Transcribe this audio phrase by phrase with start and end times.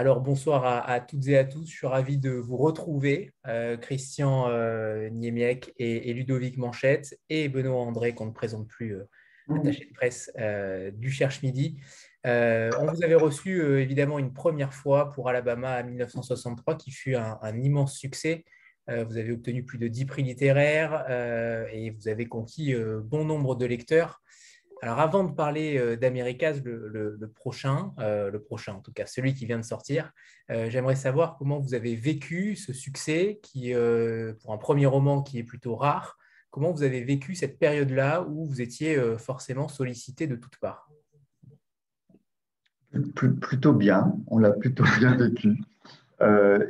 [0.00, 4.48] Alors bonsoir à, toutes et à tous, je suis ravi de vous retrouver, euh, Christian
[4.48, 9.04] euh, Niemiec et, Ludovic Manchette et Benoît André, qu'on ne présente plus, euh,
[9.54, 10.32] attaché de presse
[10.94, 11.82] du Cherche Midi.
[12.24, 17.38] on vous avait reçu évidemment une première fois pour Alabama en 1963, qui fut un,
[17.42, 18.46] un immense succès.
[18.88, 21.04] vous avez obtenu plus de 10 prix littéraires
[21.74, 24.22] et vous avez conquis bon nombre de lecteurs.
[24.82, 29.34] Alors, avant de parler euh, d'Américas, le, prochain, euh, le prochain en tout cas, celui
[29.34, 30.10] qui vient de sortir,
[30.50, 33.74] euh, j'aimerais savoir comment vous avez vécu ce succès qui,
[34.40, 36.16] pour un premier roman qui est plutôt rare,
[36.50, 40.90] comment vous avez vécu cette période-là où vous étiez forcément sollicité de toutes parts?
[43.14, 45.62] Plutôt bien, on l'a plutôt bien vécu.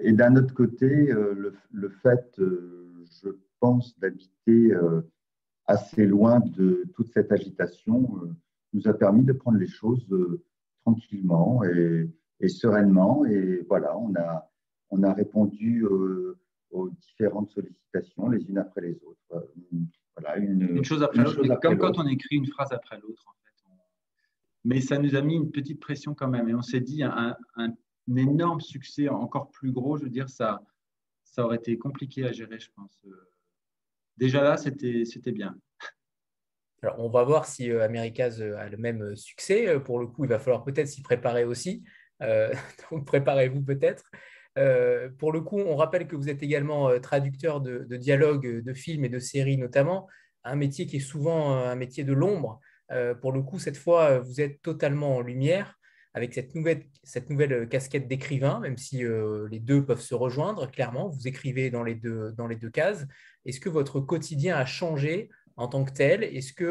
[0.02, 3.30] et d'un autre côté, le, le fait, je
[3.60, 4.74] pense, d'habiter
[5.70, 8.34] assez loin de toute cette agitation, euh,
[8.72, 10.42] nous a permis de prendre les choses euh,
[10.84, 12.08] tranquillement et,
[12.48, 13.24] sereinement.
[13.26, 14.50] Et voilà, on a,
[14.90, 16.38] on a répondu euh,
[16.70, 19.48] aux différentes sollicitations les unes après les autres.
[20.16, 23.24] Voilà, une, chose après l'autre, comme quand on écrit une phrase après l'autre.
[23.28, 23.70] En fait.
[24.64, 26.48] Mais ça nous a mis une petite pression quand même.
[26.48, 27.72] Et on s'est dit, un, un,
[28.16, 30.64] énorme succès encore plus gros, je veux dire, ça,
[31.22, 33.00] ça aurait été compliqué à gérer, je pense
[34.16, 35.56] déjà là, c'était bien.
[36.96, 39.78] On va voir si euh, Americas euh, a le même euh, succès.
[39.80, 41.84] Pour le coup, il va falloir peut-être s'y préparer aussi.
[42.90, 44.10] donc, préparez-vous peut-être.
[45.18, 49.08] pour le coup, on rappelle que vous êtes également traducteur de dialogues, de films et
[49.08, 50.06] de séries notamment,
[50.44, 52.60] un métier qui est souvent un métier de l'ombre.
[53.22, 55.79] pour le coup, cette fois, vous êtes totalement en lumière
[56.14, 56.84] avec cette nouvelle,
[57.28, 59.04] nouvelle casquette d'écrivain, même si
[59.50, 62.34] les deux peuvent se rejoindre, clairement, vous écrivez dans les deux,
[62.72, 63.06] cases.
[63.44, 66.24] Est-ce que votre quotidien a changé en tant que tel?
[66.24, 66.64] Est-ce que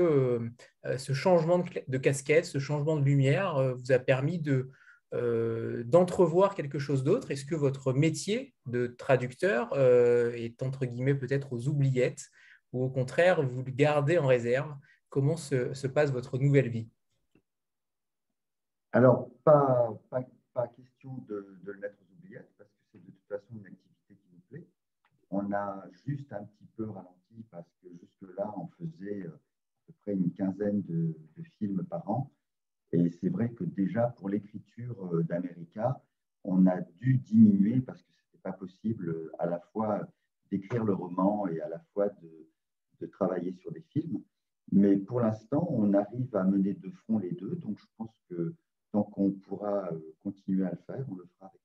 [0.85, 4.71] euh, ce changement de, casquette, ce changement de lumière euh, vous a permis de,
[5.13, 7.31] euh, d'entrevoir quelque chose d'autre?
[7.31, 12.29] Est-ce que votre métier de traducteur est entre guillemets peut-être aux oubliettes?
[12.71, 14.73] Ou au contraire vous le gardez en réserve?
[15.09, 16.87] Comment se, passe votre nouvelle vie?
[18.91, 19.99] Alors, pas,
[20.75, 24.27] question de, le mettre aux oubliettes parce que c'est de toute façon une activité qui
[24.33, 24.67] nous plaît.
[25.29, 29.93] On a juste un petit peu ralenti parce que jusque-là, on faisait euh, à peu
[30.01, 31.15] près une quinzaine de,
[31.59, 32.31] films par an.
[32.91, 36.03] Et c'est vrai que déjà pour l'écriture euh, d'America,
[36.43, 40.07] on a dû diminuer parce que ce n'était pas possible à la fois
[40.51, 42.49] d'écrire le roman et à la fois de,
[43.01, 44.21] de travailler sur des films.
[44.71, 47.55] Mais pour l'instant, on arrive à mener de front les deux.
[47.55, 48.55] Donc je pense que
[48.91, 49.89] tant qu'on pourra
[50.23, 51.61] continuer à le faire, on le fera avec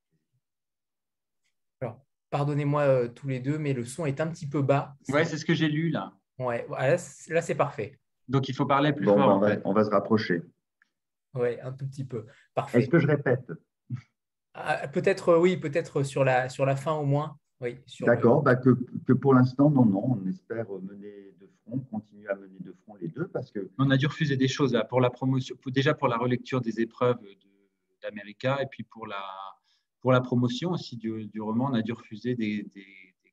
[1.80, 1.96] plaisir.
[2.30, 4.96] Pardonnez-moi euh, tous les deux, mais le son est un petit peu bas.
[5.08, 6.12] Ouais, c'est ce que j'ai lu là.
[6.38, 7.98] Ouais, là, c'est parfait.
[8.28, 9.16] Donc il faut parler plus fort.
[9.16, 10.42] On va, on va se rapprocher.
[11.34, 12.26] Oui, un tout petit peu.
[12.54, 12.80] Parfait.
[12.80, 13.52] Est-ce que je répète?
[14.54, 17.38] Ah, Peut-être, oui, peut-être sur la, sur la fin au moins.
[17.60, 18.70] Oui, D'accord, bah, que,
[19.06, 21.33] que, pour l'instant, non, non, on espère mener
[21.64, 23.70] front, continuer à mener de front les deux parce que.
[23.78, 26.80] On a dû refuser des choses là, pour la promotion, déjà pour la relecture des
[26.80, 27.18] épreuves
[28.02, 29.22] d'América et puis pour la,
[30.00, 32.66] pour la promotion aussi du, roman, on a dû refuser des,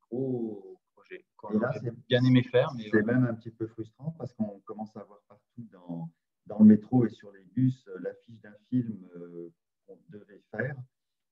[0.09, 2.69] gros projets qu'on aurait bien aimé faire.
[2.91, 6.09] C'est même un petit peu frustrant parce qu'on commence à voir partout dans,
[6.45, 9.49] dans, le métro et sur les bus euh, l'affiche d'un film euh,
[9.85, 10.75] qu'on devait faire.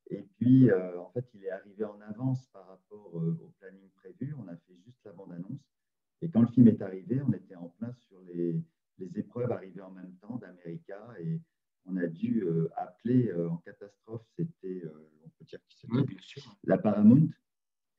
[0.10, 4.36] Et puis, euh, en fait, il est arrivé en avance par rapport au planning prévu.
[4.38, 5.62] On a fait juste la bande-annonce.
[6.22, 8.62] Et quand le film est arrivé, on était en plein sur les,
[8.98, 11.00] les épreuves arrivées en même temps d'America.
[11.20, 11.40] Et
[11.86, 14.84] on a dû appeler en catastrophe, c'était
[16.64, 17.30] la Paramount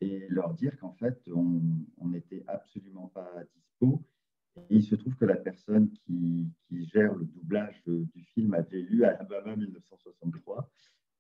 [0.01, 4.03] et leur dire qu'en fait, on n'était absolument pas dispo.
[4.69, 9.05] Et il se trouve que la personne qui, gère le doublage du film avait lu
[9.05, 10.71] Alabama 1963,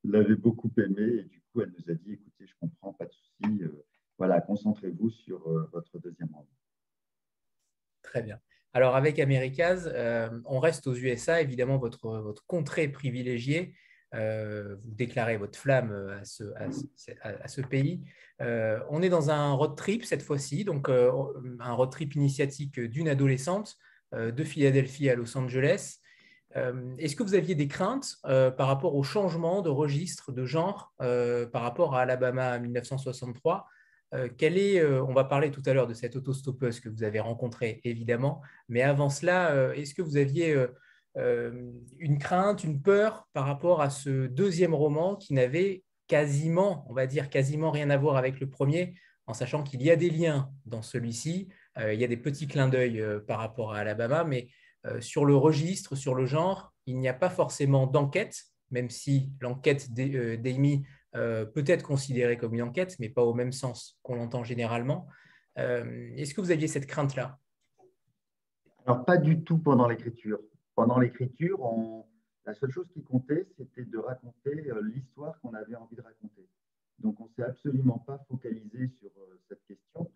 [0.04, 3.12] l'avait beaucoup aimé et du coup, elle nous a dit écoutez, je comprends, pas de
[3.12, 3.84] souci, euh,
[4.18, 6.48] voilà, concentrez-vous sur euh, votre deuxième roman.
[8.10, 8.40] Très bien.
[8.72, 13.72] Alors, avec Americas, euh, on reste aux USA, évidemment, votre, votre contrée privilégiée.
[14.16, 16.42] Euh, vous déclarez votre flamme à ce,
[17.22, 18.02] à ce, pays.
[18.40, 21.12] Euh, on est dans un road trip cette fois-ci, donc euh,
[21.60, 23.76] un road trip initiatique d'une adolescente
[24.12, 25.98] de Philadelphie à Los Angeles.
[26.98, 31.62] Est-ce que vous aviez des craintes par rapport au changement de registre, de genre, par
[31.62, 33.68] rapport à Alabama 1963
[34.38, 37.80] quel est, on va parler tout à l'heure de cette autostoppeuse que vous avez rencontrée,
[37.84, 40.66] évidemment, mais avant cela, est-ce que vous aviez
[41.16, 46.94] euh, une crainte, une peur par rapport à ce deuxième roman qui n'avait quasiment, on
[46.94, 48.94] va dire quasiment rien à voir avec le premier,
[49.26, 51.48] en sachant qu'il y a des liens dans celui-ci,
[51.78, 54.48] euh, il y a des petits clins d'œil euh, par rapport à Alabama, mais
[55.00, 59.92] sur le registre, sur le genre, il n'y a pas forcément d'enquête, même si l'enquête
[59.92, 65.08] d'Amy peut-être considéré comme une enquête, mais pas au même sens qu'on l'entend généralement.
[65.56, 67.38] Est-ce que vous aviez cette crainte-là?
[68.86, 70.40] Alors, pas du tout pendant l'écriture.
[70.74, 71.60] Pendant l'écriture,
[72.46, 76.48] la seule chose qui comptait, c'était de raconter l'histoire qu'on avait envie de raconter.
[76.98, 79.10] Donc, on ne s'est absolument pas focalisé sur
[79.48, 80.10] cette question.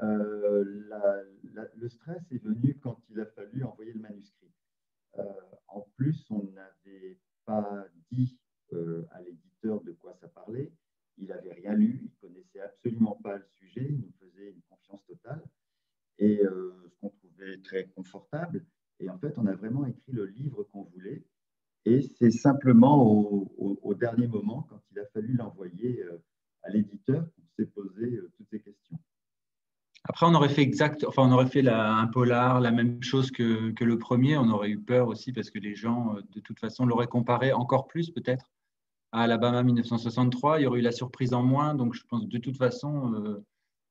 [0.00, 4.52] le stress est venu quand il a fallu envoyer le manuscrit.
[5.68, 8.38] en plus, on n'avait pas dit
[8.72, 10.72] à l'éditeur de quoi ça parlait.
[11.16, 14.62] Il n'avait rien lu, il ne connaissait absolument pas le sujet, il nous faisait une
[14.68, 15.42] confiance totale
[16.18, 18.64] et ce qu'on trouvait très confortable.
[19.00, 21.24] Et en fait, on a vraiment écrit le livre qu'on voulait.
[22.38, 26.04] Simplement au, dernier moment, quand il a fallu l'envoyer
[26.62, 28.98] à l'éditeur, qu'on s'est posé toutes ces questions.
[30.04, 33.72] Après, on aurait fait exact, enfin, on aurait fait un polar, la même chose que,
[33.78, 34.36] le premier.
[34.38, 37.86] On aurait eu peur aussi parce que les gens, de toute façon, l'auraient comparé encore
[37.86, 38.50] plus peut-être
[39.12, 40.60] à Alabama 1963.
[40.60, 41.74] Il y aurait eu la surprise en moins.
[41.74, 43.44] Donc, je pense de toute façon, euh,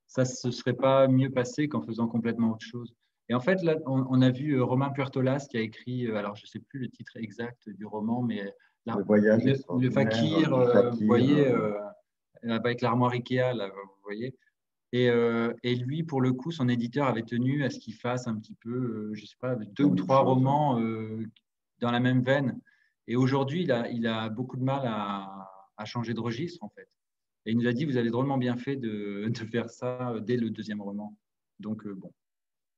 [0.08, 2.94] ça ne se serait pas mieux passé qu'en faisant complètement autre chose.
[3.30, 6.36] Et en fait, là, on, a vu euh, Romain Puertolas qui a écrit, euh, alors
[6.36, 8.54] je ne sais plus le titre exact du roman, mais
[8.86, 10.50] le voyage, le, fakir,
[10.92, 11.46] vous voyez,
[12.44, 14.34] avec l'armoire Ikea, là, vous voyez.
[14.94, 15.08] Et,
[15.64, 18.56] et, lui, pour le coup, son éditeur avait tenu à ce qu'il fasse un petit
[18.62, 20.80] peu, je ne sais pas, deux ou trois romans
[21.82, 22.58] dans la même veine.
[23.08, 26.70] Et aujourd'hui, il a, il a, beaucoup de mal à, à, changer de registre, en
[26.70, 26.88] fait.
[27.46, 30.38] Et il nous a dit, vous avez drôlement bien fait de, de faire ça dès
[30.38, 31.16] le deuxième roman.
[31.60, 32.14] Donc, euh, bon.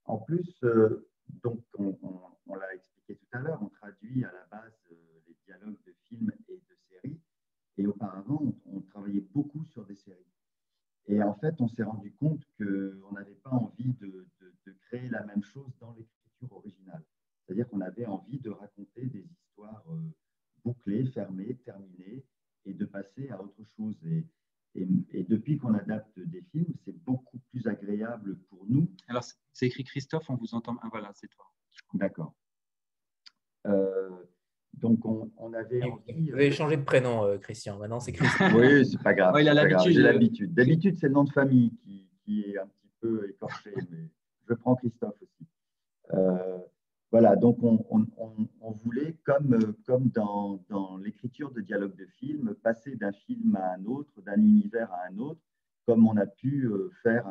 [0.09, 1.07] En plus, euh,
[1.43, 4.95] donc, on, l'a expliqué tout à l'heure, on traduit à la base euh,
[5.27, 7.19] les dialogues de films et de séries.
[7.77, 10.33] Et auparavant, on, travaillait beaucoup sur des séries.
[11.05, 14.25] Et en fait, on s'est rendu compte qu'on n'avait pas envie de,
[14.87, 17.03] créer la même chose dans l'écriture originale.
[17.45, 20.09] C'est-à-dire qu'on avait envie de raconter des histoires euh,
[20.65, 22.25] bouclées, fermées, terminées,
[22.65, 23.95] et de passer à autre chose.
[24.75, 28.91] Et, depuis qu'on adapte des films, c'est beaucoup plus agréable pour nous.
[29.07, 30.77] Alors, c'est écrit Christophe, on vous entend.
[30.81, 31.45] Ah, voilà, c'est toi.
[31.93, 32.35] D'accord.
[33.67, 34.09] Euh,
[34.73, 36.29] donc, on, avait envie.
[36.29, 37.77] Vous avez changé de prénom, euh, Christian.
[37.77, 38.49] Maintenant, c'est Christian.
[38.55, 39.35] oui, c'est pas grave.
[39.39, 39.93] il a l'habitude.
[39.93, 40.53] J'ai l'habitude.
[40.53, 44.09] D'habitude, c'est le nom de famille qui, qui, est un petit peu écorché, mais
[44.47, 45.47] je prends Christophe aussi.
[46.13, 46.59] Euh,
[47.11, 53.55] voilà, donc on, voulait, comme, comme dans, l'écriture de dialogue de film, passer d'un film
[53.55, 55.41] à un autre, d'un univers à un autre,
[55.87, 57.25] comme on a pu euh, faire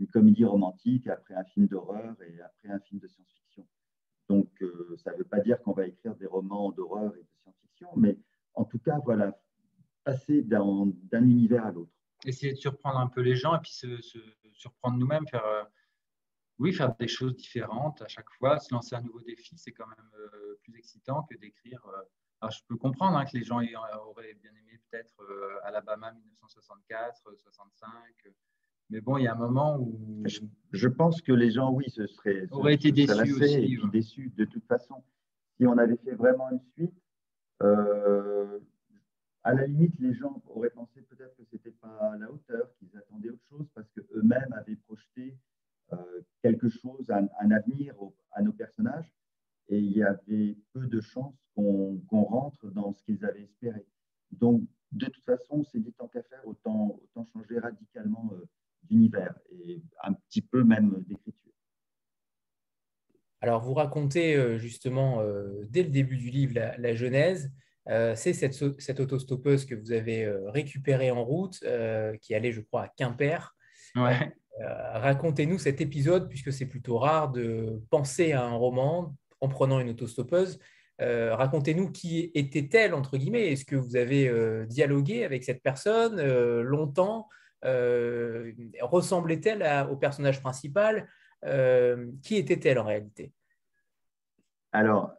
[0.00, 3.64] une comédie romantique après un film d'horreur et après un film de science-fiction.
[4.28, 7.28] Donc, euh, ça ne veut pas dire qu'on va écrire des romans d'horreur et de
[7.42, 8.18] science-fiction, mais
[8.54, 9.38] en tout cas, voilà,
[10.02, 11.92] passer d'un univers à l'autre.
[12.24, 13.86] Essayer de surprendre un peu les gens et puis se,
[14.52, 15.62] surprendre nous-mêmes, faire euh,
[16.58, 19.86] oui, faire des choses différentes à chaque fois, se lancer un nouveau défi, c'est quand
[19.86, 21.84] même euh, plus excitant que d'écrire.
[21.86, 22.02] Euh,
[22.40, 23.60] alors, je peux comprendre hein, que les gens
[24.06, 27.92] auraient bien aimé peut-être euh, Alabama 1964, 65.
[28.90, 30.22] Mais bon, il y a un moment où.
[30.72, 32.46] Je, pense que les gens, oui, ce serait.
[32.50, 33.78] Auraient été déçus aussi.
[33.90, 35.02] déçus de toute façon.
[35.56, 36.94] Si on avait fait vraiment une suite,
[39.44, 42.68] à la limite, les gens auraient pensé peut-être que ce n'était pas à la hauteur,
[42.78, 45.36] qu'ils attendaient autre chose parce qu'eux-mêmes avaient projeté
[45.92, 46.20] euh,
[47.12, 47.94] un, avenir
[48.32, 49.12] à nos personnages,
[49.68, 53.86] et il y avait peu de chances qu'on rentre dans ce qu'ils avaient espéré.
[54.32, 58.48] Donc, de toute façon, on s'est dit tant qu'à faire, autant, autant changer radicalement euh,
[58.84, 61.52] d'univers et un petit peu même d'écriture.
[63.40, 65.22] Alors, vous racontez euh, justement
[65.68, 67.52] dès le début du livre la, genèse.
[67.86, 71.64] c'est cette, cette, autostoppeuse que vous avez récupérée en route,
[72.20, 73.54] qui allait, je crois, à Quimper.
[73.96, 74.32] Ouais.
[75.02, 79.80] Euh, racontez-nous cet épisode, puisque c'est plutôt rare de penser à un roman en prenant
[79.80, 80.58] une autostoppeuse.
[81.00, 83.52] Euh, racontez-nous qui était-elle, entre guillemets.
[83.52, 86.20] Est-ce que vous avez euh, dialogué avec cette personne
[86.62, 87.28] longtemps
[88.80, 91.08] Ressemblait-elle au personnage principal
[92.22, 93.32] Qui était-elle en réalité?
[94.72, 95.14] Alors,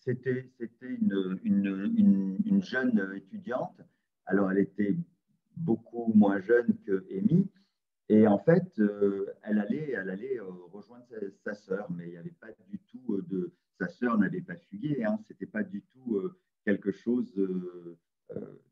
[0.00, 0.50] c'était
[0.80, 3.80] une, une, une, jeune étudiante.
[4.26, 4.96] Alors, elle était
[5.56, 7.48] beaucoup moins jeune que Amy,
[8.12, 11.06] et en fait, euh, elle allait, elle allait euh, rejoindre
[11.44, 13.52] sa, sœur, mais il n'y avait pas du tout euh, de.
[13.78, 16.20] Sa sœur n'avait pas fugué, hein, c'était pas du tout
[16.66, 17.32] quelque chose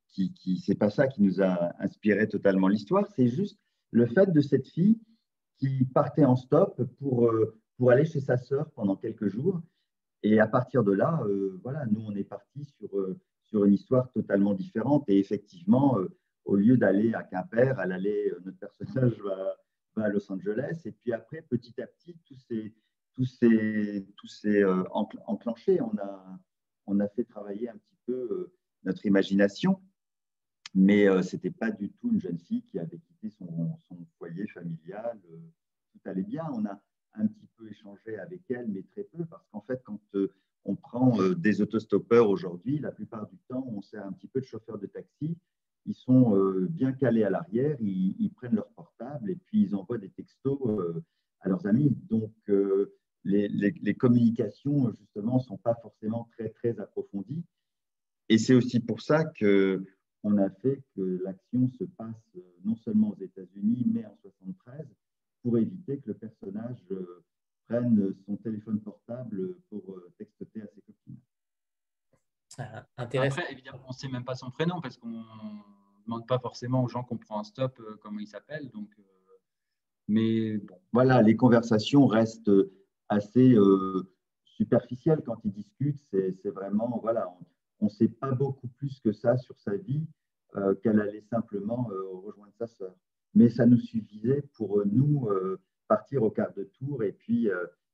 [0.09, 0.35] qui.
[0.35, 3.59] qui c'est pas ça qui nous a inspiré totalement l'histoire, c'est juste
[3.91, 5.01] le fait de cette fille
[5.57, 7.33] qui partait en stop pour,
[7.79, 9.63] pour aller chez sa sœur pendant quelques jours.
[10.23, 11.23] Et à partir de là,
[11.63, 12.91] voilà, nous, on est parti sur,
[13.45, 15.09] sur une histoire totalement différente.
[15.09, 15.97] Et effectivement,
[16.49, 19.57] au lieu d'aller à Quimper, elle allait, euh, notre personnage va,
[19.97, 20.81] à Los Angeles.
[20.87, 22.17] Et puis après, petit à petit,
[23.15, 24.85] tout s'est euh,
[25.27, 25.81] enclenché.
[25.83, 26.41] On a,
[26.87, 28.53] on a fait travailler un petit peu euh,
[28.85, 29.83] notre imagination.
[30.75, 34.47] mais ce n'était pas du tout une jeune fille qui avait quitté son, son foyer
[34.47, 35.21] familial.
[35.93, 36.47] tout allait bien.
[36.55, 36.81] On a
[37.15, 40.01] un petit peu échangé avec elle, mais très peu, parce qu'en fait, quand
[40.65, 44.47] on prend des autostoppeurs aujourd'hui, la plupart du temps, on sert un petit peu de
[44.47, 45.37] chauffeur de taxi
[45.89, 49.97] ils sont euh, bien calés à l'arrière, ils, prennent leur portable et puis ils envoient
[49.97, 51.03] des textos euh,
[51.41, 51.97] à leurs amis.
[52.11, 57.43] Donc, euh, les, communications, justement, ne sont pas forcément très, très approfondies.
[58.29, 63.23] Et c'est aussi pour ça qu'on a fait que l'action se passe non seulement aux
[63.23, 64.87] États-Unis, mais en 73,
[65.43, 66.85] pour éviter que le personnage
[67.67, 71.17] prenne son téléphone portable pour texter à ses copines.
[72.97, 75.25] Après, évidemment, on ne sait même pas son prénom parce qu'on
[76.07, 78.71] demande pas forcément aux gens qu'on prend un stop euh, comment il s'appelle.
[78.71, 79.03] Donc, euh,
[80.09, 80.81] mais bon.
[80.93, 82.51] Voilà, les conversations restent
[83.09, 84.11] assez euh,
[84.45, 86.03] superficielles quand ils discutent.
[86.11, 87.31] C'est vraiment, voilà,
[87.81, 90.07] on ne sait pas beaucoup plus que ça sur sa vie
[90.83, 91.91] qu'elle allait simplement
[92.25, 92.95] rejoindre sa sœur.
[93.35, 95.29] Mais ça nous suffisait pour nous
[95.89, 97.51] partir au quart de tour et puis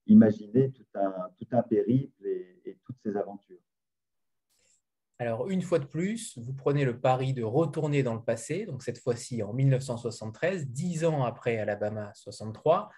[0.06, 3.59] imaginer tout un, tout un périple et toutes ces aventures.
[5.18, 8.83] Alors, une fois de plus, vous prenez le pari de retourner dans le passé, donc
[8.83, 12.90] cette fois-ci en 1973, dix ans après Alabama 63.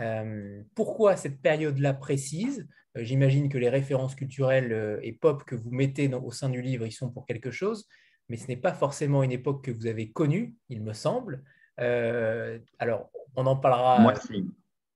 [0.00, 2.66] Euh, pourquoi cette période-là précise?
[2.96, 6.62] Euh, J'imagine que les références culturelles euh, et pop que vous mettez au sein du
[6.62, 7.86] livre, ils sont pour quelque chose,
[8.28, 11.42] mais ce n'est pas forcément une époque que vous avez connue, il me semble.
[11.76, 14.12] alors, on en parlera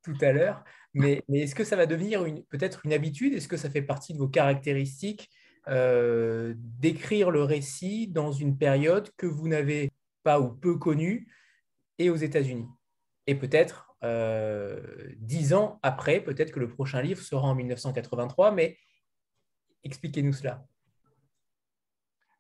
[0.02, 0.64] tout à l'heure,
[0.94, 3.34] mais, mais est-ce que ça va devenir peut-être une habitude?
[3.34, 5.30] Est-ce que ça fait partie de vos caractéristiques?
[5.69, 9.92] Euh, d'écrire le récit dans une période que vous n'avez
[10.23, 11.28] pas ou peu connue
[11.99, 12.69] et aux États-Unis.
[13.26, 14.81] Et peut-être euh,
[15.19, 18.76] dix ans après, peut-être que le prochain livre sera en 1983, mais
[19.85, 20.66] expliquez-nous cela.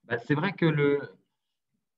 [0.04, 0.98] Bah, c'est vrai que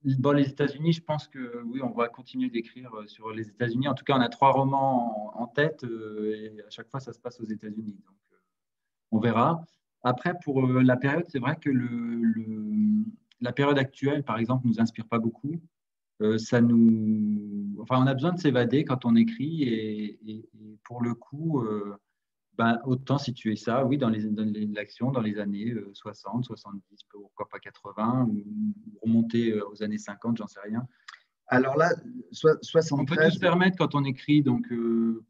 [0.05, 3.89] dans les États-Unis, je pense que oui, on va continuer d'écrire sur les États-Unis.
[3.89, 7.13] En tout cas, on a trois romans en, tête euh, et à chaque fois, ça
[7.13, 7.97] se passe aux États-Unis.
[8.05, 8.17] Donc,
[9.11, 9.65] on verra.
[10.05, 12.35] Après, pour euh, la période, c'est vrai que le,
[13.41, 15.61] la période actuelle, par exemple, ne nous inspire pas beaucoup.
[16.21, 17.75] Euh, ça nous...
[17.81, 20.49] enfin, on a besoin de s'évader quand on écrit et,
[20.85, 21.97] pour le coup, euh,
[22.57, 27.59] ben, autant situer ça, oui, dans l'action dans, dans, les années 60, 70, pourquoi pas
[27.59, 28.45] 80, ou
[29.03, 30.87] remonter aux années 50, j'en sais rien.
[31.47, 31.91] Alors là,
[32.31, 32.93] 73...
[32.93, 34.67] On peut tout se permettre quand on écrit, donc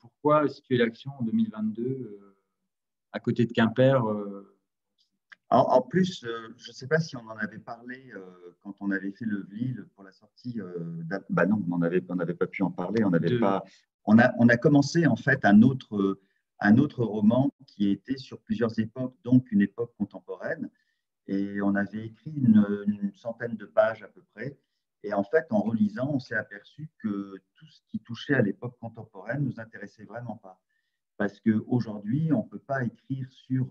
[0.01, 2.35] pourquoi situer l'action en 2022
[3.13, 4.03] à côté de Quimper
[5.57, 8.21] en, plus, euh, je ne sais pas si on en avait parlé euh,
[8.63, 10.61] quand on avait fait le Vlil pour la sortie.
[10.61, 13.05] Euh, bah non, on n'avait pas pu en parler.
[13.05, 13.65] On n'avait pas.
[14.07, 16.21] On a, on a commencé en fait un autre,
[16.61, 20.71] un autre roman qui était sur plusieurs époques, donc une époque contemporaine.
[21.27, 24.59] Et on avait écrit une, centaine de pages à peu près.
[25.03, 28.77] Et en fait, en relisant, on s'est aperçu que tout ce qui touchait à l'époque
[28.79, 30.61] contemporaine ne nous intéressait vraiment pas.
[31.17, 33.67] Parce qu'aujourd'hui, on ne peut pas écrire sur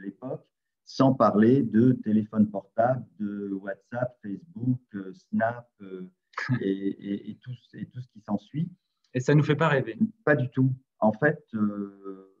[0.00, 0.46] l'époque
[0.84, 6.10] sans parler de téléphone portable, de WhatsApp, Facebook, euh, Snap euh,
[6.60, 8.70] et, tout, et, tout, ce qui s'ensuit.
[9.14, 10.74] Et ça ne nous fait pas rêver Pas du tout.
[10.98, 12.32] En fait, euh,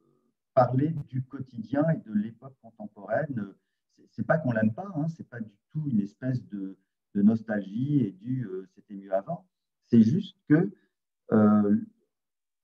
[0.54, 3.54] parler du quotidien et de l'époque contemporaine,
[4.10, 6.76] c'est pas qu'on l'aime pas, hein, c'est pas du tout une espèce de,
[7.14, 9.46] nostalgie et du c'était mieux avant.
[9.84, 10.72] C'est juste que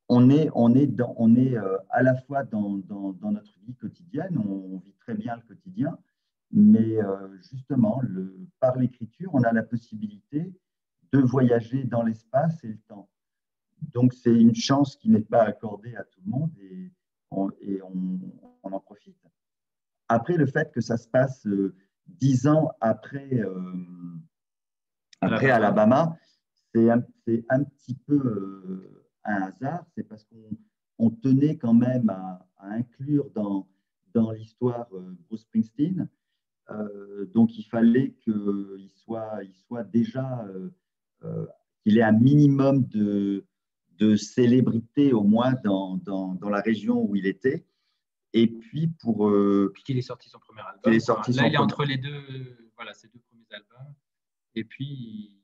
[0.08, 1.56] on est, on est, dans, on est
[1.90, 5.98] à la fois dans, dans, dans notre vie quotidienne, on, vit très bien le quotidien,
[6.50, 10.52] mais euh, justement, le, par l'écriture, on a la possibilité
[11.12, 13.08] de voyager dans l'espace et le temps.
[13.92, 16.90] Donc, c'est une chance qui n'est pas accordée à tout le monde et
[17.30, 18.20] on, et on,
[18.62, 19.16] en profite.
[20.08, 21.74] Après, le fait que ça se passe euh,
[22.06, 23.74] dix ans après, euh,
[25.20, 26.16] après Alabama,
[26.74, 27.02] c'est un,
[27.48, 29.84] un, petit peu un hasard.
[29.94, 33.68] C'est parce qu'on tenait quand même à, à inclure dans,
[34.14, 36.08] dans l'histoire euh, Bruce Springsteen.
[36.70, 40.46] Euh, donc il fallait qu'il soit, il soit déjà,
[41.24, 41.46] euh,
[41.82, 43.46] qu'il ait un minimum de,
[43.96, 47.64] de célébrité au moins dans, dans, dans, la région où il était.
[48.34, 49.32] Et puis pour.
[49.72, 50.92] puis qu'il ait sorti son premier album.
[50.92, 53.94] Il est sorti Là, il est entre les deux, voilà, ces deux premiers albums.
[54.54, 55.40] Et puis,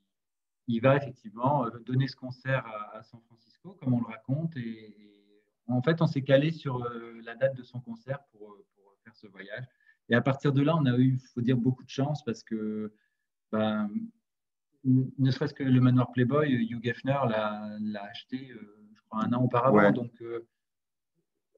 [0.67, 5.15] il va effectivement donner ce concert à, San Francisco, comme on le raconte, et
[5.69, 8.95] en fait, on s'est calé sur euh, la date de son concert pour, euh, pour,
[9.03, 9.65] faire ce voyage.
[10.09, 12.43] Et à partir de là, on a eu, il faut dire, beaucoup de chance parce
[12.43, 12.93] que,
[13.53, 13.91] ben,
[14.85, 19.43] ne serait-ce que le manoir Playboy, Hugh Geffner l'a acheté, euh, je crois, un an
[19.43, 19.93] auparavant.
[19.93, 20.23] Donc,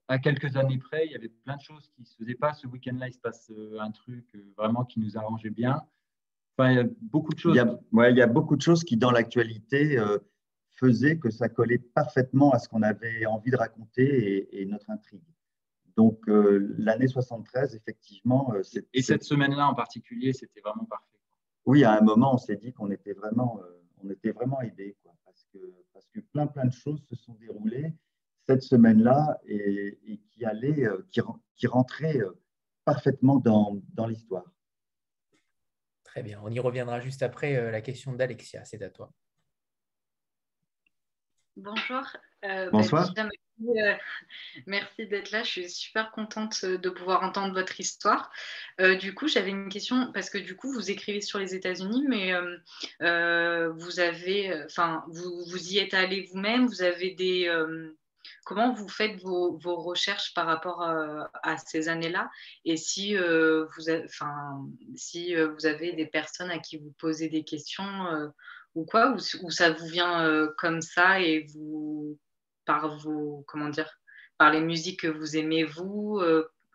[0.09, 2.53] à quelques années près, il y avait plein de choses qui ne se faisaient pas.
[2.53, 4.25] Ce week-end-là, il se passe un truc
[4.57, 5.83] vraiment qui nous arrangeait bien.
[6.59, 7.55] Enfin, il y a beaucoup de choses.
[7.55, 10.03] Il y a, il y a beaucoup de choses qui, dans l'actualité,
[10.73, 15.23] faisaient que ça collait parfaitement à ce qu'on avait envie de raconter et, notre intrigue.
[15.97, 18.53] Donc, l'année 73, effectivement.
[18.93, 21.19] et cette semaine-là en particulier, c'était vraiment parfait.
[21.67, 23.61] Oui, à un moment, on s'est dit qu'on était vraiment,
[24.03, 25.59] on était vraiment aidés, quoi, parce, que,
[25.93, 27.93] parce que plein, plein de choses se sont déroulées
[28.47, 32.31] cette semaine-là et, qui allait, euh, qui, euh,
[32.85, 34.45] parfaitement dans, dans l'histoire.
[36.17, 39.13] Très bien, on y reviendra juste après euh, la question d'Alexia, c'est à toi.
[41.57, 42.05] Bonjour.
[42.41, 43.13] Bah, Bonsoir.
[44.67, 45.43] merci d'être là.
[45.43, 48.33] Je suis super contente de pouvoir entendre votre histoire.
[48.79, 52.33] du coup, j'avais une question parce que du coup, vous écrivez sur les États-Unis, mais
[53.01, 56.67] vous avez, enfin, vous, vous, y êtes allé vous-même.
[56.67, 57.47] Vous avez des,
[58.45, 62.31] Comment vous faites vos, recherches par rapport à, ces années-là?
[62.65, 63.85] Et si, euh, vous,
[64.97, 68.29] si euh, vous avez des personnes à qui vous posez des questions euh,
[68.75, 72.19] ou quoi, ou, ça vous vient comme ça et vous,
[72.65, 73.91] par vos, comment dire,
[74.39, 76.21] par les musiques que vous aimez vous,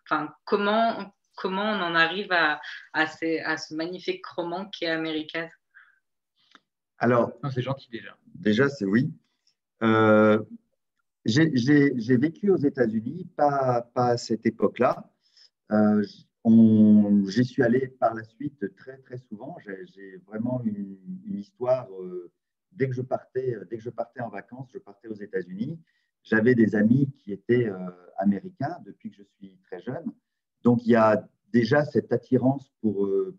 [0.05, 2.59] enfin, comment, comment on en arrive à,
[2.93, 5.47] à, ce magnifique roman qui est America
[6.97, 8.17] Alors, c'est gentil déjà.
[8.33, 9.13] Déjà, c'est oui.
[11.25, 15.11] J'ai vécu aux États-Unis, pas, à cette époque-là.
[15.71, 16.03] Euh,
[16.43, 19.57] J'y suis allé par la suite très très souvent.
[19.93, 20.97] J'ai vraiment une,
[21.27, 21.87] histoire.
[22.01, 22.31] Euh,
[22.71, 25.79] dès que je partais, dès que je partais en vacances, je partais aux États-Unis.
[26.23, 27.77] J'avais des amis qui étaient euh,
[28.17, 30.05] américains depuis que je suis très jeune.
[30.63, 33.37] Donc il y a déjà cette attirance pour, euh,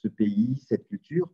[0.00, 1.30] ce pays, cette culture.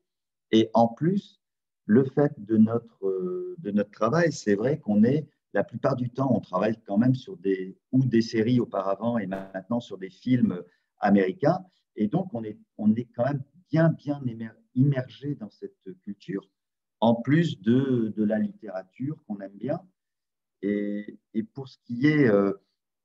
[0.51, 1.41] Et en plus,
[1.85, 6.77] le fait de notre travail, c'est vrai qu'on est la plupart du temps, on travaille
[6.87, 10.63] quand même sur des, ou des séries auparavant et maintenant sur des films
[10.99, 11.65] américains.
[11.97, 14.21] Et donc, on est, on est quand même bien, bien
[14.75, 16.47] immergé dans cette culture,
[17.01, 19.81] en plus de, de la littérature qu'on aime bien.
[20.61, 22.29] Et, et, pour ce qui est.
[22.29, 22.53] Euh,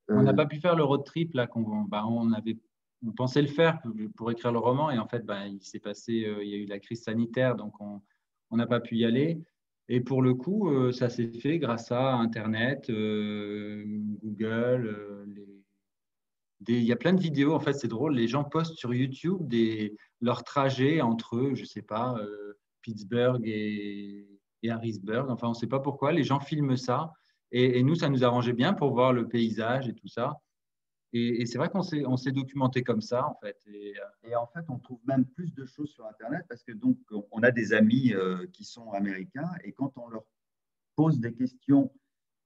[0.09, 2.57] on n'a euh, pas pu faire le road trip là qu'on bah, on avait.
[3.05, 3.81] On pensait le faire
[4.15, 6.57] pour écrire le roman et en fait, bah, il s'est passé, euh, il y a
[6.57, 9.41] eu la crise sanitaire, donc on n'a pas pu y aller.
[9.89, 13.83] Et pour le coup, euh, ça s'est fait grâce à Internet, euh,
[14.23, 14.87] Google.
[14.87, 15.25] Euh,
[16.67, 18.15] il y a plein de vidéos, en fait, c'est drôle.
[18.15, 19.51] Les gens postent sur YouTube
[20.21, 22.15] leurs trajets entre, je ne sais pas,
[22.81, 24.27] Pittsburgh et,
[24.69, 25.29] Harrisburg.
[25.29, 26.11] Enfin, on ne sait pas pourquoi.
[26.11, 27.11] Les gens filment ça.
[27.51, 30.39] Et, et, nous, ça nous arrangeait bien pour voir le paysage et tout ça.
[31.13, 33.59] Et, c'est vrai qu'on s'est, on s'est documenté comme ça, en fait.
[33.65, 36.71] Et, euh, et, en fait, on trouve même plus de choses sur Internet parce que
[36.71, 36.97] donc,
[37.31, 40.23] on a des amis euh, qui sont américains et quand on leur
[40.95, 41.91] pose des questions,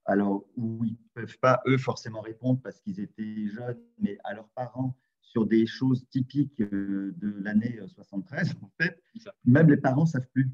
[0.04, 4.34] alors où ils ne peuvent pas, eux, forcément répondre parce qu'ils étaient jeunes, mais à
[4.34, 9.00] leurs parents sur des choses typiques euh, de l'année 73, en fait,
[9.44, 10.50] même les parents ne savent plus.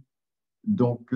[0.64, 1.12] Donc,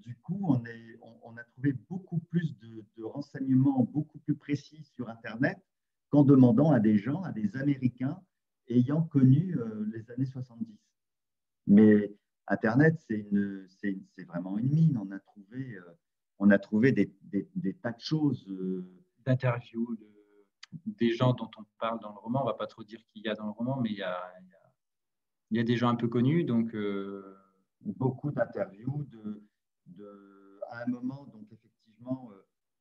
[0.00, 4.82] du coup, on, est, on, a trouvé beaucoup plus de, de renseignements beaucoup plus précis
[4.94, 5.58] sur Internet
[6.16, 8.18] qu'en demandant à des gens, à des Américains
[8.68, 10.66] ayant connu euh, les années 70.
[11.66, 12.10] Mais
[12.46, 14.98] Internet, c'est vraiment une mine.
[14.98, 15.98] On a trouvé, euh,
[16.38, 18.48] on a trouvé des, des, tas de choses.
[18.48, 18.90] Euh,
[19.26, 20.08] D'interviews de,
[20.86, 22.40] des gens dont on parle dans le roman.
[22.42, 24.02] On ne va pas trop dire qu'il y a dans le roman, mais il y
[24.02, 24.32] a,
[25.50, 26.44] il y a, des gens un peu connus.
[26.44, 26.74] Donc,
[27.82, 29.04] beaucoup d'interviews.
[29.10, 29.42] De,
[29.86, 32.30] de, à un moment, donc effectivement,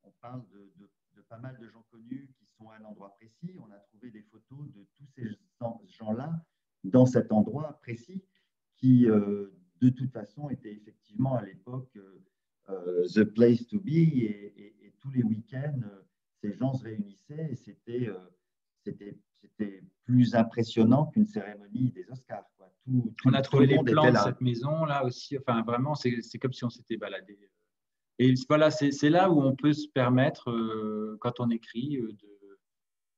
[0.03, 3.55] on parle de, de, pas mal de gens connus sont à un endroit précis.
[3.59, 5.29] On a trouvé des photos de tous ces
[5.87, 6.45] gens-là
[6.83, 8.23] dans cet endroit précis
[8.77, 9.47] qui, euh,
[9.81, 12.23] de toute façon, était effectivement à l'époque euh,
[12.69, 15.81] euh, the place to be et, tous les week-ends,
[16.41, 18.09] ces gens se réunissaient et c'était
[18.83, 22.49] c'était plus impressionnant qu'une cérémonie des Oscars.
[22.57, 22.73] Quoi.
[22.83, 25.37] Tout, on a trouvé les plans de cette maison là aussi.
[25.37, 27.37] Enfin, vraiment, c'est comme si on s'était baladé.
[28.17, 30.45] Et voilà, c'est là où on peut se permettre,
[31.19, 32.34] quand on écrit, de,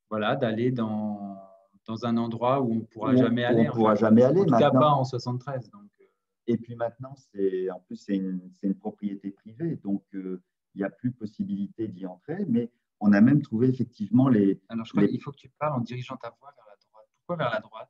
[0.09, 1.37] voilà, d'aller dans,
[1.85, 3.61] dans un endroit où on ne pourra jamais aller.
[3.61, 4.41] On ne pourra jamais aller.
[4.41, 5.69] En tout cas, pas en 73.
[5.71, 5.81] Donc.
[6.01, 6.03] Euh.
[6.47, 10.41] Et puis maintenant, c'est en plus, c'est une, une, propriété privée, donc euh,
[10.75, 12.45] il n'y a plus possibilité d'y entrer.
[12.47, 14.61] Mais on a même trouvé effectivement les.
[14.69, 17.07] Alors, je crois qu'il faut que tu parles en dirigeant ta voix vers la droite.
[17.19, 17.89] Pourquoi vers la droite?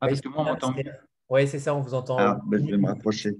[0.00, 0.92] Ah, parce que moi, on m'entend mieux.
[1.30, 2.16] Oui, c'est ça, on vous entend.
[2.18, 3.38] Ah, ben, je vais me rapprocher.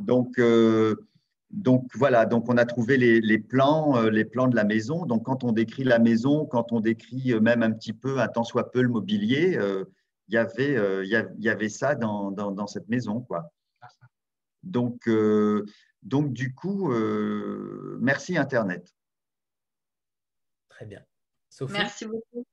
[0.00, 1.08] Donc, euh,
[1.50, 5.06] donc voilà, donc on a trouvé les, plans, euh, les plans de la maison.
[5.06, 8.28] Donc quand on décrit la maison, quand on décrit euh, même un petit peu, un
[8.28, 9.84] tant soit peu le mobilier, euh,
[10.28, 13.52] il y avait, y avait ça dans, cette maison, quoi.
[14.64, 15.08] Donc,
[16.02, 16.92] donc du coup,
[18.00, 18.92] merci Internet.
[20.68, 21.00] Très bien.
[21.70, 22.44] Merci beaucoup.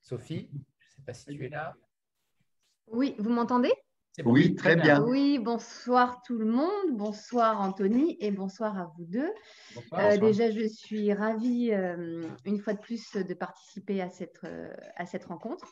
[0.00, 1.74] Sophie, je ne sais pas si tu es là.
[2.86, 3.72] Oui, vous m'entendez?
[4.22, 5.02] Oui, très bien.
[5.02, 9.30] Oui, bonsoir tout le monde, bonsoir Anthony et bonsoir à vous deux.
[9.94, 14.72] Euh, déjà, je suis ravie euh, une fois de plus de participer à cette, euh,
[14.94, 15.66] à cette rencontre.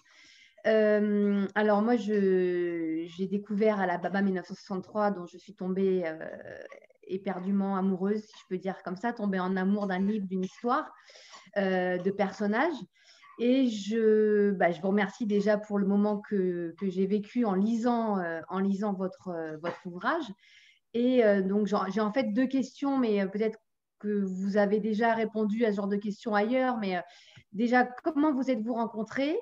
[0.65, 6.03] alors moi, j'ai découvert à la Baba 1963, dont je suis tombée
[7.05, 10.93] éperdument amoureuse, si je peux dire comme ça, tombée en amour d'un livre, d'une histoire,
[11.57, 12.75] de personnages.
[13.45, 17.55] Et je, bah, je vous remercie déjà pour le moment que, que j'ai vécu en
[17.55, 20.23] lisant, euh, en lisant votre, euh, votre ouvrage.
[20.95, 23.59] Et euh, donc, j'ai en fait deux questions, mais peut-être
[23.99, 26.77] que vous avez déjà répondu à ce genre de questions ailleurs.
[26.79, 27.03] Mais
[27.51, 29.37] déjà, comment vous êtes-vous rencontrés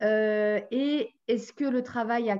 [0.00, 2.38] Et est-ce que le travail à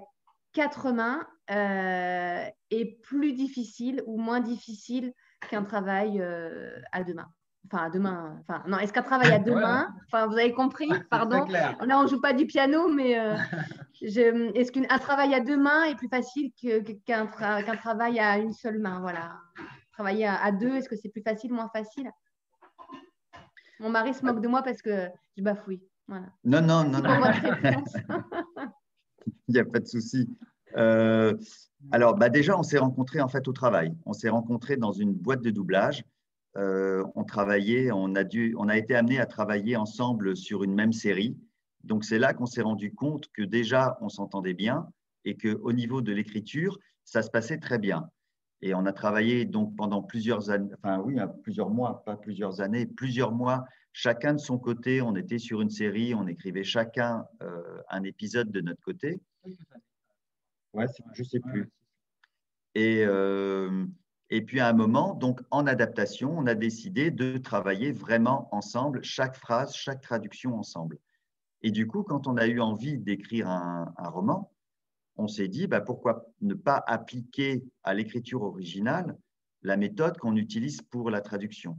[0.53, 5.13] quatre mains est plus difficile ou moins difficile
[5.49, 6.23] qu'un travail
[6.93, 7.33] à deux mains?
[7.67, 8.37] Enfin, à demain.
[8.41, 11.47] Enfin, non, est-ce qu'un travail à deux mains Enfin, vous avez compris, pardon.
[11.47, 13.37] Là, on ne joue pas du piano, mais euh,
[14.01, 16.53] est-ce qu'un travail à deux mains est plus facile
[17.07, 19.01] qu'un travail à une seule main?
[19.01, 19.39] Voilà.
[19.93, 22.11] Travailler à, deux, est-ce que c'est plus facile, moins facile?
[23.79, 25.83] Mon mari se moque de moi parce que je bafouille.
[26.09, 26.27] Voilà.
[26.45, 27.21] Non, non, non, non.
[29.49, 30.29] Il n'y a pas de souci.
[30.77, 31.35] Euh,
[31.93, 33.95] alors, bah déjà, on s'est rencontrés en fait au travail.
[34.07, 36.05] On s'est rencontrés dans une boîte de doublage.
[36.57, 40.75] Euh, on travaillait, on a, dû, on a été amené à travailler ensemble sur une
[40.75, 41.39] même série.
[41.85, 44.89] Donc c'est là qu'on s'est rendu compte que déjà on s'entendait bien
[45.25, 48.11] et qu'au niveau de l'écriture, ça se passait très bien.
[48.63, 52.61] Et on a travaillé donc pendant plusieurs années, enfin oui, hein, plusieurs mois, pas plusieurs
[52.61, 55.01] années, plusieurs mois, chacun de son côté.
[55.01, 59.21] On était sur une série, on écrivait chacun euh, un épisode de notre côté.
[60.75, 61.71] Ouais, je sais plus.
[62.75, 63.87] Et, euh,
[64.31, 69.03] et puis à un moment, donc en adaptation, on a décidé de travailler vraiment ensemble,
[69.03, 70.99] chaque phrase, chaque traduction ensemble.
[71.63, 74.53] Et du coup, quand on a eu envie d'écrire un, roman,
[75.17, 79.19] on s'est dit bah, pourquoi ne pas appliquer à l'écriture originale
[79.63, 81.79] la méthode qu'on utilise pour la traduction,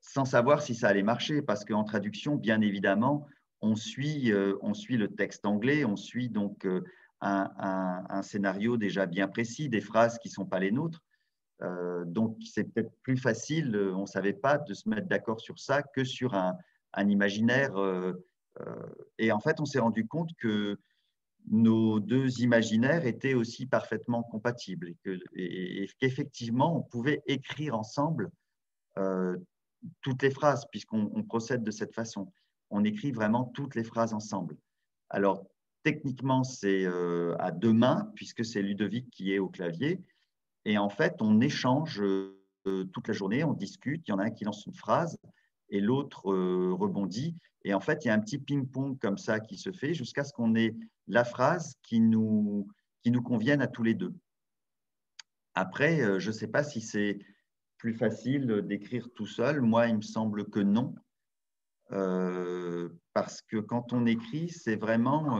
[0.00, 3.26] sans savoir si ça allait marcher, parce qu'en traduction, bien évidemment,
[3.62, 6.84] on suit, euh, on suit le texte anglais, on suit donc euh,
[7.22, 11.05] un, un, scénario déjà bien précis, des phrases qui ne sont pas les nôtres.
[11.62, 15.40] Euh, donc, c'est peut-être plus facile, euh, on ne savait pas, de se mettre d'accord
[15.40, 16.56] sur ça que sur un,
[16.98, 17.76] imaginaire.
[17.76, 18.14] Euh,
[19.18, 20.78] et en fait, on s'est rendu compte que
[21.48, 24.94] nos deux imaginaires étaient aussi parfaitement compatibles
[25.34, 28.30] et qu'effectivement, on pouvait écrire ensemble
[30.00, 32.32] toutes les phrases, puisqu'on procède de cette façon.
[32.70, 34.56] On écrit vraiment toutes les phrases ensemble.
[35.10, 35.46] Alors,
[35.82, 36.86] techniquement, c'est
[37.38, 40.02] à deux mains, puisque c'est Ludovic qui est au clavier,
[40.66, 44.02] et en fait, on échange euh, toute la journée, on discute.
[44.06, 45.16] Il y en a un qui lance une phrase
[45.68, 47.36] et l'autre euh, rebondit.
[47.62, 50.24] Et en fait, il y a un petit ping-pong comme ça qui se fait jusqu'à
[50.24, 50.74] ce qu'on ait
[51.06, 52.66] la phrase qui nous,
[53.04, 54.12] qui nous convienne à tous les deux.
[55.54, 57.20] Après, euh, je ne sais pas si c'est
[57.78, 59.60] plus facile d'écrire tout seul.
[59.60, 60.96] Moi, il me semble que non.
[63.12, 65.38] parce que quand on écrit, c'est vraiment,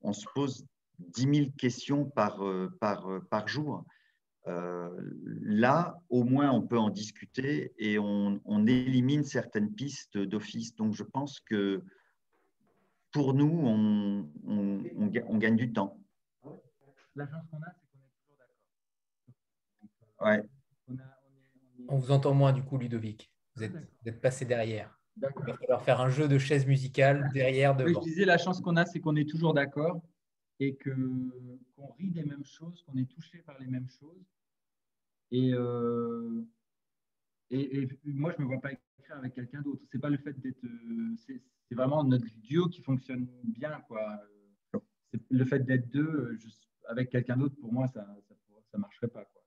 [0.00, 0.64] on se pose
[1.00, 2.42] 10 000 questions par,
[2.80, 3.84] par, par jour.
[4.48, 4.90] Euh,
[5.42, 10.74] là, au moins, on peut en discuter et on, élimine certaines pistes d'office.
[10.74, 11.82] Donc, je pense que
[13.12, 16.00] pour nous, on, on, gagne du temps.
[17.14, 18.68] La chance qu'on a, c'est qu'on est toujours d'accord.
[20.20, 20.42] Ouais.
[21.88, 23.30] On, vous entend moins, du coup, Ludovic.
[23.54, 23.74] Vous êtes,
[24.06, 24.98] êtes passé derrière.
[25.16, 27.76] Il va falloir faire un jeu de chaises musicales derrière.
[27.76, 28.00] Devant.
[28.00, 30.02] je disais, la chance qu'on a, c'est qu'on est toujours d'accord
[30.62, 34.26] et qu'on rit des mêmes choses, qu'on est touché par les mêmes choses.
[35.32, 36.42] Et, euh,
[37.50, 39.82] et, moi, je ne me vois pas écrire avec quelqu'un d'autre.
[39.90, 40.64] C'est pas le fait d'être.
[41.18, 43.80] C'est vraiment notre duo qui fonctionne bien.
[43.88, 44.22] Quoi.
[45.30, 46.38] Le fait d'être deux,
[46.88, 48.06] avec quelqu'un d'autre, pour moi, ça
[48.74, 49.24] ne marcherait pas.
[49.24, 49.42] Quoi.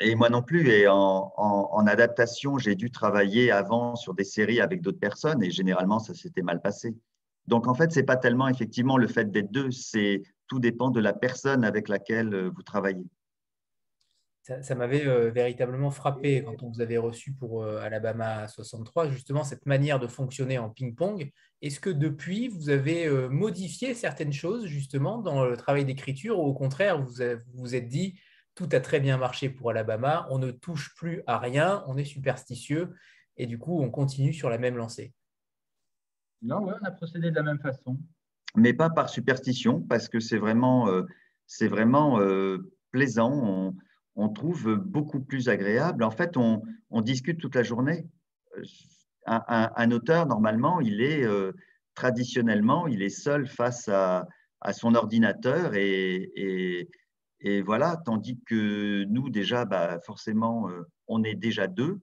[0.00, 0.68] Et moi non plus.
[0.68, 5.50] Et en, en adaptation, j'ai dû travailler avant sur des séries avec d'autres personnes et
[5.50, 6.96] généralement, ça s'était mal passé.
[7.46, 10.90] Donc, en fait, ce n'est pas tellement effectivement le fait d'être deux, c'est tout dépend
[10.90, 13.04] de la personne avec laquelle euh, vous travaillez.
[14.62, 19.42] Ça, m'avait euh, véritablement frappé quand on vous avait reçu pour euh, Alabama 63, justement
[19.42, 21.32] cette manière de fonctionner en ping-pong.
[21.62, 26.54] Est-ce que depuis, vous avez modifié certaines choses justement dans le travail d'écriture ou au
[26.54, 27.14] contraire, vous
[27.54, 28.20] vous êtes dit,
[28.54, 32.04] tout a très bien marché pour Alabama, on ne touche plus à rien, on est
[32.04, 32.94] superstitieux
[33.36, 35.12] et du coup, on continue sur la même lancée?
[36.42, 37.98] Non, ouais, on a procédé de la même façon
[38.54, 41.02] mais pas par superstition, parce que c'est vraiment, euh,
[41.62, 43.74] vraiment euh, plaisant.
[44.14, 46.02] On, trouve beaucoup plus agréable.
[46.02, 46.62] En fait, on,
[47.02, 48.06] discute toute la journée.
[49.26, 51.52] Un, un, auteur, normalement, il est, euh,
[51.94, 54.26] traditionnellement, il est seul face à,
[54.72, 56.88] son ordinateur et,
[57.40, 62.00] et, voilà, tandis que nous, déjà, bah, forcément, euh, on est déjà deux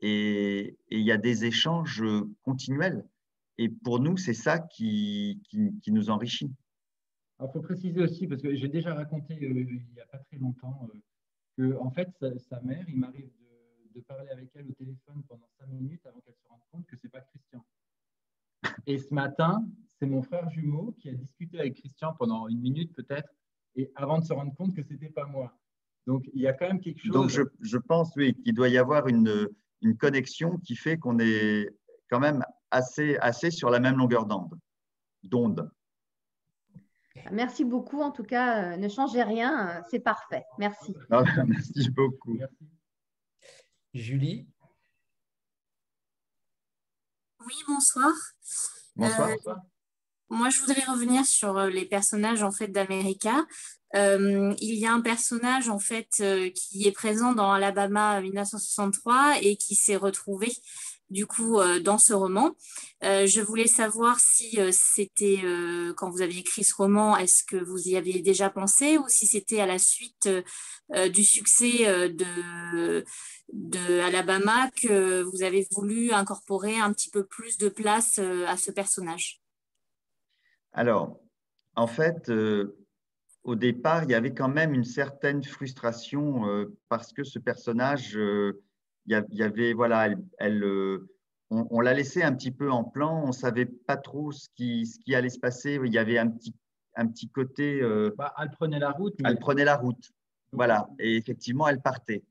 [0.00, 2.02] et il y a des échanges
[2.42, 3.04] continuels.
[3.60, 6.50] Et pour nous, c'est ça qui, qui, nous enrichit.
[7.42, 10.38] Il faut préciser aussi, parce que j'ai déjà raconté euh, il n'y a pas très
[10.38, 10.98] longtemps, euh,
[11.58, 15.46] que en fait, sa, mère, il m'arrive de, de, parler avec elle au téléphone pendant
[15.58, 17.62] cinq minutes avant qu'elle se rende compte que ce n'est pas Christian.
[18.86, 19.62] Et ce matin,
[19.98, 23.28] c'est mon frère jumeau qui a discuté avec Christian pendant une minute peut-être,
[23.76, 25.54] et avant de se rendre compte que ce n'était pas moi.
[26.06, 27.12] Donc, il y a quand même quelque chose.
[27.12, 29.50] Donc, je, je pense, oui, qu'il doit y avoir une,
[29.82, 31.68] une connexion qui fait qu'on est
[32.08, 34.58] quand même assez, assez sur la même longueur d'onde.
[35.22, 35.70] d'onde.
[37.30, 38.00] Merci beaucoup.
[38.00, 39.82] En tout cas, euh, ne changez rien.
[39.90, 40.44] C'est parfait.
[40.58, 40.94] Merci.
[41.46, 42.38] merci beaucoup.
[43.92, 44.48] Julie?
[47.44, 48.12] Oui, bonsoir.
[48.96, 49.28] Bonsoir.
[49.28, 49.54] Euh,
[50.28, 53.44] moi, je voudrais revenir sur euh, les personnages en fait d'America.
[53.94, 56.22] il y a un personnage en fait
[56.54, 60.52] qui est présent dans Alabama 1963 et qui s'est retrouvé
[61.10, 62.52] du coup euh, dans ce roman.
[63.04, 65.40] Euh, je voulais savoir si euh, c'était
[65.96, 69.26] quand vous aviez écrit ce roman, est-ce que vous y aviez déjà pensé ou si
[69.26, 70.28] c'était à la suite
[71.12, 73.04] du succès de,
[73.52, 78.70] de Alabama que vous avez voulu incorporer un petit peu plus de place à ce
[78.70, 79.40] personnage?
[80.72, 81.20] Alors,
[81.76, 82.30] en fait,
[83.44, 88.18] au départ, il y avait quand même une certaine frustration parce que ce personnage
[89.10, 91.10] il y, avait, voilà, elle, euh,
[91.50, 94.86] on, l'a laissé un petit peu en plan, on ne savait pas trop ce qui,
[94.86, 95.80] ce qui allait se passer.
[95.84, 96.54] Il y avait un petit,
[96.94, 97.82] un petit côté.
[97.82, 99.14] Euh, bah, elle prenait la route.
[99.24, 100.12] Elle prenait la route.
[100.52, 100.88] Voilà.
[101.00, 102.22] Et effectivement, elle partait.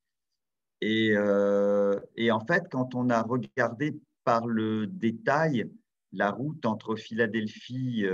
[0.79, 5.69] Et, euh, et, en fait, quand on a regardé par le détail
[6.13, 8.05] la route entre Philadelphie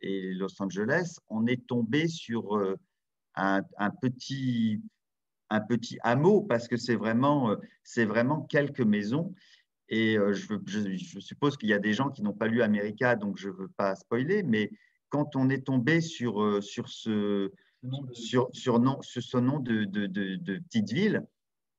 [0.00, 2.58] et Los Angeles, on est tombé sur
[3.34, 4.80] un, un, petit,
[5.54, 9.34] un petit hameau parce que c'est vraiment, euh, c'est vraiment quelques maisons.
[9.88, 13.14] Et euh, je, je, suppose qu'il y a des gens qui n'ont pas lu America,
[13.14, 14.70] donc je ne veux pas spoiler, mais
[15.10, 17.52] quand on est tombé sur, euh, sur, ce,
[18.12, 21.24] sur, sur, nom, sur ce nom de, de, de, petite ville,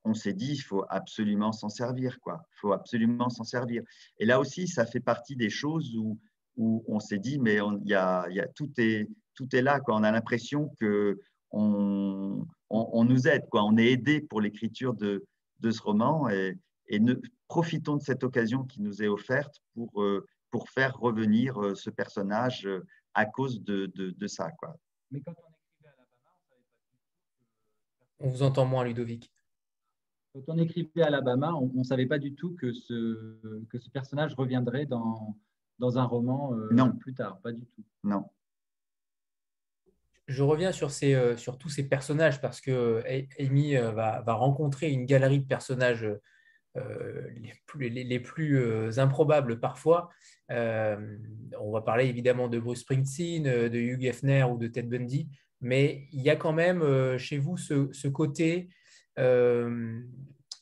[0.06, 2.20] on s'est dit il faut absolument s'en servir.
[2.22, 2.46] quoi.
[2.54, 3.84] Il faut absolument s'en servir.
[4.20, 6.18] Et là aussi, ça fait partie des choses où,
[6.56, 9.82] où on s'est dit mais il y a, y a, tout, est, tout est là.
[9.82, 9.96] Quoi.
[9.96, 11.20] On a l'impression que
[11.52, 13.64] on, on, nous aide, quoi.
[13.64, 15.26] on est aidé pour l'écriture de,
[15.64, 16.58] ce roman et,
[17.48, 21.90] profitons de cette occasion qui nous est offerte pour, euh, pour faire revenir euh, ce
[21.90, 24.52] personnage euh, à cause de, ça.
[24.52, 24.76] Quoi.
[25.12, 29.32] Mais quand on écrivait à Alabama, on savait pas On vous entend moins, Ludovic.
[30.34, 33.90] Quand on écrivait à Alabama, on ne savait pas du tout que ce, que ce
[33.90, 35.38] personnage reviendrait dans,
[35.80, 36.52] dans un roman
[37.00, 37.84] plus tard, pas du tout.
[38.04, 38.26] Non
[40.28, 45.06] je reviens euh, sur, tous ces personnages parce que euh, Amy euh, va, rencontrer une
[45.06, 46.08] galerie de personnages
[46.76, 50.10] les plus, les, plus improbables parfois.
[50.50, 55.30] on va parler évidemment de Bruce Springsteen, de Hugh Hefner ou de Ted Bundy,
[55.62, 58.68] mais il y a quand même chez vous ce, côté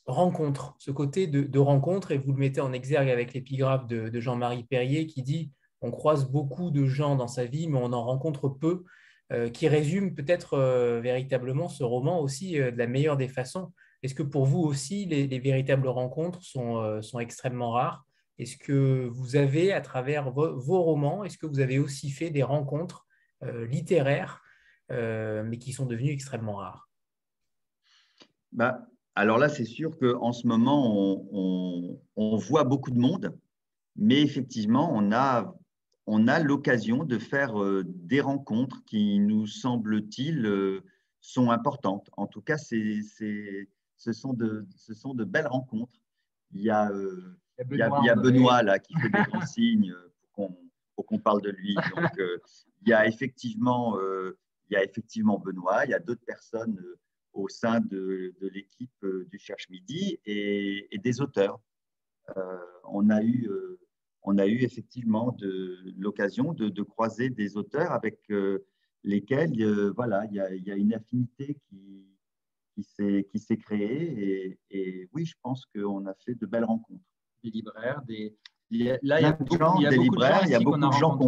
[0.06, 4.08] rencontre, ce côté de, de, rencontre, et vous le mettez en exergue avec l'épigraphe de,
[4.08, 5.50] de Jean-Marie Perrier qui dit
[5.80, 8.84] on croise beaucoup de gens dans sa vie, mais on en rencontre peu.
[9.32, 13.72] Euh, qui résume peut-être euh, véritablement ce roman aussi euh, de la meilleure des façons.
[14.02, 18.04] Est-ce que pour vous aussi, les, véritables rencontres sont, sont extrêmement rares?
[18.38, 22.42] Est-ce que vous avez, à travers vos, romans, est-ce que vous avez aussi fait des
[22.42, 23.06] rencontres
[23.40, 24.42] littéraires,
[24.90, 26.90] mais qui sont devenues extrêmement rares?
[28.52, 33.34] Bah, Alors là, c'est sûr qu'en ce moment, on, on, voit beaucoup de monde,
[33.96, 35.54] mais effectivement, on a
[36.06, 40.80] on a l'occasion de faire euh, des rencontres qui, nous semble-t-il, euh,
[41.20, 42.10] sont importantes.
[42.16, 43.00] En tout cas, c'est,
[43.96, 45.98] ce, sont de, ce sont de belles rencontres.
[46.52, 47.38] Il y a, euh,
[47.70, 49.94] il y a, Benoît, là, qui fait des grands signes
[50.34, 51.74] pour qu'on, parle de lui.
[51.74, 52.10] Donc,
[52.82, 56.78] il, y a effectivement, il y a effectivement Benoît, il y a d'autres personnes
[57.32, 61.60] au sein de, l'équipe du Cherche Midi et, et des auteurs.
[62.84, 63.48] on a eu
[64.24, 68.64] on a eu effectivement de, l'occasion de, croiser des auteurs avec euh,
[69.04, 72.06] lesquels euh, voilà, il y, a, une affinité qui,
[72.74, 74.58] qui s'est créée.
[74.70, 77.04] Et, oui, je pense qu'on a fait de belles rencontres.
[77.42, 78.34] Des libraires, des.
[78.70, 81.18] là, il y a beaucoup, des libraires, il y a beaucoup de gens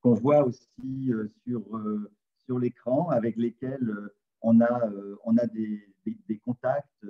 [0.00, 1.62] qu'on voit aussi euh, sur,
[2.44, 4.90] sur l'écran avec lesquels on a,
[5.24, 7.06] on a des, des contacts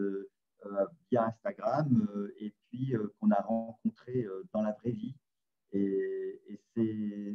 [1.10, 5.16] via Instagram et puis qu'on a rencontré dans la vraie vie.
[5.72, 6.60] Et,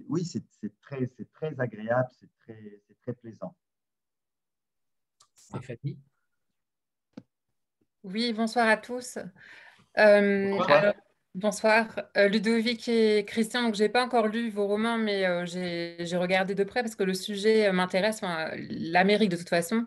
[0.09, 0.43] oui, c'est
[0.81, 3.55] très, très agréable, c'est très, très plaisant.
[5.33, 5.99] Stéphanie?
[8.03, 9.17] Oui, bonsoir à tous.
[11.37, 11.85] Bonsoir.
[11.85, 12.29] bonsoir.
[12.29, 16.81] Ludovic et Christian, donc j'ai pas encore lu vos romans, mais j'ai regardé de près
[16.81, 18.21] parce que le sujet m'intéresse,
[18.69, 19.85] l'Amérique de toute façon.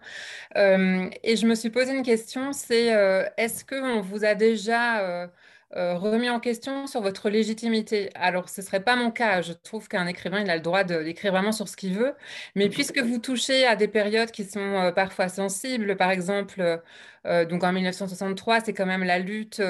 [0.54, 2.88] et je me suis posé une question, c'est
[3.36, 5.30] est-ce qu'on vous a déjà
[5.76, 8.10] euh, remis en question sur votre légitimité.
[8.16, 9.40] Alors, ce ne serait pas mon cas.
[9.40, 12.14] Je trouve qu'un écrivain, il a le droit d'écrire vraiment sur ce qu'il veut.
[12.56, 16.80] Mais puisque vous touchez à des périodes qui sont euh, parfois sensibles, par exemple,
[17.26, 19.62] euh, donc en 1963, c'est quand même la lutte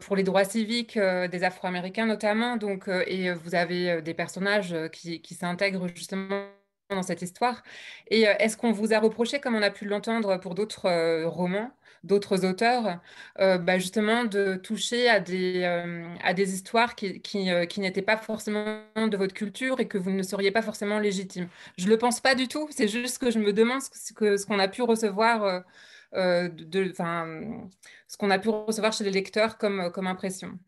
[0.00, 2.56] pour les droits civiques des Afro-Américains notamment.
[2.56, 6.46] Donc, et vous avez des personnages qui, qui s'intègrent justement
[6.90, 7.62] dans cette histoire.
[8.08, 11.72] Et est-ce qu'on vous a reproché, comme on a pu l'entendre pour d'autres romans,
[12.04, 13.00] d'autres auteurs,
[13.40, 17.80] euh, bah, justement de toucher à des, euh, à des histoires qui, qui, euh, qui
[17.80, 21.48] n'étaient pas forcément de votre culture et que vous ne seriez pas forcément légitime.
[21.78, 24.36] Je ne le pense pas du tout, c'est juste que je me demande ce qu'on
[24.36, 25.64] ce qu'on a pu recevoir,
[26.12, 30.58] de, ce qu'on a pu recevoir chez les lecteurs comme, comme impression.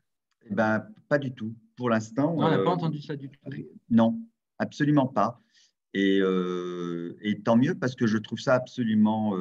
[0.51, 1.55] Eh ben, pas du tout.
[1.77, 2.35] Pour l'instant.
[2.37, 3.39] On n'a pas entendu ça du tout.
[3.91, 4.19] Non,
[4.59, 5.41] absolument pas.
[5.93, 6.21] Et,
[7.21, 9.35] et, tant mieux parce que je trouve ça absolument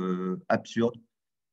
[0.50, 0.96] absurde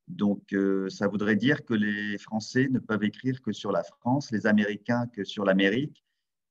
[0.09, 4.31] donc, euh, ça voudrait dire que les Français ne peuvent écrire que sur la France,
[4.31, 6.05] les Américains que sur l'Amérique,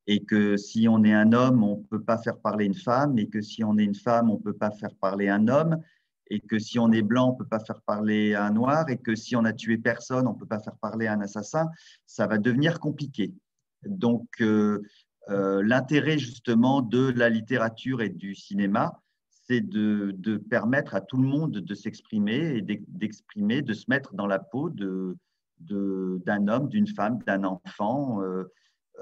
[0.08, 3.18] et que si on est un homme, on ne peut pas faire parler une femme,
[3.20, 5.82] et que si on est une femme, on ne peut pas faire parler un homme,
[6.30, 8.98] et que si on est blanc, on ne peut pas faire parler un noir, et
[8.98, 11.70] que si on a tué personne, on ne peut pas faire parler un assassin,
[12.06, 13.34] ça va devenir compliqué.
[13.86, 14.82] Donc, euh,
[15.30, 19.02] euh, l'intérêt justement de la littérature et du cinéma,
[19.52, 24.28] c'est de, permettre à tout le monde de s'exprimer et d'exprimer, de se mettre dans
[24.28, 25.18] la peau de,
[25.60, 28.22] d'un homme, d'une femme, d'un enfant.
[28.22, 28.46] Euh,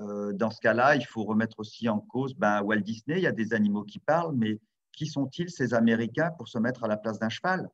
[0.02, 3.28] euh, dans ce cas-là, il faut remettre aussi en cause ben, Walt Disney, il y
[3.28, 4.60] a des animaux qui parlent, mais
[4.92, 7.70] qui sont-ils ces Américains pour se mettre à la place d'un cheval?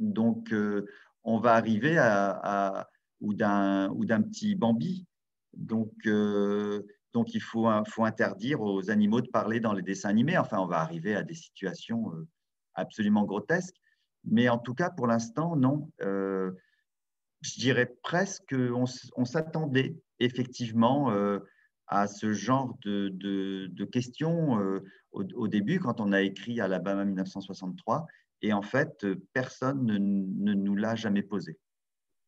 [0.00, 0.86] Donc, euh,
[1.22, 2.88] on va arriver à,
[3.20, 5.06] ou d'un petit Bambi.
[5.54, 5.92] Donc,
[7.12, 10.38] donc, il faut, interdire aux animaux de parler dans les dessins animés.
[10.38, 12.26] Enfin, on va arriver à des situations euh,
[12.74, 13.76] absolument grotesques.
[14.24, 15.90] Mais en tout cas, pour l'instant, non.
[16.00, 16.52] Euh,
[17.42, 18.84] je dirais presque qu'on
[19.16, 21.40] on, s'attendait effectivement euh,
[21.88, 28.06] à ce genre de, questions au, début, quand on a écrit Alabama 1963.
[28.42, 31.58] Et en fait, personne ne, nous l'a jamais posé.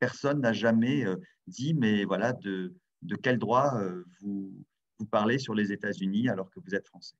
[0.01, 1.05] Personne n'a jamais
[1.47, 2.75] dit, mais voilà, de
[3.23, 3.81] quel droit
[4.20, 4.53] vous,
[4.98, 7.16] vous parlez sur les États-Unis alors que vous êtes français.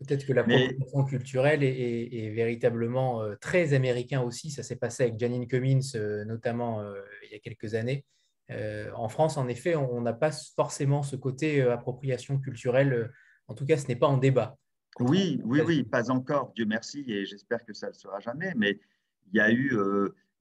[0.00, 4.50] Peut-être que la proposition culturelle est, véritablement euh, très américain aussi.
[4.50, 8.04] Ça s'est passé avec Janine Cummins, euh, notamment euh, il y a quelques années.
[8.50, 13.12] en France, en effet, on n'a pas forcément ce côté appropriation culturelle.
[13.46, 14.58] en tout cas, ce n'est pas en débat.
[15.00, 18.52] Oui, oui, oui, pas encore, Dieu merci, et j'espère que ça ne le sera jamais.
[18.56, 18.78] Mais
[19.26, 19.76] il y a eu,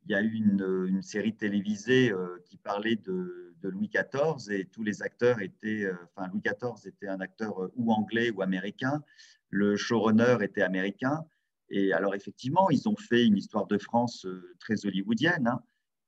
[0.05, 2.11] il y a eu une, une série télévisée
[2.45, 7.07] qui parlait de, Louis XIV et tous les acteurs étaient, euh, enfin Louis XIV était
[7.07, 9.03] un acteur euh, ou anglais ou américain,
[9.49, 11.25] le showrunner était américain.
[11.69, 15.47] Et alors effectivement, ils ont fait une histoire de France euh, très hollywoodienne.
[15.47, 15.61] Hein.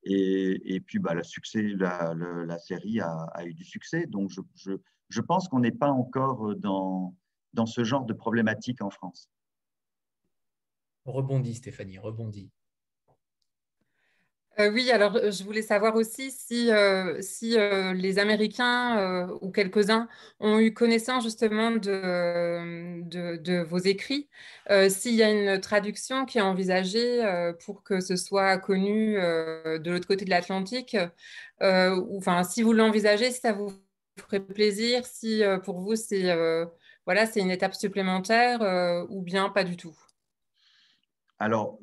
[0.04, 4.06] et, puis bah, le succès, la, série a, a, eu du succès.
[4.06, 4.74] Donc je, je,
[5.10, 7.16] je pense qu'on n'est pas encore dans,
[7.54, 9.30] dans ce genre de problématique en France.
[11.06, 12.52] Rebondis Stéphanie, rebondis.
[14.60, 17.58] Euh, oui, alors euh, je voulais savoir aussi si, euh, si
[17.96, 20.08] les Américains ou quelques-uns
[20.40, 23.02] ont eu connaissance justement de,
[23.36, 24.30] de, vos écrits,
[24.90, 27.22] s'il y a une traduction qui est envisagée
[27.66, 30.96] pour que ce soit connu de l'autre côté de l'Atlantique,
[31.62, 33.74] ou enfin si vous l'envisagez, si ça vous
[34.20, 36.34] ferait plaisir, si pour vous c'est
[37.06, 39.96] voilà, c'est une étape supplémentaire ou bien pas du tout?
[41.40, 41.80] Alors,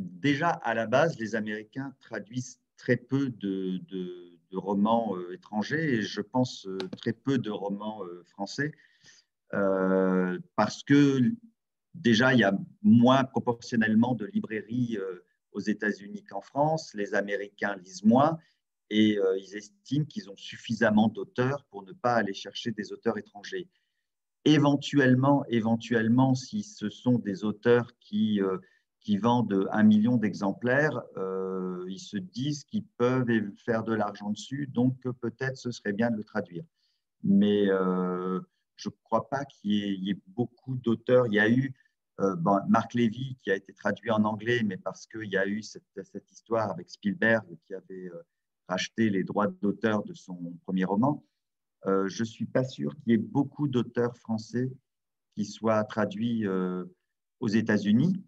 [0.00, 3.80] déjà, à la base, les Américains traduisent très peu de,
[4.52, 8.72] romans euh, étrangers et je pense euh, très peu de romans euh, français
[10.56, 11.20] parce que
[11.94, 14.96] déjà, il y a moins proportionnellement de librairies
[15.50, 16.94] aux États-Unis qu'en France.
[16.94, 18.38] Les Américains lisent moins
[18.90, 23.68] et ils estiment qu'ils ont suffisamment d'auteurs pour ne pas aller chercher des auteurs étrangers.
[24.44, 28.40] Éventuellement, éventuellement, si ce sont des auteurs qui
[29.00, 33.26] qui vendent un million d'exemplaires, euh, ils se disent qu'ils peuvent
[33.64, 36.64] faire de l'argent dessus, donc peut-être ce serait bien de le traduire.
[37.22, 38.40] Mais euh,
[38.76, 41.26] je ne crois pas qu'il y, ait beaucoup d'auteurs.
[41.26, 41.74] Il y a eu
[42.20, 42.36] euh,
[42.68, 45.84] Marc Lévy qui a été traduit en anglais, mais parce qu'il y a eu cette,
[46.30, 48.10] histoire avec Spielberg qui avait
[48.68, 51.24] racheté les droits d'auteur de son premier roman.
[51.86, 54.70] je ne suis pas sûr qu'il y ait beaucoup d'auteurs français
[55.34, 56.46] qui soient traduits
[57.40, 58.22] aux États-Unis.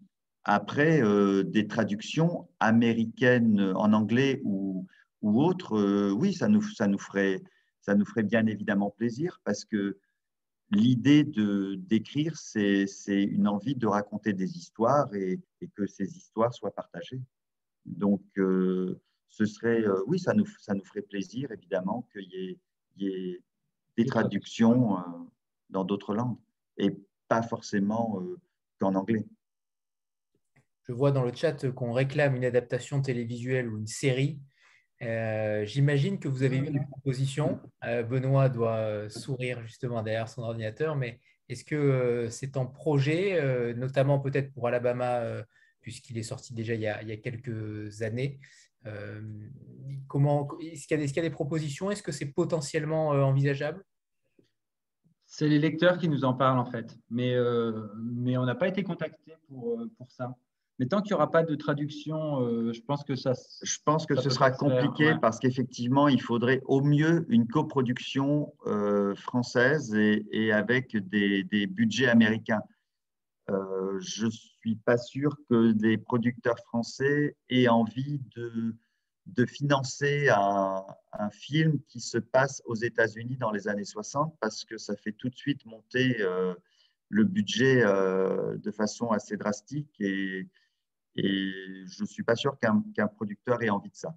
[0.45, 1.01] Après,
[1.45, 4.87] des traductions américaines en anglais ou,
[5.21, 7.41] ou autres, oui, ça nous, ça, nous ferait,
[7.81, 9.97] ça nous ferait bien évidemment plaisir parce que
[10.73, 15.39] l'idée de d'écrire, c'est une envie de raconter des histoires et,
[15.75, 17.21] que ces histoires soient partagées.
[17.85, 22.59] Donc, euh, ce serait, euh, oui, ça nous, ça nous ferait plaisir, évidemment, qu'il y,
[22.97, 23.41] y, ait
[23.97, 25.01] des traductions euh,
[25.69, 26.37] dans d'autres langues
[26.77, 26.91] et
[27.27, 28.21] pas forcément
[28.79, 29.25] qu'en anglais.
[30.87, 34.39] Je vois dans le chat qu'on réclame une adaptation télévisuelle ou une série.
[34.99, 37.59] J'imagine que vous avez eu des propositions.
[37.81, 41.19] Benoît doit sourire justement derrière son ordinateur, mais
[41.49, 45.43] est-ce que c'est en projet, notamment peut-être pour Alabama
[45.83, 48.39] puisqu'il est sorti déjà il y a, quelques années.
[48.87, 49.21] Euh,
[50.07, 51.91] comment, est-ce, qu'il y a des, propositions?
[51.91, 53.83] Est-ce que c'est potentiellement euh, envisageable?
[55.25, 58.67] C'est les lecteurs qui nous en parlent en fait, mais, euh, mais on n'a pas
[58.67, 60.35] été contacté pour, pour ça.
[60.79, 62.39] Mais tant qu'il n'y aura pas de traduction,
[62.73, 63.33] je pense que ça.
[63.61, 68.53] Je pense que ce sera compliqué parce qu'effectivement, il faudrait au mieux une coproduction
[69.15, 72.61] française et, et avec des, des, budgets américains.
[73.49, 78.75] Euh, je ne suis pas sûr que des producteurs français aient envie de,
[79.25, 80.85] de financer un,
[81.31, 85.29] film qui se passe aux États-Unis dans les années 60 parce que ça fait tout
[85.29, 86.53] de suite monter euh,
[87.09, 90.47] le budget euh, de façon assez drastique et,
[91.15, 91.51] et
[91.85, 94.15] je ne suis pas sûr qu'un producteur ait envie de ça.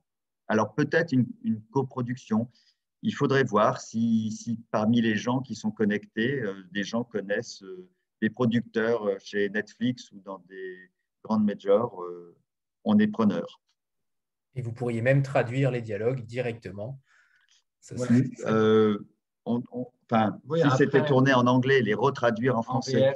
[0.49, 1.27] Alors peut-être une,
[1.71, 2.51] coproduction.
[3.03, 6.43] Il faudrait voir si, si, parmi les gens qui sont connectés,
[6.73, 7.63] des gens connaissent
[8.23, 10.91] des producteurs euh, chez Netflix ou dans des
[11.25, 12.37] grandes majors, euh,
[12.85, 13.61] on est preneur.
[14.55, 17.01] Et vous pourriez même traduire les dialogues directement.
[18.47, 18.99] Euh,
[19.45, 23.15] enfin, si c'était tourné en anglais, les retraduire en français,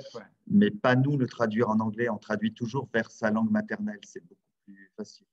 [0.51, 2.09] mais pas nous le traduire en anglais.
[2.09, 5.27] On traduit toujours vers sa langue maternelle, c'est beaucoup plus facile.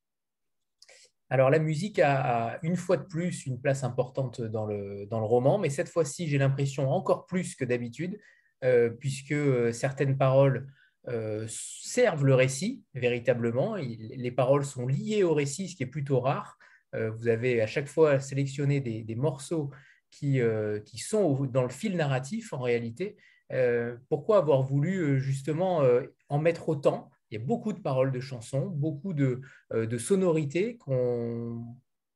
[1.30, 5.26] Alors la musique a, une fois de plus une place importante dans le, dans le
[5.26, 8.18] roman, mais cette fois-ci, j'ai l'impression encore plus que d'habitude,
[8.64, 10.72] euh, puisque euh, certaines paroles
[11.10, 13.76] euh, servent le récit véritablement.
[13.76, 16.58] les paroles sont liées au récit, ce qui est plutôt rare.
[16.94, 19.72] vous avez à chaque fois sélectionné des, morceaux
[20.10, 20.40] qui,
[20.86, 23.18] qui, sont dans le fil narratif en réalité.
[24.10, 25.82] Pourquoi avoir voulu justement
[26.30, 27.10] en mettre autant?
[27.30, 29.42] Il y a beaucoup de paroles de chansons, beaucoup de,
[29.98, 30.78] sonorités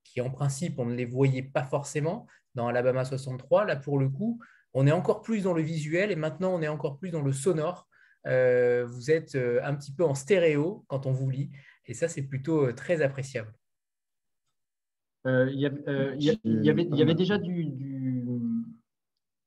[0.04, 3.66] qui en principe on ne les voyait pas forcément dans Alabama 63.
[3.66, 4.40] Là pour le coup,
[4.74, 7.34] on est encore plus dans le visuel et maintenant on est encore plus dans le
[7.34, 7.88] sonore.
[8.28, 11.50] Euh, vous êtes euh, un petit peu en stéréo quand on vous lit
[11.88, 13.54] et ça c'est plutôt euh, très appréciable.
[15.26, 15.66] Il y,
[17.02, 17.91] avait déjà du,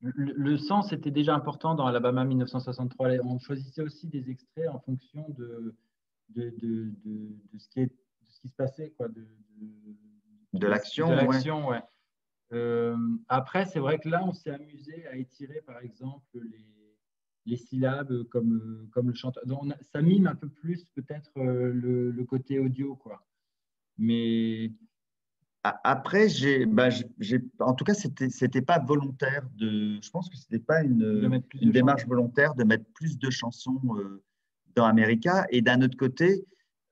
[0.04, 3.08] Le, sens était déjà important dans Alabama 1963.
[3.24, 5.74] On choisissait aussi des extraits en fonction de,
[6.28, 6.52] de,
[7.58, 7.90] ce, qui
[8.22, 9.26] ce, qui se passait, quoi, de,
[10.52, 11.08] de, l'action.
[11.68, 11.80] ouais.
[12.52, 12.96] Euh,
[13.28, 16.66] après, c'est vrai que là, on s'est amusé à étirer, par exemple, les,
[17.46, 19.44] les syllabes comme, comme le chanteur.
[19.46, 23.26] Donc, ça mime un peu plus peut-être euh, le, côté audio, quoi.
[23.98, 24.72] Mais
[25.64, 26.90] après, j'ai, bah,
[27.60, 29.98] en tout cas, c'était, c'était pas volontaire de.
[30.02, 34.22] Je pense que c'était pas une, une démarche volontaire de mettre plus de chansons euh,
[34.76, 35.46] dans America.
[35.50, 36.44] Et d'un autre côté,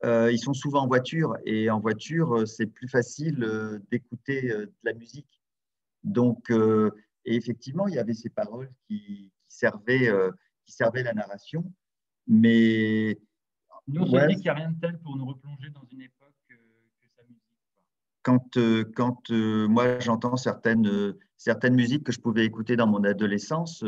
[0.04, 5.42] ils sont souvent en voiture et en voiture, c'est plus facile d'écouter de la musique.
[6.04, 6.90] Donc, euh,
[7.24, 10.30] et effectivement, il y avait ces paroles qui, servaient, euh,
[10.64, 11.72] qui servaient la narration.
[12.26, 13.18] Mais.
[13.88, 16.02] Nous, on se dit qu'il n'y a rien de tel pour nous replonger dans une
[16.02, 16.21] époque.
[18.22, 23.84] Quand, euh, quand moi, j'entends certaines, certaines musiques que je pouvais écouter dans mon adolescence,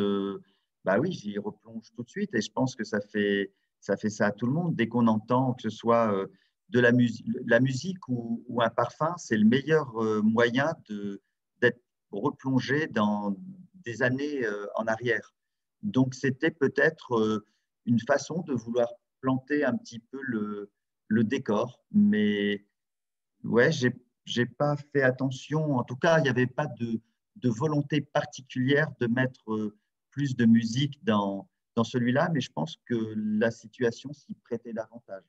[0.85, 2.35] bah oui, j'y replonge tout de suite.
[2.35, 3.95] Et je pense que ça fait ça,
[4.26, 4.74] à tout le monde.
[4.74, 6.12] Dès qu'on entend que ce soit
[6.70, 11.20] de la, musique, la musique ou, un parfum, c'est le meilleur moyen de,
[12.14, 13.37] replonger dans
[13.74, 15.35] des années euh, en arrière.
[15.82, 17.47] Donc, c'était peut-être euh,
[17.85, 18.89] une façon de vouloir
[19.20, 20.70] planter un petit peu le,
[21.09, 21.82] le décor.
[21.93, 22.64] Mais
[23.43, 23.91] ouais, j'ai
[24.37, 25.77] n'ai pas fait attention.
[25.77, 27.01] En tout cas, il n'y avait pas de,
[27.37, 29.77] de, volonté particulière de mettre euh,
[30.11, 35.25] plus de musique dans, dans celui-là, mais je pense que la situation s'y prêtait davantage.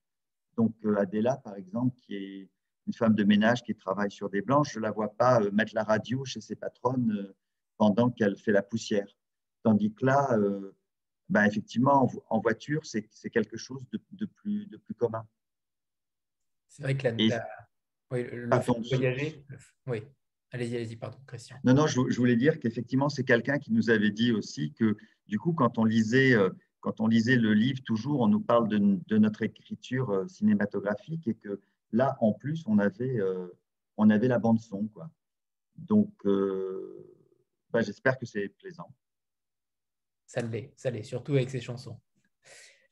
[0.58, 2.50] Donc, Adela, par exemple, qui est
[2.88, 5.52] une femme de ménage qui travaille sur des blanches, je ne la vois pas euh,
[5.52, 7.36] mettre la radio chez ses patronnes euh,
[7.78, 9.08] pendant qu'elle fait la poussière.
[9.64, 10.76] Tandis que là, euh,
[11.30, 15.28] ben effectivement, en, voiture, c'est quelque chose de, plus, de plus commun.
[16.68, 17.48] C'est vrai que la,
[18.16, 18.50] oui, le,
[18.90, 19.46] voyager,
[19.88, 20.02] oui,
[20.56, 21.58] Allez-y, allez-y, pardon, Christian.
[21.66, 24.96] Non, non, je, voulais dire qu'effectivement, c'est quelqu'un qui nous avait dit aussi que,
[25.28, 26.50] du coup, quand on lisait, euh,
[26.80, 31.36] quand on lisait le livre, toujours, on nous parle de, notre écriture euh, cinématographique et
[31.36, 31.60] que
[31.92, 33.48] là, en plus, on avait, euh,
[33.98, 34.88] on avait la bande-son.
[34.94, 35.10] Quoi.
[35.76, 36.14] Donc,
[37.72, 38.96] bah, j'espère que c'est plaisant.
[40.26, 42.00] Ça l'est, ça l'est, surtout avec ces chansons.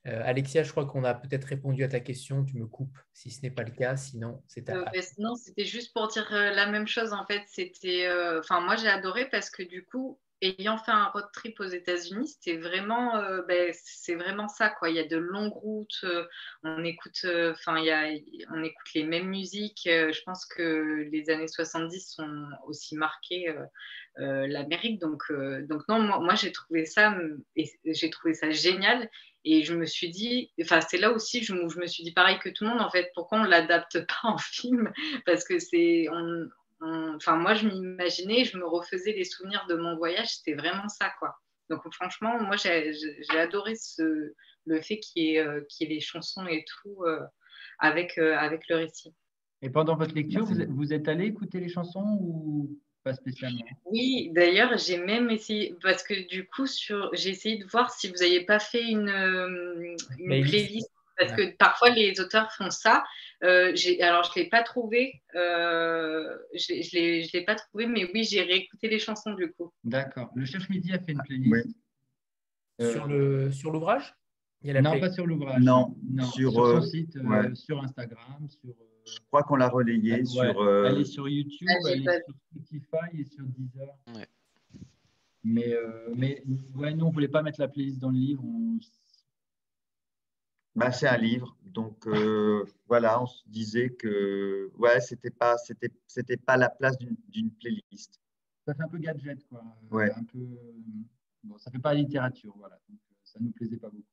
[0.06, 2.44] Euh, Alexia, je crois qu'on a peut-être répondu à ta question.
[2.44, 3.96] Tu me coupes si ce n'est pas le cas.
[3.96, 4.76] Sinon, c'est à.
[4.76, 7.14] Euh, non, c'était juste pour dire euh, la même chose.
[7.14, 8.10] En fait, c'était.
[8.40, 12.28] Enfin, moi, j'ai adoré parce que du coup, ayant fait un road trip aux États-Unis,
[12.28, 13.14] c'était vraiment,
[13.48, 14.90] ben, c'est vraiment ça, quoi.
[14.90, 16.06] Il y a de longues routes.
[16.64, 19.84] on écoute, enfin, il on écoute les mêmes musiques.
[19.86, 23.56] je pense que les années 70 sont aussi marquées.
[24.18, 25.24] l'Amérique donc
[25.70, 27.18] donc non moi, moi j'ai trouvé ça
[27.56, 29.10] j'ai trouvé ça génial
[29.46, 32.40] et je me suis dit, enfin, c'est là aussi je, je me suis dit pareil
[32.40, 34.92] que tout le monde, en fait, pourquoi on ne l'adapte pas en film?
[35.26, 36.08] Parce que c'est.
[36.82, 41.12] enfin, moi, je m'imaginais, je me refaisais les souvenirs de mon voyage, c'était vraiment ça,
[41.20, 41.36] quoi.
[41.70, 42.94] Donc, franchement, moi, j'ai
[43.38, 44.34] adoré ce,
[44.66, 47.22] le fait qu'il y, euh, qu y, ait les chansons et tout euh,
[47.80, 49.14] avec, euh, avec le récit.
[49.62, 53.64] Et pendant votre lecture, vous, vous êtes allé écouter les chansons ou pas spécialement.
[53.86, 56.66] Oui, d'ailleurs, j'ai même essayé, parce que du coup,
[57.14, 59.96] j'ai essayé de voir si vous n'aviez pas fait une, euh,
[60.26, 60.90] playlist.
[61.16, 63.04] Parce que parfois, les auteurs font ça.
[63.44, 65.22] Euh, alors, je ne l'ai pas trouvé.
[65.36, 69.72] Euh, je ne l'ai pas trouvé, mais oui, j'ai réécouté les chansons du coup.
[69.84, 70.32] D'accord.
[70.36, 71.78] Le Cherche Midi a fait une playlist.
[72.80, 74.16] Sur l'ouvrage?
[74.64, 75.62] Non, pas sur l'ouvrage.
[75.62, 75.96] Non,
[76.34, 77.16] sur, son site,
[77.54, 78.74] sur Instagram, sur
[79.06, 80.62] je crois qu'on l'a relayé sur.
[80.62, 83.96] Euh, elle est sur YouTube, elle est sur Spotify et sur Deezer.
[85.44, 86.42] Mais, euh, mais
[86.76, 88.44] ouais, nous, on ne voulait pas mettre la playlist dans le livre.
[90.76, 91.56] Bah, c'est un livre.
[91.66, 96.70] Donc, euh, voilà, on se disait que ouais, ce n'était pas, c'était, c'était pas la
[96.70, 98.22] place d'une, playlist.
[98.66, 99.64] Ça fait un peu gadget, quoi.
[99.92, 100.12] Ouais.
[100.16, 100.48] Un peu,
[101.44, 102.80] bon, ça ne fait pas la littérature, voilà.
[102.88, 104.08] Donc, ça ne nous plaisait pas beaucoup.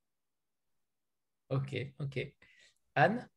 [1.50, 2.34] Ok, ok.
[2.96, 3.28] Anne?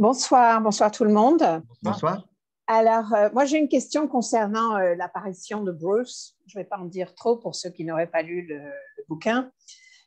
[0.00, 1.42] Bonsoir, bonsoir tout le monde.
[1.82, 2.24] Bonsoir.
[2.68, 6.36] Alors, euh, moi j'ai une question concernant euh, l'apparition de Bruce.
[6.46, 8.60] Je ne vais pas en dire trop pour ceux qui n'auraient pas lu le,
[9.08, 9.50] bouquin.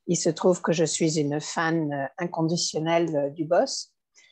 [0.08, 3.92] Il se trouve que je suis une fan euh, inconditionnelle du boss.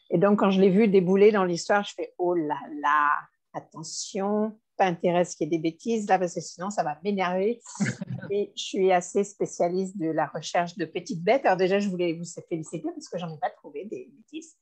[0.10, 3.10] Et donc, quand je l'ai vu débouler dans l'histoire, je fais Oh là là,
[3.54, 6.84] attention, pas intérêt à ce qu'il y ait des bêtises là, parce que sinon ça
[6.84, 7.60] va m'énerver.
[8.32, 11.46] Et je suis assez spécialiste de la recherche de petites bêtes.
[11.46, 14.56] Alors, déjà, je voulais vous féliciter parce que j'en ai pas trouvé des bêtises.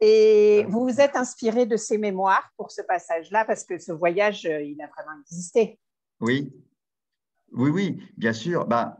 [0.00, 4.46] Et vous vous êtes inspiré de ces mémoires pour ce passage-là, parce que ce voyage,
[4.46, 5.78] euh, il a vraiment existé.
[6.20, 6.52] Oui,
[7.52, 8.66] oui, oui, bien sûr.
[8.66, 8.96] Ben,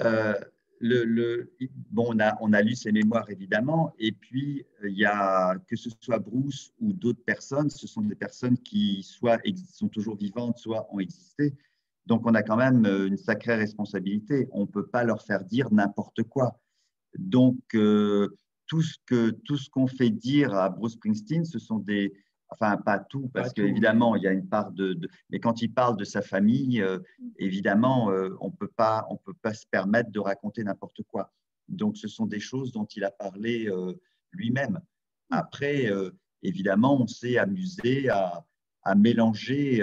[0.00, 0.34] euh,
[0.80, 1.52] le, le,
[1.90, 5.76] bon, on a, on a lu ces mémoires évidemment, et puis il y a que
[5.76, 9.40] ce soit Bruce ou d'autres personnes, ce sont des personnes qui soit
[9.72, 11.54] sont toujours vivantes, soit ont existé.
[12.06, 14.48] Donc on a quand même euh, une sacrée responsabilité.
[14.50, 16.58] On ne peut pas leur faire dire n'importe quoi.
[17.16, 17.58] Donc
[18.72, 22.14] tout ce que tout ce qu'on fait dire à Bruce Springsteen, ce sont des,
[22.48, 24.98] enfin pas tout, parce qu'évidemment il y a une part de,
[25.28, 26.98] mais quand il parle de sa famille, euh,
[27.38, 31.34] évidemment euh, on peut pas on peut pas se permettre de raconter n'importe quoi.
[31.68, 33.92] Donc ce sont des choses dont il a parlé euh,
[34.30, 34.80] lui-même.
[35.28, 35.90] Après,
[36.42, 38.44] évidemment, on s'est amusé à,
[38.82, 39.82] à mélanger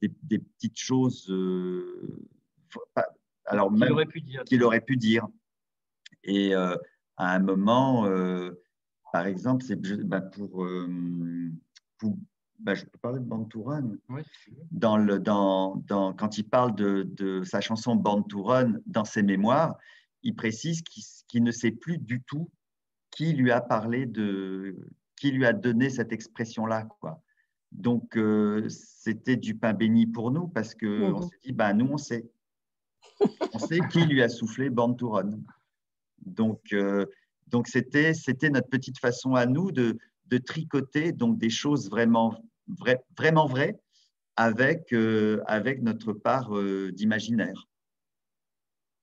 [0.00, 1.26] des, des, petites choses.
[3.44, 4.44] alors qu'il aurait pu dire.
[4.44, 5.26] Qu'il aurait pu dire.
[6.24, 6.54] Et
[7.22, 8.50] à un moment, euh,
[9.12, 10.88] par exemple, c'est bah, pour, euh,
[12.58, 13.48] bah, je peux parler de Born
[14.72, 19.04] dans le, dans, dans, quand il parle de, de, sa chanson Born to Run dans
[19.04, 19.76] ses mémoires,
[20.24, 22.50] il précise qu'il ne sait plus du tout
[23.12, 24.76] qui lui a parlé de,
[25.16, 27.22] qui lui a donné cette expression-là, quoi.
[27.70, 31.22] Donc, euh, c'était du pain béni pour nous parce qu'on mmh.
[31.22, 32.28] s'est dit, bah, nous, on sait.
[33.54, 35.30] On sait qui lui a soufflé Born to Run.
[36.26, 37.06] Donc, euh,
[37.48, 42.42] donc c'était, c'était notre petite façon à nous de, de tricoter donc des choses vraiment,
[43.16, 43.78] vraiment vraies
[44.36, 47.68] avec, euh, avec notre part euh, d'imaginaire.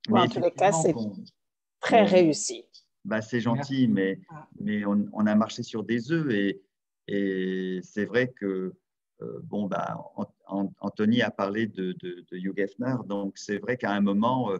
[0.09, 0.93] en tous les cas, c'est
[1.79, 2.65] très réussi.
[3.05, 4.19] Bah, c'est gentil, mais,
[4.59, 6.61] mais on, on, a marché sur des œufs et,
[7.07, 8.73] et c'est vrai que
[9.43, 9.97] bon, bah,
[10.47, 14.57] Anthony a parlé de, de, de Hugh Hefner, donc c'est vrai qu'à un moment, euh,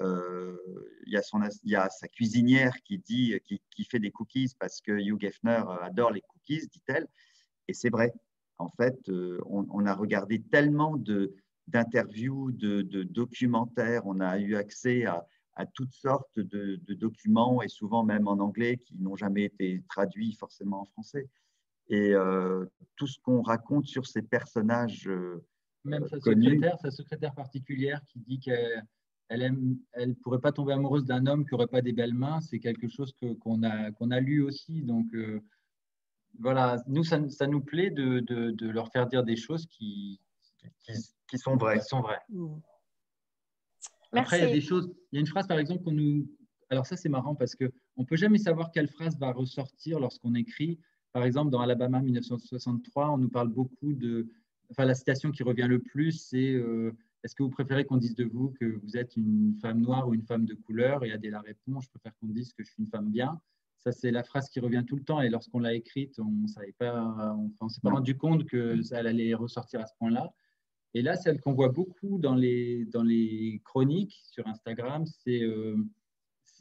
[0.00, 4.10] il, y a son, il y a sa cuisinière qui, dit, qui, qui fait des
[4.10, 7.06] cookies parce que Hugh Hefner adore les cookies, dit-elle.
[7.68, 8.12] Et c'est vrai.
[8.58, 10.96] En fait, euh, on, a regardé tellement
[11.66, 17.68] d'interviews, de, de, documentaires, on a eu accès à, à toutes sortes de, documents et
[17.68, 21.28] souvent même en anglais qui n'ont jamais été traduits forcément en français.
[21.88, 22.12] Et
[22.96, 25.10] tout ce qu'on raconte sur ces personnages.
[25.84, 28.84] Même sa secrétaire, sa secrétaire particulière qui dit qu'elle
[29.30, 32.58] elle ne pourrait pas tomber amoureuse d'un homme qui n'aurait pas des belles mains, c'est
[32.58, 34.82] quelque chose qu'on a, qu'on a lu aussi.
[34.82, 35.06] Donc
[36.38, 40.20] voilà, nous, ça, ça nous plaît de, de, de, leur faire dire des choses qui,
[41.28, 41.78] qui, sont vraies.
[41.78, 42.20] Qui sont vraies.
[42.28, 42.56] Mmh.
[44.12, 44.92] Après, il y a des choses.
[45.12, 46.28] Il y a une phrase, par exemple, qu'on nous.
[46.68, 50.34] Alors, ça, c'est marrant parce qu'on ne peut jamais savoir quelle phrase va ressortir lorsqu'on
[50.34, 50.78] écrit.
[51.12, 54.28] Par exemple, dans Alabama 1963, on nous parle beaucoup de.
[54.70, 56.92] Enfin, la citation qui revient le plus, c'est euh,
[57.22, 60.14] Est-ce que vous préférez qu'on dise de vous que vous êtes une femme noire ou
[60.14, 61.04] une femme de couleur?
[61.04, 63.40] Et Adela répond Je préfère qu'on dise que je suis une femme bien.
[63.78, 65.20] Ça, c'est la phrase qui revient tout le temps.
[65.20, 67.36] Et lorsqu'on l'a écrite, on ne s'est pas,
[67.82, 70.32] rendu compte que ça allait ressortir à ce point-là.
[70.92, 75.76] Et là, celle qu'on voit beaucoup dans les, dans les chroniques sur Instagram, c'est euh,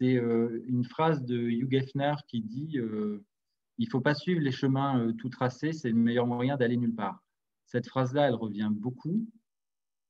[0.02, 3.26] euh, une phrase de Hugh Geffner qui dit euh,
[3.78, 6.96] Il ne faut pas suivre les chemins tout tracés, c'est le meilleur moyen d'aller nulle
[6.96, 7.24] part.
[7.66, 9.28] Cette phrase-là, elle revient beaucoup.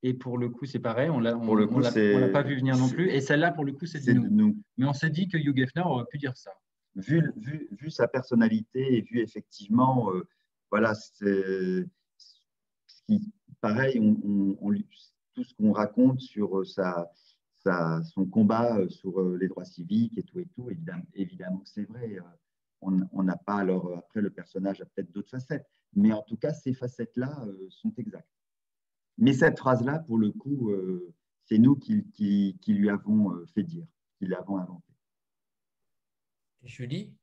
[0.01, 3.09] Et pour le coup, c'est pareil, on ne l'a pas vu venir non plus.
[3.09, 4.57] Et celle-là, pour le coup, c'est de, nous.
[4.77, 6.51] Mais on s'est dit que Hugh Geffner aurait pu dire ça.
[6.95, 10.09] Vu, vu, vu sa personnalité et vu effectivement,
[10.71, 11.85] voilà, c'est
[12.87, 13.31] ce qui
[13.61, 14.73] pareil, on,
[15.33, 20.17] tout ce qu'on raconte sur euh, sa, son combat euh, sur euh, les droits civiques
[20.17, 22.17] et tout et tout, évidemment, évidemment c'est vrai.
[22.81, 26.53] On n'a pas, alors après, le personnage a peut-être d'autres facettes, mais en tout cas,
[26.53, 28.38] ces facettes-là sont exactes.
[29.19, 30.73] Mais cette phrase-là, pour le coup,
[31.45, 33.85] c'est nous qui, qui, lui avons fait dire,
[34.17, 34.93] qui l'avons inventée.
[36.63, 37.13] Julie?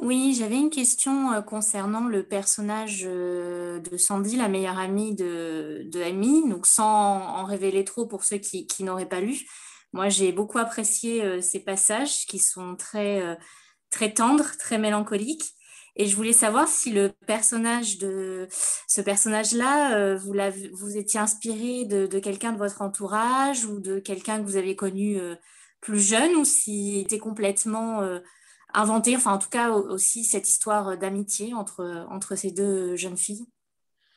[0.00, 5.82] Oui, j'avais une question euh, concernant le personnage euh, de Sandy, la meilleure amie de,
[5.86, 9.46] de Amy, donc sans en révéler trop pour ceux qui, n'auraient pas lu.
[9.92, 13.38] Moi, j'ai beaucoup apprécié euh, ces passages qui sont très,
[13.90, 15.54] très tendres, très mélancoliques.
[15.96, 20.32] Et je voulais savoir si le personnage de ce personnage-là, vous,
[20.72, 24.74] vous étiez inspiré de, de quelqu'un de votre entourage ou de quelqu'un que vous avez
[24.74, 25.18] connu
[25.82, 28.00] plus jeune ou si était complètement
[28.74, 33.46] inventer, enfin en tout cas aussi cette histoire d'amitié entre, entre ces deux jeunes filles?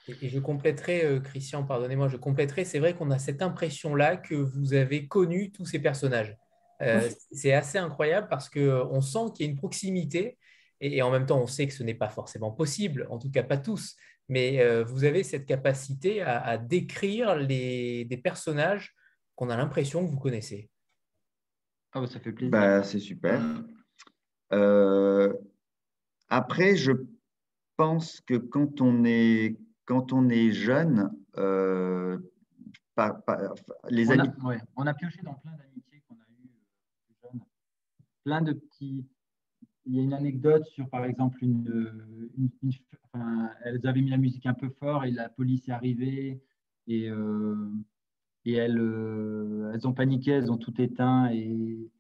[0.08, 4.36] Et, je compléterai, euh, Christian, pardonnez-moi, je compléterai, c'est vrai qu'on a cette impression-là que
[4.36, 6.38] vous avez connu tous ces personnages.
[6.82, 10.38] Euh, c'est assez incroyable parce qu'on euh, sent qu'il y a une proximité
[10.82, 13.44] et, en même temps on sait que ce n'est pas forcément possible, en tout cas
[13.44, 13.96] pas tous,
[14.30, 18.96] mais vous avez cette capacité à, décrire les, des personnages
[19.36, 20.70] qu'on a l'impression que vous connaissez.
[21.92, 22.52] Ah, bah, ça fait plaisir.
[22.52, 23.42] Bah, c'est super.
[24.52, 25.34] Euh,
[26.28, 26.92] après, je
[27.78, 32.18] pense que quand on est, quand on est jeune, euh,
[33.90, 37.42] les on, a, on a pioché dans plein d'amitiés qu'on a eues euh, jeunes.
[38.24, 39.06] Plein de petits.
[39.86, 42.50] Il y a une anecdote sur, par exemple, une, une,
[43.14, 46.42] enfin, elles avaient mis la musique un peu fort et la police est arrivée
[46.88, 47.10] et,
[48.46, 51.92] et elles, elles ont paniqué, elles ont tout éteint et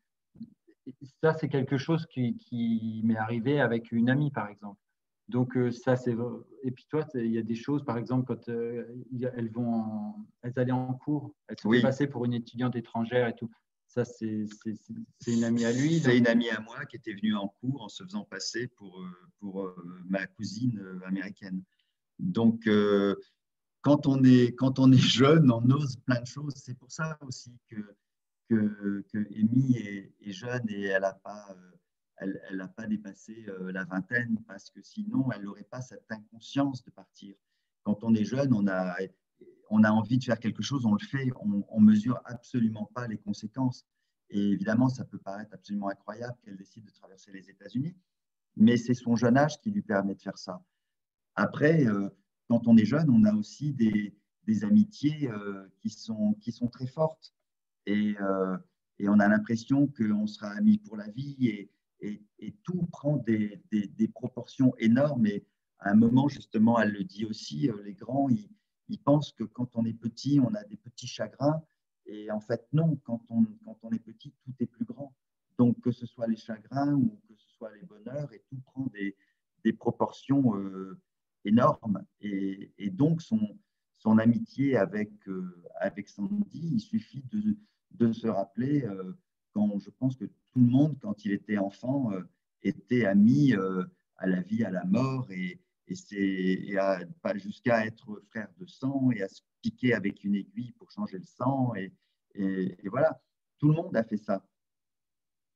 [1.21, 4.79] ça, c'est quelque chose qui, m'est arrivé avec une amie, par exemple.
[5.27, 6.15] Donc, euh, ça, c'est.
[6.63, 8.85] Et puis, toi, il y a des choses, par exemple, quand euh,
[9.35, 10.13] elles vont.
[10.43, 13.49] Elles allaient en cours, elles se passaient pour une étudiante étrangère et tout.
[13.95, 14.47] Ça, c'est
[15.27, 15.99] une amie à lui.
[15.99, 19.01] C'est une amie à moi qui était venue en cours en se faisant passer pour,
[19.01, 19.73] euh, pour
[20.07, 21.63] ma cousine américaine.
[22.19, 22.69] Donc,
[23.81, 26.53] quand, on est, quand on est jeune, on ose plein de choses.
[26.57, 27.77] C'est pour ça aussi que
[28.49, 31.71] que, que Amy est, jeune et elle n'a pas, euh,
[32.17, 36.91] elle, pas dépassé euh, la vingtaine parce que sinon, elle n'aurait pas cette inconscience de
[36.91, 37.35] partir.
[37.83, 38.95] Quand on est jeune, on a,
[39.69, 43.07] on a envie de faire quelque chose, on le fait, on ne mesure absolument pas
[43.07, 43.85] les conséquences.
[44.29, 47.95] Et évidemment, ça peut paraître absolument incroyable qu'elle décide de traverser les États-Unis,
[48.55, 50.63] mais c'est son jeune âge qui lui permet de faire ça.
[51.35, 52.09] Après, euh,
[52.47, 55.29] quand on est jeune, on a aussi des, des amitiés
[55.81, 57.33] qui, sont, qui sont très fortes.
[57.89, 58.57] Euh,
[58.99, 61.71] et, on a l'impression qu'on sera amis pour la vie et,
[62.63, 63.61] tout prend des,
[64.13, 65.25] proportions énormes.
[65.27, 65.45] Et
[65.79, 68.49] à un moment, justement, elle le dit aussi, euh, les grands, ils,
[69.03, 71.61] pensent que quand on est petit, on a des petits chagrins.
[72.05, 75.13] Et en fait, non, quand on, quand on est petit, tout est plus grand.
[75.57, 78.87] Donc, que ce soit les chagrins ou que ce soit les bonheurs, et tout prend
[78.93, 79.15] des,
[79.73, 80.99] proportions euh,
[81.45, 82.03] énormes.
[82.21, 83.57] Et, donc, son,
[83.97, 85.11] son amitié avec,
[85.79, 87.57] avec Sandy, il suffit de,
[87.97, 89.13] de se rappeler euh,
[89.53, 92.21] quand je pense que tout le monde, quand il était enfant, euh,
[92.61, 93.83] était ami euh,
[94.17, 96.75] à la vie, à la mort, et, et,
[97.21, 101.17] pas jusqu'à être frère de sang et à se piquer avec une aiguille pour changer
[101.17, 101.73] le sang.
[101.75, 101.93] Et,
[102.33, 103.21] et voilà,
[103.59, 104.45] tout le monde a fait ça.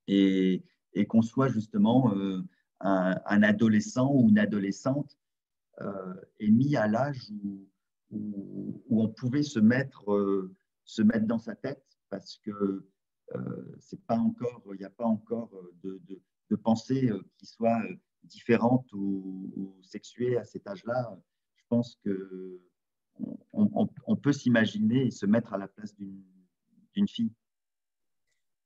[0.08, 0.64] Et,
[1.08, 2.14] qu'on soit justement
[2.82, 5.18] un, adolescent ou une adolescente
[6.40, 7.68] est mis à l'âge où,
[8.12, 10.50] où, on pouvait se mettre,
[10.84, 12.90] se mettre dans sa tête parce que
[13.80, 15.52] c'est pas encore, il n'y a pas encore
[15.84, 16.02] de,
[16.50, 17.82] de pensée qui soit
[18.24, 21.18] différente ou, ou sexuée à cet âge-là.
[21.56, 22.62] Je pense que
[23.54, 27.32] on, peut s'imaginer et se mettre à la place d'une fille.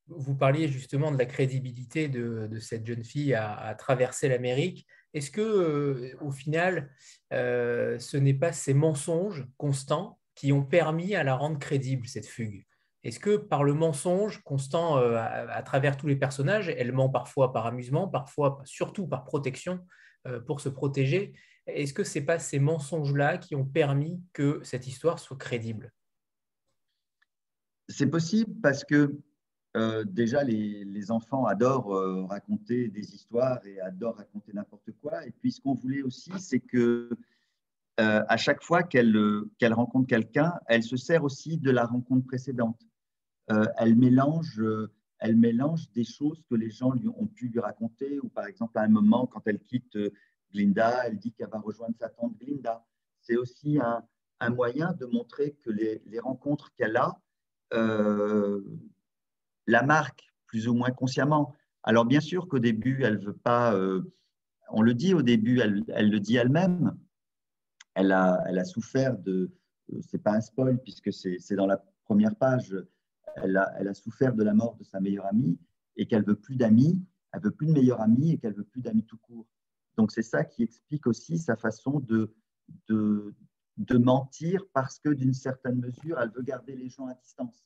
[0.08, 4.86] Vous parliez justement de la crédibilité de, cette jeune fille à, traverser l'Amérique.
[5.14, 6.92] Est-ce que, euh, au final,
[7.32, 12.26] euh, ce n'est pas ces mensonges constants qui ont permis à la rendre crédible, cette
[12.26, 12.66] fugue?
[13.04, 17.52] Est-ce que par le mensonge constant euh, à, travers tous les personnages, elle ment parfois
[17.52, 19.80] par amusement, parfois surtout par protection,
[20.48, 21.34] pour se protéger
[21.68, 25.94] est-ce que ce n'est pas ces mensonges-là qui ont permis que cette histoire soit crédible?
[27.88, 29.18] C'est possible parce que
[29.76, 35.26] euh, déjà, les, enfants adorent euh, raconter des histoires et adorent raconter n'importe quoi.
[35.26, 37.10] Et puis, ce qu'on voulait aussi, c'est que
[38.00, 39.16] euh, à chaque fois qu'elle
[39.72, 42.80] rencontre quelqu'un, elle se sert aussi de la rencontre précédente.
[43.48, 44.62] Elle, mélange,
[45.20, 48.78] elle mélange des choses que les gens lui ont pu lui raconter, ou par exemple,
[48.78, 49.98] à un moment, quand elle quitte
[50.54, 52.86] Glinda, elle dit qu'elle va rejoindre sa tante Glinda.
[53.22, 54.04] C'est aussi un,
[54.50, 57.18] moyen de montrer que les, rencontres qu'elle a
[57.74, 58.62] euh,
[59.68, 61.56] la marquent plus ou moins consciemment.
[61.84, 64.02] Alors bien sûr qu'au début, elle veut pas, euh,
[64.70, 66.98] on le dit au début, elle, le dit elle-même,
[67.96, 69.50] elle a, elle a souffert de,
[69.94, 72.76] euh, c'est pas un spoil puisque c'est dans la première page,
[73.36, 75.58] elle a, souffert de la mort de sa meilleure amie
[75.96, 78.82] et qu'elle veut plus d'amis, elle veut plus de meilleure amie et qu'elle veut plus
[78.82, 79.48] d'amis tout court.
[79.98, 82.34] Donc c'est ça qui explique aussi sa façon de,
[82.88, 87.64] de, mentir parce que d'une certaine mesure, elle veut garder les gens à distance.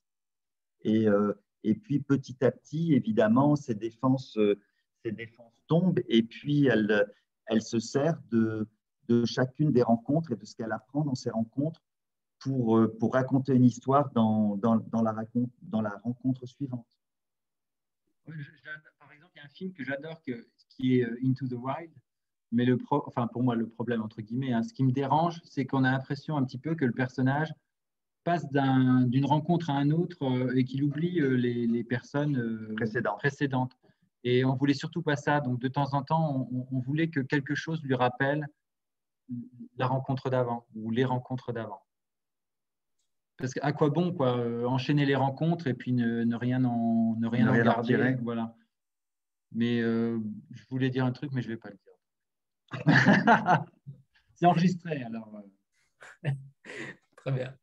[0.82, 4.38] Et, euh, et puis petit à petit, évidemment, ses défenses,
[5.03, 7.07] ses défenses tombent et puis elle,
[7.45, 8.68] elle se sert de,
[9.07, 11.82] de chacune des rencontres et de ce qu'elle apprend dans ces rencontres
[12.39, 16.88] pour, euh, pour raconter une histoire dans, dans, dans, la, raconte, dans la rencontre suivante.
[18.25, 21.91] par exemple, il y a un film que j'adore qui est euh, Into the Wild,
[22.51, 25.65] mais le enfin pour moi, le problème, entre guillemets, hein, ce qui me dérange, c'est
[25.65, 27.51] qu'on a l'impression un petit peu que le personnage
[28.27, 32.75] passe d'une rencontre à un autre euh, et qu'il oublie euh, les, personnes euh,
[33.17, 33.71] précédentes.
[34.25, 35.39] Et on voulait surtout pas ça.
[35.39, 38.45] Donc de temps en temps, on, voulait que quelque chose lui rappelle
[39.77, 41.81] la rencontre d'avant ou les rencontres d'avant.
[43.38, 47.47] Parce qu'à quoi bon quoi, enchaîner les rencontres et puis ne, rien en, ne rien,
[47.47, 48.17] en garder.
[48.21, 48.55] Voilà.
[49.51, 51.88] Mais je voulais dire un truc, mais je ne vais pas le dire.
[54.35, 55.31] c'est enregistré alors.
[56.25, 56.29] Euh.
[57.15, 57.53] Très bien.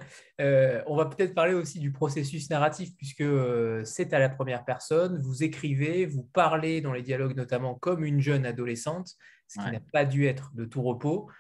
[0.43, 4.65] Euh, on va peut-être parler aussi du processus narratif, puisque euh, c'est à la première
[4.65, 5.19] personne.
[5.19, 9.15] Vous écrivez, vous parlez dans les dialogues notamment comme une jeune adolescente,
[9.49, 11.31] ce qui n'a pas dû être de tout repos.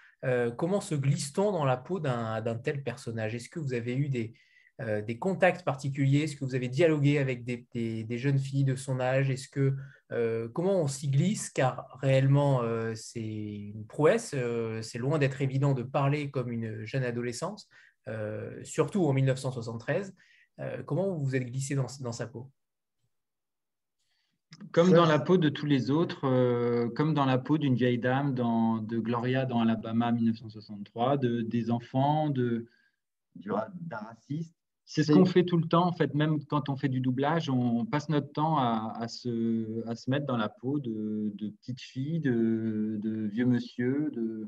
[0.57, 3.35] Comment se glisse-t-on dans la peau d'un tel personnage?
[3.35, 4.35] Est-ce que vous avez eu des,
[4.81, 6.22] euh, des contacts particuliers?
[6.22, 9.31] Est-ce que vous avez dialogué avec des, jeunes filles de son âge?
[9.31, 9.77] Est-ce que
[10.11, 11.49] euh, comment on s'y glisse?
[11.49, 14.35] Car réellement, euh, c'est une prouesse.
[14.83, 17.68] c'est loin d'être évident de parler comme une jeune adolescente,
[18.64, 20.14] surtout en 1973.
[20.87, 22.51] comment vous vous êtes glissé dans, sa peau?
[24.72, 28.34] Comme dans la peau de tous les autres, comme dans la peau d'une vieille dame
[28.34, 32.66] dans, de Gloria dans Alabama 1963, de, des enfants, de,
[33.36, 34.55] d'un raciste.
[34.86, 37.48] C'est ce qu'on fait tout le temps, en fait, même quand on fait du doublage,
[37.48, 41.80] on passe notre temps à, se, à se, mettre dans la peau de, de petites
[41.80, 44.46] filles, de, de, vieux monsieur, de...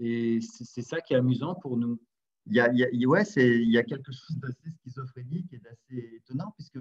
[0.00, 2.00] et c'est ça qui est amusant pour nous.
[2.46, 5.58] Il y a, il y a, ouais, il y a quelque chose d'assez schizophrénique et
[5.58, 6.78] d'assez étonnant, puisque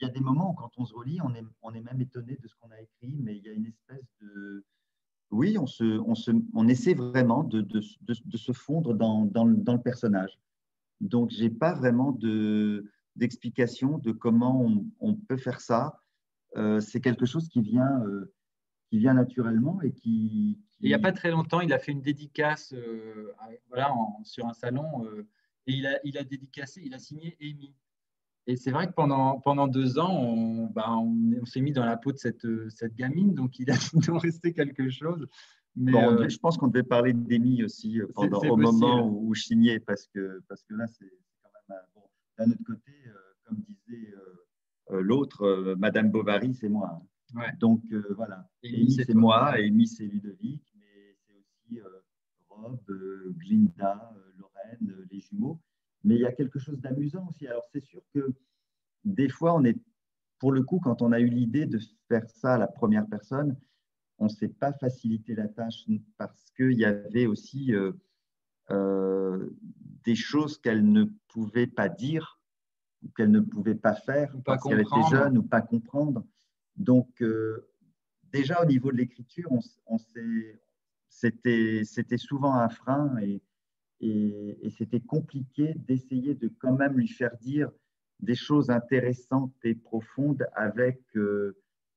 [0.00, 2.48] il y a des moments où quand on se relit, on est, même étonné de
[2.48, 4.64] ce qu'on a écrit, mais il y a une espèce de...
[5.30, 10.38] Oui, on, essaie vraiment de, se fondre dans, le personnage.
[11.00, 12.18] Donc, je n'ai pas vraiment
[13.16, 14.66] d'explication de, comment
[15.00, 16.00] on, peut faire ça.
[16.56, 18.32] Euh, c'est quelque chose qui vient, euh,
[18.90, 23.34] naturellement et qui, Il n'y a pas très longtemps, il a fait une dédicace euh,
[24.22, 25.06] sur un salon
[25.66, 27.74] et il a dédicacé, il a signé Amy.
[28.48, 31.98] Et c'est vrai que pendant, pendant deux ans, on, bah, on, s'est mis dans la
[31.98, 33.74] peau de cette, cette gamine, donc il a
[34.18, 35.28] resté quelque chose.
[35.86, 40.08] Euh, je pense qu'on devait parler d'Emi aussi euh, au moment où, je signais, parce
[40.08, 41.78] que, parce que là, c'est quand même.
[41.94, 42.02] Bon,
[42.38, 43.12] D'un autre côté, euh,
[43.44, 44.14] comme disait
[44.90, 47.02] l'autre, Madame Bovary, c'est moi.
[47.60, 47.82] Donc
[48.16, 51.80] voilà, Emi, c'est moi, Emi, c'est Ludovic, mais c'est aussi
[52.48, 52.80] Rob,
[53.36, 55.60] Glinda, Lorraine, les jumeaux.
[56.04, 57.46] Mais il y a quelque chose d'amusant aussi.
[57.46, 58.34] Alors, c'est sûr que
[59.04, 59.78] des fois, on est,
[60.38, 61.78] pour le coup, quand on a eu l'idée de
[62.08, 63.56] faire ça à la première personne,
[64.18, 65.84] on s'est pas facilité la tâche
[66.16, 67.72] parce qu'il y avait aussi
[68.70, 72.40] des choses qu'elle ne pouvait pas dire,
[73.16, 76.24] qu'elle ne pouvait pas faire parce qu'elle était jeune ou pas comprendre.
[76.76, 77.22] Donc,
[78.32, 79.50] déjà au niveau de l'écriture,
[79.86, 79.98] on,
[81.08, 83.42] c'était souvent un frein et,
[84.00, 87.70] et, c'était compliqué d'essayer de quand même lui faire dire
[88.20, 91.56] des choses intéressantes et profondes avec, euh,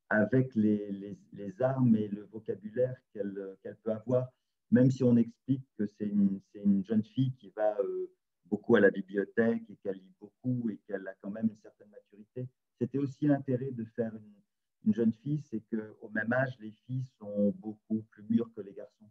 [0.10, 4.30] avec les, les, armes et le vocabulaire qu'elle qu'elle peut avoir,
[4.72, 8.12] même si on explique que c'est une, une, jeune fille qui va euh,
[8.46, 11.90] beaucoup à la bibliothèque et qu'elle lit beaucoup et qu'elle a quand même une certaine
[11.90, 12.48] maturité.
[12.80, 14.42] C'était aussi l'intérêt de faire une,
[14.86, 18.74] une jeune fille, c'est qu'au même âge, les filles sont beaucoup plus mûres que les
[18.74, 19.10] garçons.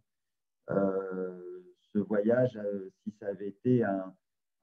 [0.69, 1.61] Euh,
[1.93, 4.13] ce voyage, euh, si ça avait été un,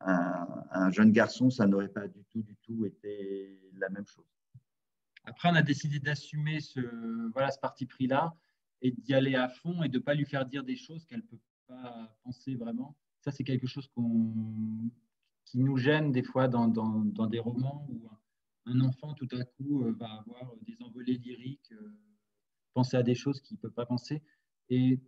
[0.00, 4.26] un, jeune garçon, ça n'aurait pas du tout, du tout été la même chose.
[5.24, 6.80] Après, on a décidé d'assumer ce,
[7.32, 8.34] voilà, ce parti pris-là
[8.80, 11.20] et d'y aller à fond et de ne pas lui faire dire des choses qu'elle
[11.20, 12.96] ne peut pas penser vraiment.
[13.20, 13.88] Ça, c'est quelque chose
[15.44, 18.08] qui nous gêne des fois dans, dans, dans des romans où
[18.66, 21.92] un enfant tout à coup euh, va avoir des envolées lyriques, euh,
[22.74, 24.22] penser à des choses qu'il ne peut pas penser.
[24.68, 25.00] Et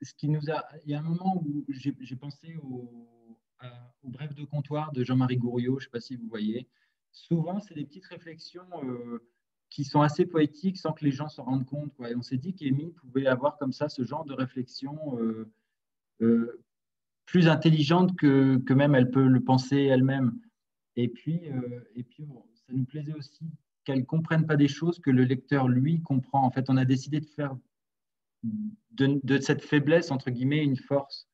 [0.00, 0.40] il
[0.86, 2.90] y a un moment où j'ai pensé au,
[4.04, 6.68] Bref de comptoir de Jean-Marie Gouriot, je ne sais pas si vous voyez.
[7.10, 9.26] Souvent, c'est des petites réflexions euh,
[9.70, 11.92] qui sont assez poétiques sans que les gens s'en rendent compte.
[12.08, 14.96] Et on s'est dit qu'Amy pouvait avoir comme ça ce genre de réflexion
[17.24, 20.38] plus intelligente que, même elle peut le penser elle-même.
[20.94, 21.40] Et puis
[22.54, 23.50] ça nous plaisait aussi
[23.86, 26.44] qu'elle ne comprenne pas des choses que le lecteur, lui, comprend.
[26.44, 27.56] En fait, on a décidé de faire
[28.92, 31.28] de, cette faiblesse, entre guillemets, une force.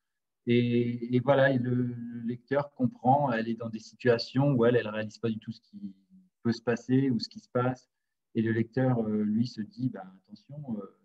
[0.45, 1.95] Et, voilà, le,
[2.25, 5.51] lecteur comprend, elle est dans des situations où elle, elle ne réalise pas du tout
[5.51, 5.95] ce qui
[6.41, 7.89] peut se passer ou ce qui se passe.
[8.35, 10.97] Et le lecteur, euh, lui, se dit, bah, attention, euh,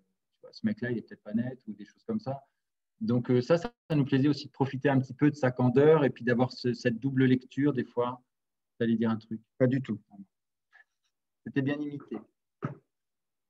[0.51, 2.43] ce mec-là, il n'est peut-être pas net ou des choses comme ça.
[3.01, 6.05] Donc euh, ça, ça, nous plaisait aussi de profiter un petit peu de sa candeur
[6.05, 8.21] et puis d'avoir cette double lecture des fois
[8.79, 10.01] tu allais dire un truc Pas du tout.
[11.45, 12.17] C'était bien imité.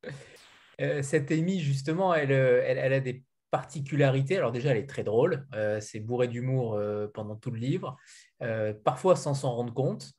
[0.81, 4.37] Euh, cette Amy, justement, elle, euh, elle, elle, a des particularités.
[4.37, 5.47] Alors déjà, elle est très drôle.
[5.55, 6.81] Euh, c'est bourré d'humour
[7.15, 7.97] pendant tout le livre.
[8.85, 10.13] parfois sans s'en rendre compte.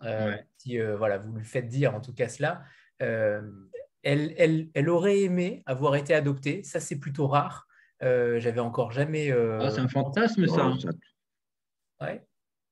[0.58, 2.64] Si voilà, vous lui faites dire en tout cas cela.
[3.00, 6.64] Elle, elle, elle, aurait aimé avoir été adoptée.
[6.64, 7.68] Ça, c'est plutôt rare.
[8.02, 9.32] J'avais encore jamais.
[9.32, 10.74] Ah, c'est un fantasme, ça.
[12.02, 12.26] Ouais.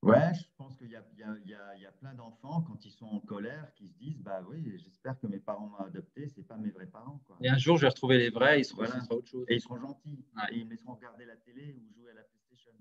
[0.03, 1.66] Ouais, je pense qu'il y, y, y a,
[2.07, 5.39] plein d'enfants, quand ils sont en colère, qui se disent Bah oui, j'espère que mes
[5.39, 7.21] parents m'ont adopté, ce pas mes vrais parents.
[7.25, 7.37] Quoi.
[7.41, 9.45] Et un jour, je vais retrouver les vrais, ils seront autre chose.
[9.47, 10.25] Et ils seront gentils.
[10.51, 12.71] Et ils me laisseront regarder la télé ou jouer à la PlayStation.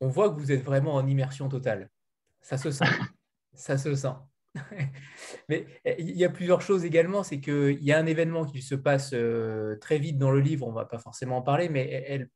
[0.00, 1.90] On voit que vous êtes vraiment en immersion totale.
[2.40, 2.84] Ça se sent.
[3.54, 4.14] Ça se sent.
[5.48, 7.22] Mais eh, il y a plusieurs choses également.
[7.22, 10.66] C'est qu'il y a un événement qui se passe euh, très vite dans le livre,
[10.66, 12.30] on ne va pas forcément en parler, mais elle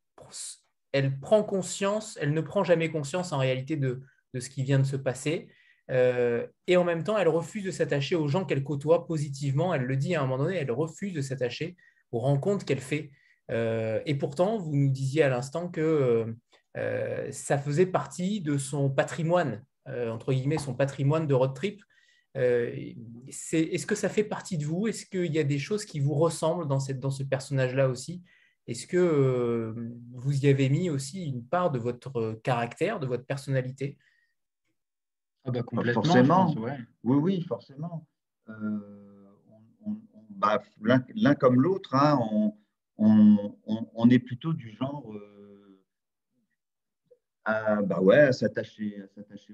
[0.93, 4.03] elle prend conscience, elle ne prend jamais conscience en réalité de,
[4.39, 5.49] ce qui vient de se passer.
[5.91, 9.75] Euh, et en même temps, elle refuse de s'attacher aux gens qu'elle côtoie positivement.
[9.75, 11.77] Elle le dit à un moment donné, elle refuse de s'attacher
[12.13, 13.11] aux rencontres qu'elle fait.
[13.51, 16.35] Euh, et pourtant, vous nous disiez à l'instant que
[16.77, 21.83] euh, ça faisait partie de son patrimoine, entre guillemets, son patrimoine de road trip.
[22.35, 24.87] Est-ce que ça fait partie de vous?
[24.87, 28.23] Est-ce qu'il y a des choses qui vous ressemblent dans, ce personnage-là aussi?
[28.69, 29.75] Est-ce que
[30.13, 33.99] vous y avez mis aussi une part de votre caractère, de votre personnalité?
[35.45, 36.55] Ah bah, complètement, forcément.
[37.05, 38.07] Oui, oui, forcément.
[38.49, 39.01] Euh,
[40.31, 42.19] bah, l'un comme l'autre, hein,
[42.97, 45.83] on, est plutôt du genre euh,
[47.45, 49.03] à, bah ouais, s'attacher,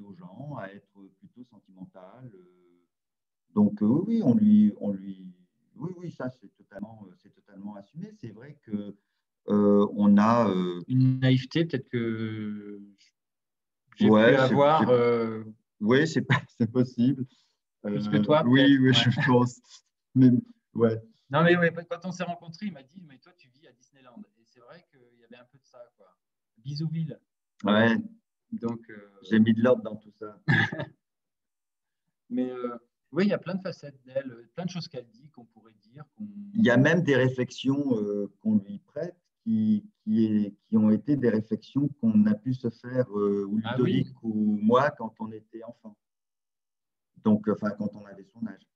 [0.05, 2.31] aux gens, à être plutôt sentimental.
[3.55, 5.35] donc oui, on lui, on lui,
[5.77, 8.13] oui, oui, ça c'est totalement, c'est totalement assumé.
[8.21, 8.95] C'est vrai que
[9.49, 12.81] euh, on a euh, une naïveté, peut-être que
[13.97, 14.83] j'ai ouais, pu avoir.
[15.83, 16.07] Euh, oui,
[16.59, 17.25] c'est possible.
[17.83, 19.61] Plus que toi Oui, oui, je pense.
[20.15, 20.31] Mais
[20.75, 21.01] ouais.
[21.31, 21.57] Non, mais
[21.89, 24.23] quand on s'est rencontrés, il m'a dit Mais toi, tu vis à Disneyland.
[24.39, 25.79] Et c'est vrai qu'il y avait un peu de ça.
[25.97, 26.07] Quoi.
[26.59, 27.19] Bisouville.
[27.65, 27.97] Ouais.
[28.53, 28.81] Donc,
[29.23, 30.41] J'ai mis de l'ordre dans tout ça.
[32.31, 32.53] mais
[33.13, 35.75] oui, il y a plein de facettes d'elle, plein de choses qu'elle dit, qu'on pourrait
[35.83, 36.05] dire.
[36.19, 37.85] il y a même des réflexions
[38.41, 39.17] qu'on lui prête
[39.47, 44.09] qui, qui, ont été des réflexions qu'on a pu se faire, euh, ou ah Ludovic
[44.23, 45.97] ou moi, quand on était enfant.
[47.19, 48.67] Donc, enfin, quand on avait son âge.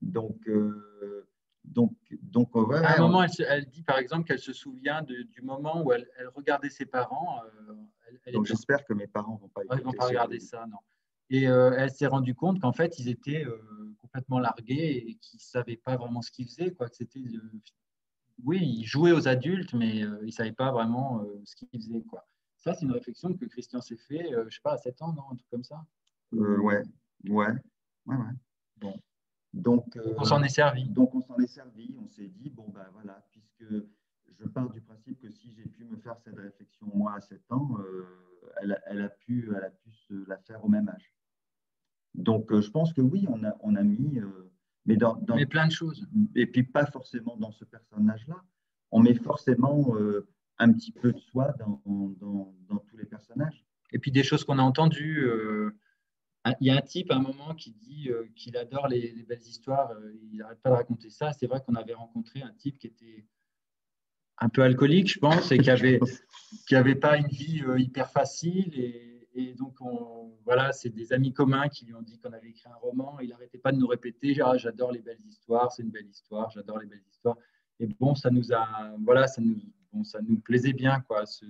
[0.00, 1.26] Donc, euh,
[1.64, 5.92] donc, donc à un moment, elle, dit par exemple qu'elle se souvient du moment où
[5.92, 7.42] elle, regardait ses parents.
[7.44, 10.78] Euh, donc, j'espère que mes parents ne vont pas, vont pas regarder ça, non.
[11.30, 13.46] Et elle s'est rendue compte qu'en fait, ils étaient
[13.98, 17.20] complètement largués et qu'ils ne savaient pas vraiment ce qu'ils faisaient, quoi, que c'était
[18.42, 22.02] oui, il jouait aux adultes, mais il ne savait pas vraiment ce qu'il faisait.
[22.02, 22.26] Quoi.
[22.56, 25.12] Ça, c'est une réflexion que Christian s'est fait, je ne sais pas, à 7 ans,
[25.12, 25.84] non Un truc comme ça?
[26.32, 26.82] Ouais, ouais,
[27.28, 27.54] ouais,
[28.06, 28.16] ouais.
[28.78, 28.98] Bon.
[29.52, 30.88] Donc, on s'en est servi.
[30.88, 31.94] Donc, on s'en est servi.
[32.02, 35.84] On s'est dit, bon, ben voilà, puisque je pars du principe que si j'ai pu
[35.84, 37.76] me faire cette réflexion, moi, à 7 ans,
[38.60, 41.14] elle, elle, a pu, elle a pu se la faire au même âge.
[42.14, 44.20] Donc, je pense que oui, on a, on a mis
[44.86, 45.16] mais dans,
[45.48, 46.06] plein de choses.
[46.34, 48.36] Et puis pas forcément dans ce personnage-là.
[48.90, 50.28] On met forcément euh,
[50.58, 53.64] un petit peu de soi dans, dans, tous les personnages.
[53.92, 55.24] Et puis des choses qu'on a entendues.
[55.24, 55.76] Euh,
[56.60, 59.40] il y a un type à un moment qui dit euh, qu'il adore les, belles
[59.40, 59.90] histoires.
[60.30, 61.32] il n'arrête pas de raconter ça.
[61.32, 63.26] C'est vrai qu'on avait rencontré un type qui était
[64.38, 66.00] un peu alcoolique, je pense, et qui n'avait
[66.68, 68.78] qui avait pas une vie hyper facile.
[68.78, 69.74] Et, et donc,
[70.44, 73.18] voilà, c'est des amis communs qui lui ont dit qu'on avait écrit un roman.
[73.20, 76.50] Il n'arrêtait pas de nous répéter ah, J'adore les belles histoires, c'est une belle histoire,
[76.50, 77.36] j'adore les belles histoires.
[77.80, 79.56] Et bon, ça nous a, voilà, ça nous,
[79.92, 81.46] bon, ça nous plaisait bien, quoi, ce,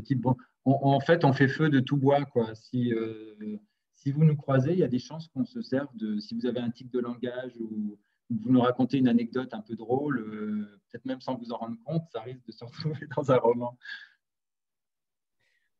[0.00, 0.20] type.
[0.20, 2.52] Bon, en fait, on fait feu de tout bois, quoi.
[2.56, 3.56] Si, euh,
[3.94, 6.18] si vous nous croisez, il y a des chances qu'on se serve de.
[6.18, 7.96] Si vous avez un tic de langage ou
[8.30, 11.76] vous nous racontez une anecdote un peu drôle, euh, peut-être même sans vous en rendre
[11.84, 13.78] compte, ça risque de se retrouver dans un roman.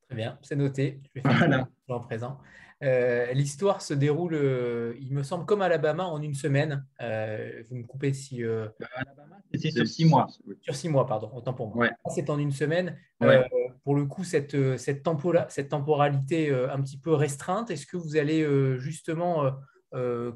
[0.07, 1.01] Très bien, c'est noté.
[1.15, 2.39] Je vais faire en présent.
[2.83, 6.85] Euh, l'histoire se déroule, euh, il me semble, comme Alabama en une semaine.
[7.01, 8.43] Euh, vous me coupez si.
[8.43, 10.27] Alabama, c'est sur six mois.
[10.61, 11.89] Sur six mois, pardon, autant pour moi.
[12.11, 12.99] C'est en une semaine.
[13.85, 15.07] pour le coup, cette, cette,
[15.49, 18.47] cette temporalité un petit peu restreinte, est-ce que vous allez
[18.79, 19.51] justement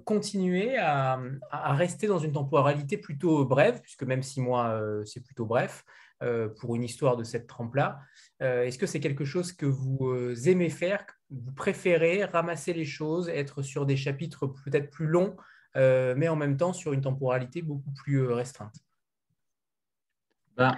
[0.04, 5.44] continuer à, à, rester dans une temporalité plutôt brève, puisque même six mois, c'est plutôt
[5.44, 5.84] bref,
[6.58, 8.00] pour une histoire de cette trempe-là.
[8.40, 12.84] Euh, est-ce que c'est quelque chose que vous euh, aimez faire, vous préférez ramasser les
[12.84, 15.36] choses, être sur des chapitres peut-être plus longs,
[15.76, 18.76] euh, mais en même temps sur une temporalité beaucoup plus restreinte?
[20.56, 20.76] Ben,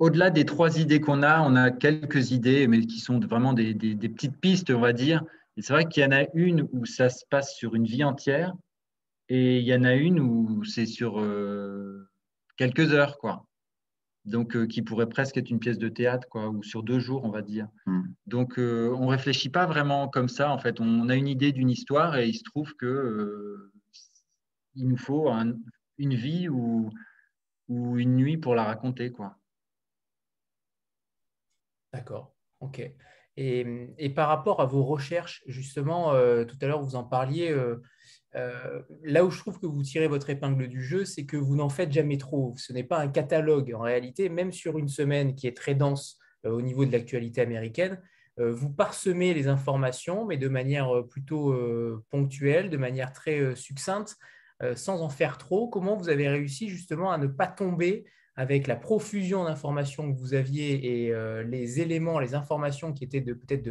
[0.00, 3.74] Au-delà des trois idées qu'on a, on a quelques idées, mais qui sont vraiment des,
[3.74, 5.24] petites pistes, on va dire.
[5.56, 8.04] Et c'est vrai qu'il y en a une où ça se passe sur une vie
[8.04, 8.54] entière,
[9.28, 11.22] et il y en a une où c'est sur
[12.56, 13.47] quelques heures, quoi
[14.24, 17.24] donc euh, qui pourrait presque être une pièce de théâtre, quoi, ou sur deux jours,
[17.24, 17.68] on va dire.
[17.86, 18.02] Hmm.
[18.26, 20.50] Donc, euh, on réfléchit pas vraiment comme ça.
[20.50, 23.72] En fait, on a une idée d'une histoire et il se trouve que euh,
[24.74, 25.30] il nous faut
[25.96, 26.90] une vie ou,
[27.68, 29.36] ou une nuit pour la raconter, quoi.
[31.92, 32.34] D'accord.
[32.60, 32.80] Ok.
[33.36, 36.10] Et, et, par rapport à vos recherches, justement,
[36.44, 37.56] tout à l'heure vous en parliez.
[38.36, 41.56] Euh, là où je trouve que vous tirez votre épingle du jeu, c'est que vous
[41.56, 42.54] n'en faites jamais trop.
[42.56, 46.18] Ce n'est pas un catalogue en réalité, même sur une semaine qui est très dense
[46.44, 48.00] euh, au niveau de l'actualité américaine.
[48.38, 51.54] Euh, vous parsemez les informations, mais de manière plutôt
[52.10, 54.16] ponctuelle, de manière très succincte,
[54.74, 55.68] sans en faire trop.
[55.68, 58.04] Comment vous avez réussi justement à ne pas tomber
[58.36, 63.64] avec la profusion d'informations que vous aviez et les éléments, les informations qui étaient peut-être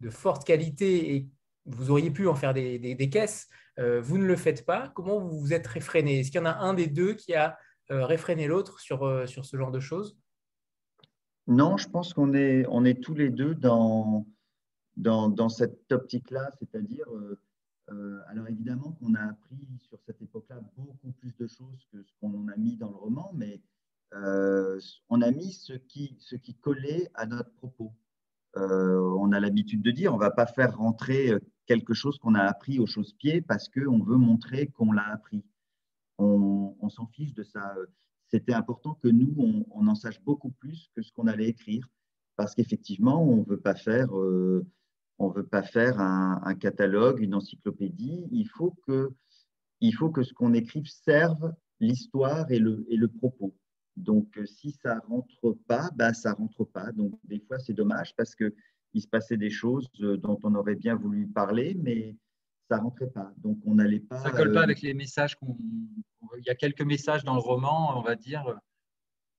[0.00, 1.28] de, forte qualité et
[1.64, 3.48] vous auriez pu en faire des caisses,
[3.78, 4.88] vous ne le faites pas.
[4.94, 6.20] Comment vous vous êtes réfréné?
[6.20, 7.56] Est-ce qu'il y en a un des deux qui a
[7.90, 10.16] euh, réfréné l'autre sur, euh, sur ce genre de choses?
[11.46, 14.26] Non, je pense qu'on est, on est tous les deux dans,
[14.96, 17.06] dans, dans cette optique-là, c'est-à-dire,
[18.28, 22.46] alors évidemment qu'on a appris sur cette époque-là beaucoup plus de choses que ce qu'on
[22.48, 23.60] a mis dans le roman, mais
[24.12, 27.92] on a mis ce qui, ce qui collait à notre propos.
[28.54, 31.32] on a l'habitude de dire, on ne va pas faire rentrer
[31.66, 35.44] quelque chose qu'on a appris aux chausse-pieds parce qu'on veut montrer qu'on l'a appris.
[36.18, 37.74] On, s'en fiche de ça.
[38.28, 39.34] C'était important que nous,
[39.70, 41.88] on, en sache beaucoup plus que ce qu'on allait écrire
[42.36, 44.64] parce qu'effectivement, on ne veut pas faire, euh,
[45.18, 48.28] on veut pas faire un, catalogue, une encyclopédie.
[48.30, 49.12] Il faut que,
[49.80, 53.54] il faut que ce qu'on écrive serve l'histoire et le, et le propos.
[53.96, 56.92] Donc, si ça rentre pas, bah, ça rentre pas.
[56.92, 58.54] Donc, des fois, c'est dommage parce que
[58.94, 62.16] il se passait des choses euh, dont on aurait bien voulu parler, mais
[62.68, 63.32] ça rentrait pas.
[63.38, 64.18] Donc on n'allait pas.
[64.18, 65.56] Ça colle pas euh, avec les messages qu'on.
[66.38, 68.58] Il y a quelques messages dans le roman, on va dire.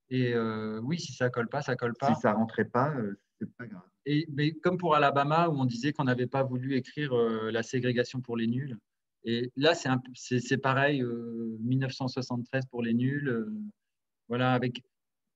[0.10, 2.14] Et euh, oui, si ça colle pas, ça colle pas.
[2.14, 2.94] Si ça rentrait pas,
[3.40, 3.84] c'est pas grave.
[4.06, 8.22] Et mais comme pour Alabama où on disait qu'on n'avait pas voulu écrire la ségrégation
[8.22, 8.78] pour les nuls.
[9.24, 9.90] Et là, c'est
[10.40, 13.48] c'est pareil, 1973 pour les nuls.
[14.28, 14.84] voilà, avec.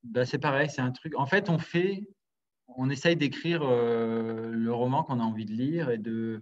[0.04, 1.16] Ben, c'est pareil, c'est un truc.
[1.16, 2.08] En fait, on fait
[2.76, 6.42] on essaye d'écrire euh, le roman qu'on a envie de lire et de.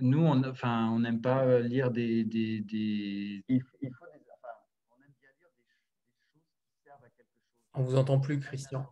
[0.00, 2.24] Nous, on enfin, on n'aime pas lire des.
[2.24, 3.44] des, des...
[3.48, 4.54] Il, faut des, enfin,
[4.90, 7.74] on aime bien lire des, choses qui servent à quelque chose.
[7.74, 8.86] On vous entend plus, Christian.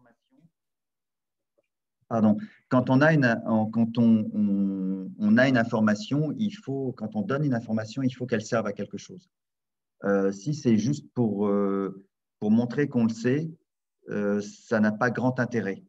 [2.09, 2.37] Pardon.
[2.69, 3.41] Quand on a une,
[3.73, 8.27] quand on, on, a une information, il faut, quand on donne une information, il faut
[8.27, 9.31] qu'elle serve à quelque chose.
[10.03, 12.05] Euh, si c'est juste pour, euh,
[12.41, 13.49] pour montrer qu'on le sait,
[14.41, 15.85] ça n'a pas grand intérêt.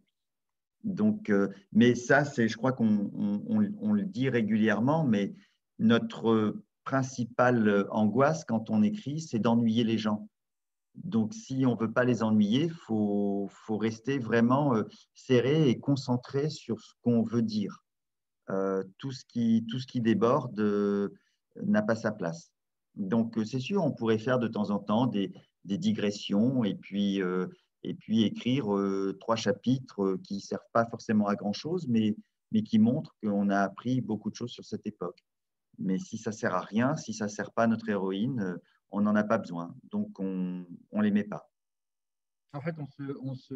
[0.83, 1.31] Donc,
[1.71, 3.11] mais ça, c'est, je crois qu'on
[3.47, 5.33] on, le dit régulièrement, mais
[5.79, 10.27] notre principale angoisse quand on écrit, c'est d'ennuyer les gens.
[10.95, 14.73] Donc, si on ne veut pas les ennuyer, il faut, faut, rester vraiment
[15.13, 17.83] serré et concentré sur ce qu'on veut dire.
[18.97, 20.59] tout, ce qui, tout ce qui déborde
[21.55, 22.51] n'a pas sa place.
[22.95, 25.31] Donc, c'est sûr, on pourrait faire de temps en temps des,
[25.63, 27.21] des digressions et puis,
[27.83, 28.65] et puis écrire
[29.19, 32.15] trois chapitres qui ne servent pas forcément à grand-chose, mais,
[32.51, 35.19] mais qui montrent qu'on a appris beaucoup de choses sur cette époque.
[35.79, 38.57] Mais si ça ne sert à rien, si ça ne sert pas à notre héroïne,
[38.91, 39.75] on n'en a pas besoin.
[39.89, 41.49] Donc, on ne les met pas.
[42.53, 43.55] En fait, on se, on se...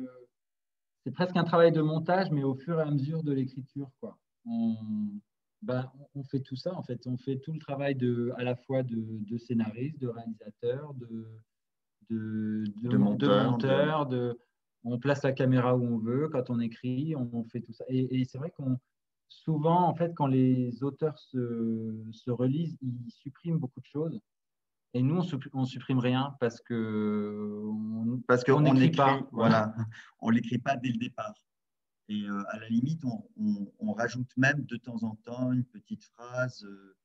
[1.04, 3.92] c'est presque un travail de montage, mais au fur et à mesure de l'écriture.
[4.00, 4.18] Quoi.
[4.46, 4.76] On,
[5.62, 7.06] ben, on fait tout ça, en fait.
[7.06, 11.28] On fait tout le travail de, à la fois de scénariste, de réalisateur, de,
[12.10, 14.06] de, de, monteur.
[14.08, 14.40] De...
[14.84, 17.86] on place la caméra où on veut, quand on écrit, on, fait tout ça.
[17.90, 18.78] Et, et c'est vrai qu'on
[19.28, 24.20] souvent, en fait, quand les auteurs se, se, relisent, ils suppriment beaucoup de choses.
[24.94, 25.22] Et nous,
[25.54, 29.20] on ne supprime rien parce que on, parce qu'on n'écrit pas.
[29.32, 29.76] Voilà,
[30.22, 31.34] on l'écrit pas dès le départ.
[32.08, 36.04] Et euh, à la limite, on, on, rajoute même de temps en temps une petite
[36.04, 36.96] phrase, euh,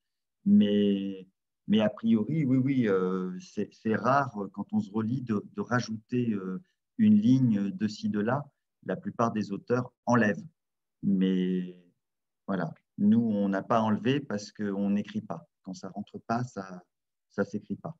[0.45, 1.27] mais
[1.71, 6.33] mais a priori, oui, oui, euh, c'est rare euh, quand on se relit de, rajouter
[6.33, 6.61] euh,
[6.99, 8.45] une ligne de ci, de là.
[8.87, 10.45] La plupart des auteurs enlèvent.
[11.05, 11.77] Mais
[12.49, 15.49] voilà, nous, on n'a pas enlevé parce qu'on n'écrit pas.
[15.63, 16.83] Quand ça rentre pas, ça
[17.39, 17.95] ne s'écrit pas.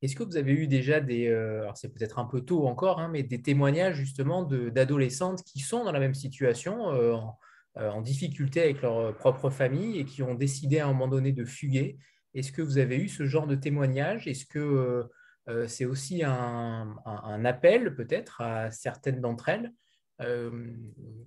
[0.00, 1.28] Est-ce que vous avez eu déjà des,
[1.74, 5.92] c'est peut-être un peu tôt encore, hein, mais des témoignages justement d'adolescentes qui sont dans
[5.92, 7.38] la même situation, en,
[7.74, 11.44] en, difficulté avec leur propre famille et qui ont décidé à un moment donné de
[11.44, 11.98] fuguer
[12.34, 14.26] est-ce que vous avez eu ce genre de témoignage?
[14.26, 15.04] Est-ce que euh,
[15.48, 16.96] euh, c'est aussi un,
[17.44, 19.72] appel peut-être à certaines d'entre elles?
[20.20, 20.50] Euh,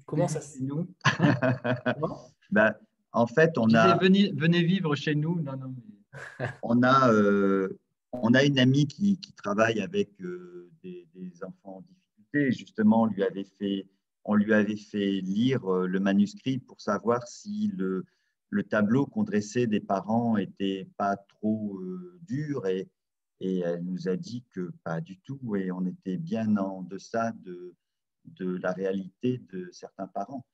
[0.05, 0.87] Comment ça se nous
[2.51, 2.75] ben,
[3.11, 3.97] En fait, on a.
[3.97, 5.41] Venez, venez, vivre chez nous.
[5.41, 5.75] Non, non,
[6.63, 7.11] on, a,
[8.11, 10.09] on a une amie qui, travaille avec
[10.83, 12.51] des, enfants en difficulté.
[12.51, 13.87] Justement, on lui avait fait,
[14.23, 18.05] on lui avait fait lire le manuscrit pour savoir si le,
[18.53, 22.87] le tableau qu'on dressait des parents était pas trop euh, dur et,
[23.39, 27.31] et, elle nous a dit que pas du tout et on était bien en deçà
[27.43, 27.73] de,
[28.25, 30.45] de la réalité de certains parents.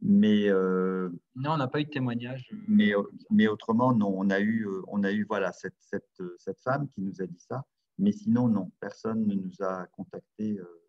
[0.00, 2.50] Mais euh, non, on n'a pas eu de témoignage.
[2.66, 2.92] Mais,
[3.30, 7.02] mais autrement, non, on a eu, on a eu voilà cette, cette, cette femme qui
[7.02, 7.64] nous a dit ça.
[7.98, 10.58] Mais sinon, non, personne ne nous a contacté.
[10.58, 10.82] Euh.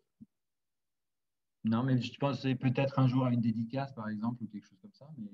[1.64, 4.78] Non, mais je pense peut-être un jour à une dédicace, par exemple, ou quelque chose
[4.80, 5.08] comme ça.
[5.18, 5.30] Mais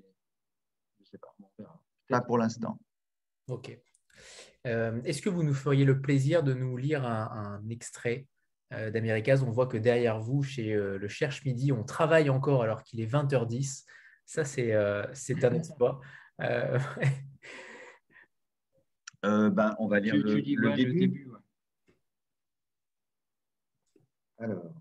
[1.19, 2.21] pas.
[2.21, 2.79] pour l'instant.
[3.49, 3.77] Ok.
[4.67, 8.27] Euh, est-ce que vous nous feriez le plaisir de nous lire un, extrait
[8.73, 12.63] euh, d'Américas On voit que derrière vous, chez euh, le Cherche Midi, on travaille encore
[12.63, 13.85] alors qu'il est 20h10.
[14.25, 14.73] Ça, c'est
[15.15, 16.01] c'est un exploit.
[16.39, 16.81] ben,
[19.79, 21.29] on va lire le, début.
[24.39, 24.73] Alors,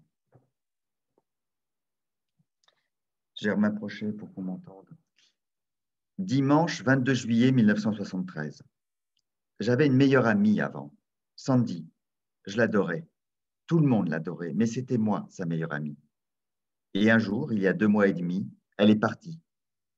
[3.35, 4.89] je vais m'approcher pour qu'on m'entende.
[6.17, 8.63] Dimanche 22 juillet 1973.
[9.59, 10.93] J'avais une meilleure amie avant,
[11.35, 11.87] Sandy.
[12.45, 13.07] Je l'adorais.
[13.65, 15.97] Tout le monde l'adorait, mais c'était moi, sa meilleure amie.
[16.93, 18.47] Et un jour, il y a deux mois et demi,
[18.77, 19.39] elle est partie,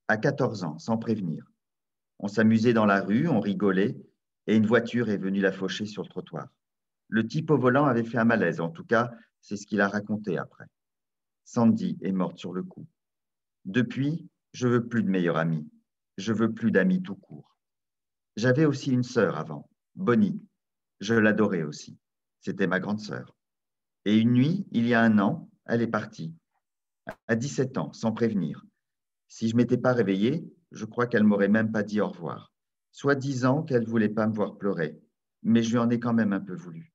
[0.07, 1.52] à 14 ans, sans prévenir.
[2.19, 3.98] On s'amusait dans la rue, on rigolait,
[4.48, 6.48] et une voiture est venue la faucher sur le trottoir.
[7.10, 9.11] Le type au volant avait fait un malaise, en tout cas,
[9.41, 10.68] c'est ce qu'il a raconté après.
[11.44, 12.85] Sandy est morte sur le coup.
[13.65, 15.68] Depuis, je veux plus de meilleure amie
[16.18, 17.57] je veux plus d'amis tout court.
[18.35, 20.41] J'avais aussi une sœur avant, Bonnie.
[20.99, 21.98] Je l'adorais aussi.
[22.40, 23.35] C'était ma grande sœur.
[24.06, 26.34] Et une nuit, il y a un an, elle est partie.
[27.27, 28.65] À 17 ans, sans prévenir.
[29.27, 32.53] Si je m'étais pas réveillé, je crois qu'elle m'aurait même pas dit au revoir.
[32.91, 34.99] Soit disant qu'elle voulait pas me voir pleurer,
[35.41, 36.94] mais je lui en ai quand même un peu voulu.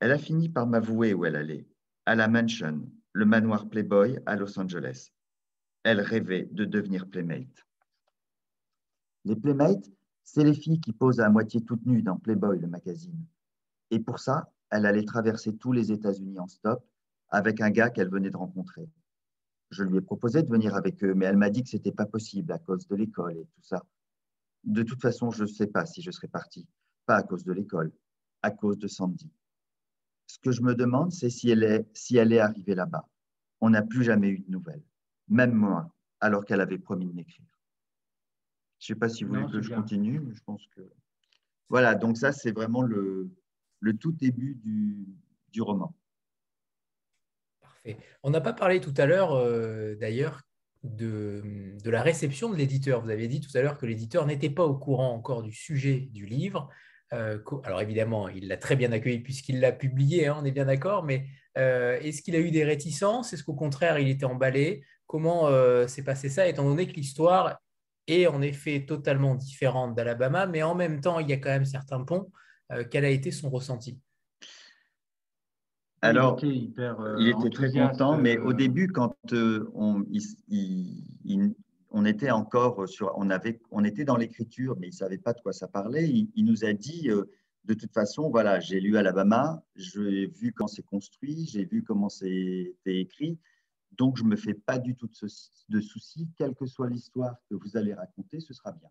[0.00, 1.66] Elle a fini par m'avouer où elle allait,
[2.06, 5.10] à la Mansion, le manoir Playboy à Los Angeles.
[5.82, 7.65] Elle rêvait de devenir Playmate.
[9.26, 9.90] Les Playmates,
[10.22, 13.26] c'est les filles qui posent à moitié toutes nues dans Playboy, le magazine.
[13.90, 16.86] Et pour ça, elle allait traverser tous les États-Unis en stop
[17.30, 18.88] avec un gars qu'elle venait de rencontrer.
[19.70, 21.90] Je lui ai proposé de venir avec eux, mais elle m'a dit que ce n'était
[21.90, 23.84] pas possible à cause de l'école et tout ça.
[24.62, 26.68] De toute façon, je ne sais pas si je serais partie.
[27.04, 27.90] Pas à cause de l'école,
[28.42, 29.32] à cause de Sandy.
[30.28, 33.08] Ce que je me demande, c'est si elle est, si elle est arrivée là-bas.
[33.60, 34.84] On n'a plus jamais eu de nouvelles,
[35.26, 37.55] même moi, alors qu'elle avait promis de m'écrire.
[38.78, 40.82] Je ne sais pas si vous voulez que je continue, mais je pense que.
[41.68, 43.30] Voilà, donc ça, c'est vraiment le,
[43.80, 45.06] le tout début du,
[45.52, 45.94] du roman.
[47.60, 47.96] Parfait.
[48.22, 49.34] On n'a pas parlé tout à l'heure,
[49.98, 50.42] d'ailleurs,
[50.84, 51.42] de,
[51.82, 53.02] de, la réception de l'éditeur.
[53.02, 56.08] Vous avez dit tout à l'heure que l'éditeur n'était pas au courant encore du sujet
[56.12, 56.68] du livre.
[57.12, 60.64] Euh, alors évidemment, il l'a très bien accueilli puisqu'il l'a publié, hein, on est bien
[60.64, 61.26] d'accord, mais
[61.56, 63.32] euh, est-ce qu'il a eu des réticences?
[63.32, 64.82] Est-ce qu'au contraire, il était emballé?
[65.06, 67.60] Comment euh, s'est passé ça, étant donné que l'histoire
[68.06, 71.64] est en effet totalement différente d'Alabama, mais en même temps, il y a quand même
[71.64, 72.30] certains ponts.
[72.90, 73.98] quel a été son ressenti?
[76.02, 76.72] Alors, il
[77.28, 81.54] était, très content, mais au début, quand on, il,
[81.90, 85.40] on était encore sur, on avait, on était dans l'écriture, mais il savait pas de
[85.40, 86.06] quoi ça parlait.
[86.08, 87.24] Il, nous a dit, euh,
[87.64, 92.10] de toute façon, voilà, j'ai lu Alabama, j'ai vu quand c'est construit, j'ai vu comment
[92.10, 93.38] c'est écrit,
[93.92, 95.08] donc je me fais pas du tout
[95.68, 98.90] de, soucis, quelle que soit l'histoire que vous allez raconter, ce sera bien.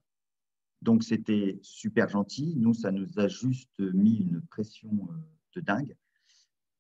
[0.82, 2.56] Donc c'était super gentil.
[2.58, 5.16] Nous, ça nous a juste mis une pression euh,
[5.56, 5.96] de dingue.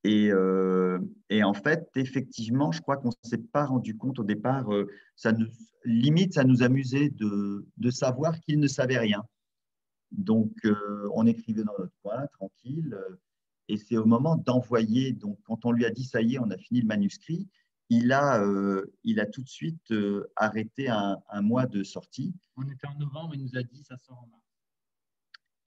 [0.05, 4.71] Euh, et, en fait, effectivement, je crois qu'on ne s'est pas rendu compte au départ,
[4.71, 5.47] euh, ça nous,
[5.83, 9.23] limite, ça nous amusait de, de savoir qu'il ne savait rien.
[10.11, 10.51] Donc,
[11.13, 12.95] on écrivait dans notre coin, tranquille,
[13.67, 16.51] et c'est au moment d'envoyer, donc quand on lui a dit, ça y est, on
[16.51, 17.47] a fini le manuscrit,
[17.89, 18.43] il a,
[19.03, 19.93] il a tout de suite
[20.35, 22.33] arrêté un, un, mois de sortie.
[22.55, 24.43] On était en novembre, il nous a dit, ça sort en mars.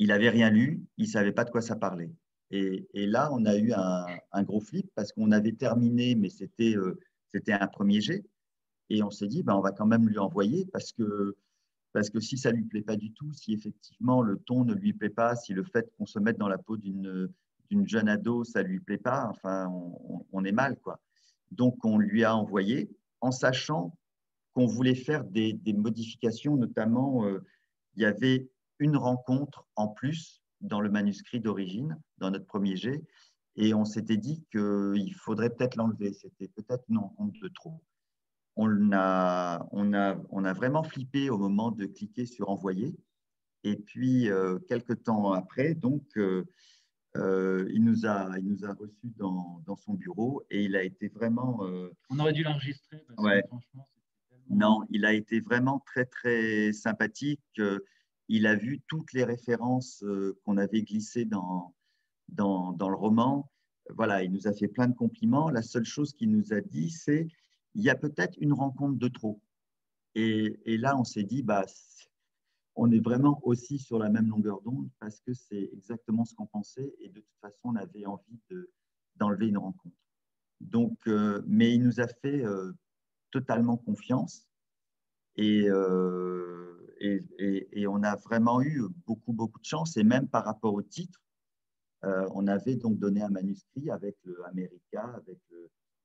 [0.00, 2.10] Il n'avait rien lu, il ne savait pas de quoi ça parlait.
[2.50, 6.98] Et, là, on a eu un, gros flip parce qu'on avait terminé, mais c'était euh,
[7.28, 8.24] c'était un premier jet.
[8.90, 11.36] Et on s'est dit, ben, on va quand même lui envoyer parce que,
[11.92, 14.72] parce que si ça ne lui plaît pas du tout, si effectivement le ton ne
[14.72, 17.28] lui plaît pas, si le fait qu'on se mette dans la peau d'une
[17.84, 19.70] jeune ado, ça ne lui plaît pas, enfin,
[20.32, 20.78] on, est mal.
[20.80, 21.00] quoi.
[21.50, 23.96] Donc, on lui a envoyé en sachant
[24.54, 27.44] qu'on voulait faire des, modifications, notamment, euh,
[27.94, 28.48] il y avait
[28.78, 33.02] une rencontre en plus dans le manuscrit d'origine, dans notre premier jet,
[33.56, 36.12] et on s'était dit qu'il faudrait peut-être l'enlever.
[36.12, 37.82] C'était peut-être une rencontre de trop.
[38.56, 42.96] On a, on, a, on a vraiment flippé au moment de cliquer sur envoyer.
[43.64, 46.44] Et puis, euh, quelques temps après, donc, euh,
[47.18, 50.82] euh, il, nous a, il nous a reçus dans, dans, son bureau et il a
[50.82, 51.60] été vraiment.
[52.10, 53.04] on aurait dû l'enregistrer.
[53.18, 53.42] Ouais.
[54.50, 57.60] Non, il a été vraiment très, très sympathique
[58.28, 61.74] il a vu toutes les références euh, qu'on avait glissées dans,
[62.28, 63.50] dans, le roman.
[63.90, 65.50] Voilà, il nous a fait plein de compliments.
[65.50, 67.26] La seule chose qu'il nous a dit, c'est
[67.74, 69.40] il y a peut-être une rencontre de trop.
[70.14, 71.64] Et, là, on s'est dit, bah,
[72.78, 76.46] on est vraiment aussi sur la même longueur d'onde parce que c'est exactement ce qu'on
[76.46, 78.40] pensait et de toute façon, on avait envie
[79.16, 79.96] d'enlever une rencontre.
[80.60, 82.72] Donc, euh, mais il nous a fait euh,
[83.30, 84.46] totalement confiance
[85.36, 85.68] et,
[87.00, 89.96] et, on a vraiment eu beaucoup, beaucoup de chance.
[89.96, 91.20] Et même par rapport au titre,
[92.04, 95.38] euh, on avait donc donné un manuscrit avec le America, avec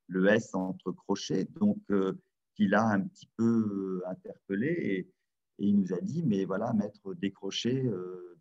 [0.07, 2.13] le, S entre crochets, donc euh,
[2.55, 5.09] qu'il a un petit peu euh, interpellé et,
[5.59, 7.89] il nous a dit, mais voilà, mettre des crochets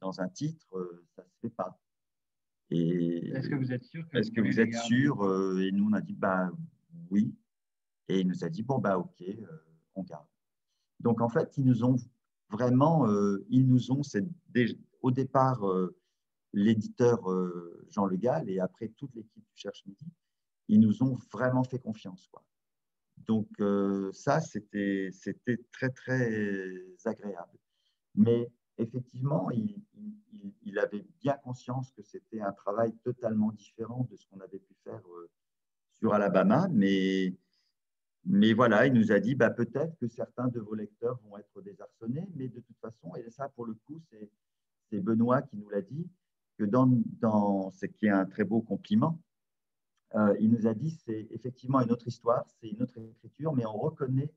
[0.01, 0.66] dans un titre,
[1.14, 1.78] ça ne se fait pas.
[2.70, 5.22] Est-ce que vous êtes sûr Est-ce que vous êtes sûr
[5.60, 6.51] Et nous, on a dit, bah
[7.10, 7.34] oui.
[8.09, 9.22] Et il nous a dit, bon, bah ok,
[9.94, 10.26] on garde.
[11.01, 11.97] Donc en fait, ils nous ont
[12.52, 14.24] vraiment, euh, ils nous ont, c'est
[15.01, 15.97] au départ euh,
[16.52, 20.06] l'éditeur euh, Jean Le Gall et après toute l'équipe du Cherche Midi,
[20.68, 22.28] ils nous ont vraiment fait confiance.
[22.30, 22.44] Quoi.
[23.18, 23.48] Donc
[24.12, 25.10] ça, c'était
[25.72, 27.59] très, très agréable.
[28.14, 34.40] Mais effectivement, il, avait bien conscience que c'était un travail totalement différent de ce qu'on
[34.40, 35.02] avait pu faire
[35.93, 37.34] sur Alabama, mais
[38.24, 41.60] mais voilà, il nous a dit bah, peut-être que certains de vos lecteurs vont être
[41.60, 44.01] désarçonnés, mais de toute façon, et ça pour le coup,
[44.90, 46.09] c'est Benoît qui nous l'a dit,
[46.56, 46.86] que dans,
[47.20, 49.20] dans ce qui est un très beau compliment,
[50.14, 53.66] euh, il nous a dit c'est effectivement une autre histoire, c'est une autre écriture, mais
[53.66, 54.32] on reconnaît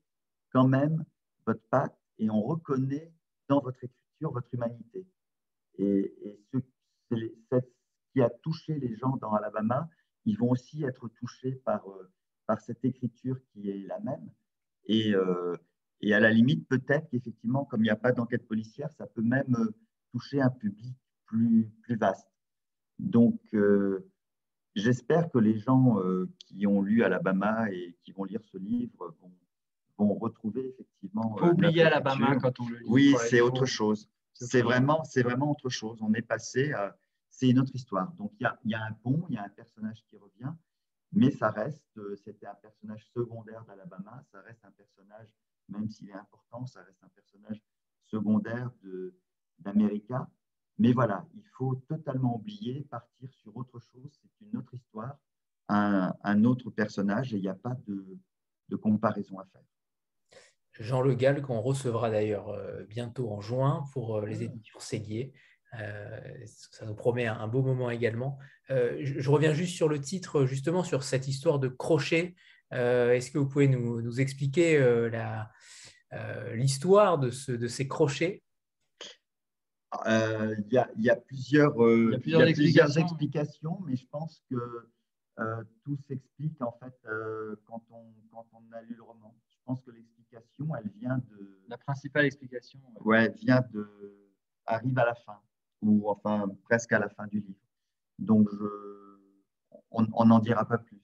[0.50, 1.04] quand même
[1.46, 3.12] votre patte et on reconnaît
[3.48, 5.06] dans votre écriture votre humanité.
[5.78, 6.14] Et,
[6.52, 6.58] ce,
[8.12, 9.88] qui a touché les gens dans Alabama,
[10.24, 11.88] ils vont aussi être touchés par.
[11.88, 12.10] Euh,
[12.46, 14.30] par cette écriture qui est la même.
[14.86, 15.54] Et, euh,
[16.00, 19.22] et à la limite, peut-être qu'effectivement, comme il n'y a pas d'enquête policière, ça peut
[19.22, 19.56] même
[20.12, 20.96] toucher un public
[21.26, 22.30] plus, plus vaste.
[22.98, 23.40] Donc,
[24.76, 25.98] j'espère que les gens
[26.38, 29.32] qui ont lu Alabama et qui vont lire ce livre vont,
[29.98, 31.36] vont retrouver effectivement.
[31.36, 32.86] Faut oublier Alabama quand on le lit.
[32.88, 34.08] Oui, c'est autre chose.
[34.34, 35.98] C'est vraiment, c'est vraiment autre chose.
[36.02, 36.96] On est passé à.
[37.30, 38.12] C'est une autre histoire.
[38.12, 40.54] Donc, il y a, y a un pont, il y a un personnage qui revient,
[41.12, 45.28] mais ça reste, euh, c'était un personnage secondaire d'Alabama, ça reste un personnage,
[45.68, 47.62] même s'il est important, ça reste un personnage
[48.06, 48.70] secondaire
[49.58, 50.30] d'América.
[50.78, 54.10] Mais voilà, il faut totalement oublier, partir sur autre chose.
[54.12, 55.16] C'est une autre histoire,
[55.68, 58.18] un, un, autre personnage et il n'y a pas de,
[58.68, 59.62] de, comparaison à faire.
[60.78, 65.32] Jean Le Gall, qu'on recevra d'ailleurs euh, bientôt en juin pour euh, les éditions Séguier.
[65.80, 68.38] Euh, ça nous promet un, beau moment également.
[68.68, 72.34] je, reviens juste sur le titre, justement sur cette histoire de crochet.
[72.70, 74.80] Est-ce que vous pouvez nous, nous expliquer
[76.54, 78.42] l'histoire de, ce, de ces crochets?
[80.06, 80.78] Euh, il y,
[81.10, 81.80] a plusieurs,
[82.48, 83.80] explications.
[83.86, 84.88] mais je pense que
[85.38, 89.34] euh, tout s'explique en fait euh, quand, on, quand on a lu le roman.
[89.50, 91.60] Je pense que l'explication, elle vient de.
[91.68, 92.80] La principale explication.
[93.00, 93.88] Ouais, vient de.
[94.66, 95.40] arrive à la fin,
[95.82, 97.60] ou enfin presque à la fin du livre.
[98.18, 98.48] Donc,
[99.90, 101.00] on n'en dira pas plus.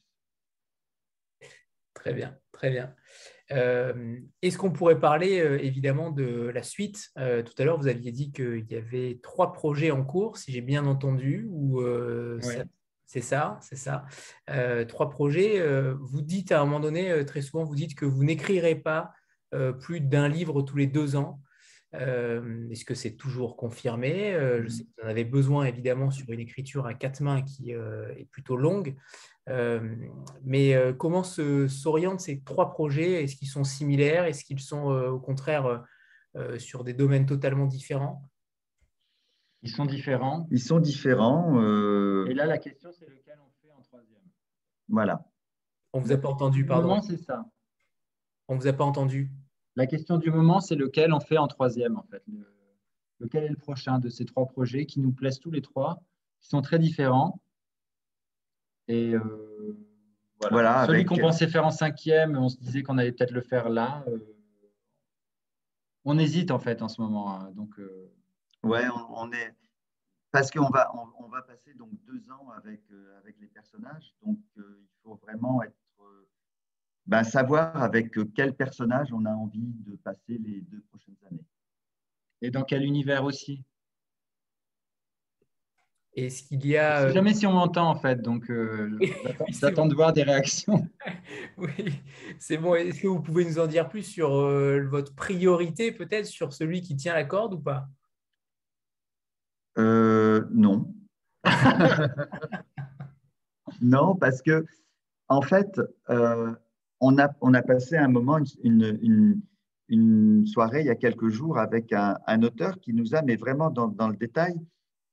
[2.03, 2.93] Très bien, très bien.
[3.53, 7.11] Euh, est-ce qu'on pourrait parler euh, évidemment de la suite?
[7.17, 10.51] Euh, Tout à l'heure, vous aviez dit qu'il y avait trois projets en cours, si
[10.51, 11.81] j'ai bien entendu, ou
[13.07, 14.05] c'est ça, c'est ça.
[14.89, 15.65] trois projets.
[16.01, 19.13] vous dites à un moment donné, très souvent, vous dites que vous n'écrirez pas
[19.79, 21.41] plus d'un livre tous les deux ans.
[21.95, 24.33] Est-ce que c'est toujours confirmé?
[24.63, 27.73] Je sais que vous en avez besoin évidemment sur une écriture à quatre mains qui
[27.73, 28.97] est plutôt longue.
[29.49, 29.97] Euh,
[30.45, 33.25] mais euh, comment s'orientent ces trois projets?
[33.25, 34.25] Est-ce qu'ils sont similaires?
[34.25, 35.85] Est-ce qu'ils sont euh, au contraire
[36.59, 38.27] sur des domaines totalement différents?
[39.61, 40.49] Ils sont différents.
[40.51, 41.61] Ils sont différents.
[42.27, 44.23] Et là, la question, c'est lequel on fait en troisième?
[44.89, 45.25] Voilà.
[45.93, 46.89] On ne vous a pas entendu, pardon.
[46.89, 47.45] moment, c'est ça.
[48.49, 49.31] On ne vous a pas entendu.
[49.77, 52.23] La question du moment, c'est lequel on fait en troisième, en fait.
[53.21, 56.03] lequel est le prochain de ces trois projets qui nous plaisent tous les trois,
[56.41, 57.41] qui sont très différents
[58.89, 59.77] et euh,
[60.51, 60.87] voilà.
[60.87, 64.05] Celui qu'on pensait faire en cinquième, on se disait qu'on allait peut-être le faire là.
[64.09, 64.19] Euh,
[66.05, 67.35] on hésite en fait en ce moment.
[67.35, 68.13] Hein, donc, euh,
[68.65, 69.55] ouais, on, est
[70.33, 72.83] parce qu'on va on, va passer donc deux ans avec
[73.19, 74.63] avec les personnages, donc il
[75.03, 75.77] faut vraiment être
[77.07, 81.45] ben, savoir avec quel personnage on a envie de passer les deux prochaines années.
[82.41, 83.65] Et dans quel univers aussi?
[86.15, 87.09] Est-ce qu'il y a.
[87.09, 88.99] sais jamais si on m'entend en fait, donc euh,
[89.49, 90.87] j'attends de voir des réactions.
[91.57, 92.03] oui,
[92.39, 92.75] c'est bon.
[92.75, 96.83] Est-ce que vous pouvez nous en dire plus sur euh, votre priorité, peut-être sur celui
[96.83, 97.89] qui tient la corde ou pas?
[99.79, 100.93] Euh, Non.
[103.81, 104.67] non, parce que
[105.29, 105.81] en fait,
[107.03, 109.43] on, a, on a passé un moment, une,
[109.89, 113.71] une, soirée il y a quelques jours avec un, auteur qui nous a, mais vraiment
[113.71, 114.55] dans, dans le détail,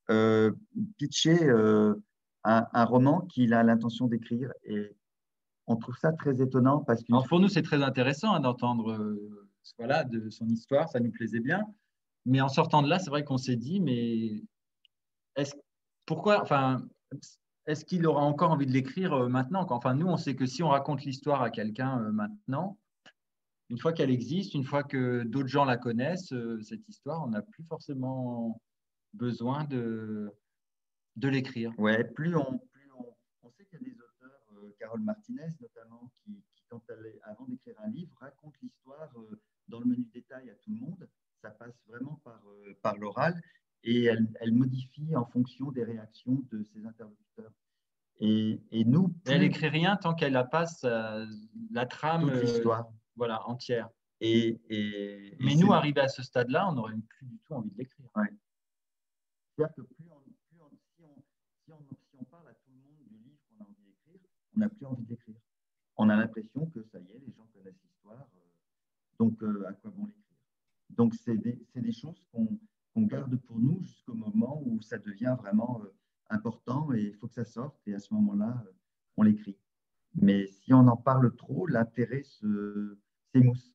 [0.10, 0.52] euh,
[0.98, 1.96] pitcher euh,
[2.44, 4.52] un, roman qu'il a l'intention d'écrire.
[4.64, 4.96] Et
[5.68, 7.28] on trouve ça très étonnant parce que.
[7.28, 11.42] pour nous, c'est très intéressant hein, d'entendre euh, voilà, de son histoire, ça nous plaisait
[11.42, 11.66] bien.
[12.26, 14.44] Mais en sortant de là, c'est vrai qu'on s'est dit, mais
[15.36, 15.56] est-ce,
[16.06, 16.86] pourquoi, enfin,
[17.70, 20.70] est-ce qu'il aura encore envie de l'écrire maintenant Enfin, nous, on sait que si on
[20.70, 22.80] raconte l'histoire à quelqu'un maintenant,
[23.70, 26.34] une fois qu'elle existe, une fois que d'autres gens la connaissent,
[26.64, 28.60] cette histoire, on n'a plus forcément
[29.14, 30.32] besoin de,
[31.22, 31.78] l'écrire.
[31.78, 36.12] Ouais, plus on, plus on, sait qu'il y a des auteurs, euh, Carole Martinez notamment,
[36.24, 36.42] qui,
[37.24, 41.08] avant d'écrire un livre, raconte l'histoire euh, dans le menu détail à tout le monde.
[41.42, 43.40] Ça passe vraiment par, euh, par l'oral
[43.84, 47.54] et elle, elle, modifie en fonction des réactions de ses interlocuteurs.
[48.20, 50.66] Et, et nous, elle écrit rien tant qu'elle n'a pas
[51.72, 53.90] la trame, l'histoire, voilà, entière.
[54.22, 57.78] Et, et Mais nous, arrivés à ce stade-là, on n'aurait plus du tout envie de
[57.78, 58.10] l'écrire.
[58.16, 58.28] Ouais.
[59.56, 61.24] C'est-à-dire que plus on, plus on, si, on,
[61.64, 61.80] si, on,
[62.10, 64.20] si, on, parle à tout le monde du livre qu'on a envie d'écrire,
[64.56, 65.36] on n'a plus envie d'écrire.
[65.96, 68.40] On a l'impression que ça y est, les gens connaissent l'histoire, euh,
[69.18, 70.24] donc euh, à quoi bon l'écrire?
[70.90, 72.60] Donc c'est des, des, choses qu'on
[73.00, 75.94] qu garde pour nous jusqu'au moment où ça devient vraiment euh,
[76.30, 78.72] important et il faut que ça sorte et à ce moment-là, euh,
[79.18, 79.58] on l'écrit.
[80.16, 82.24] Mais si on en parle trop, l'intérêt
[83.32, 83.74] s'émousse.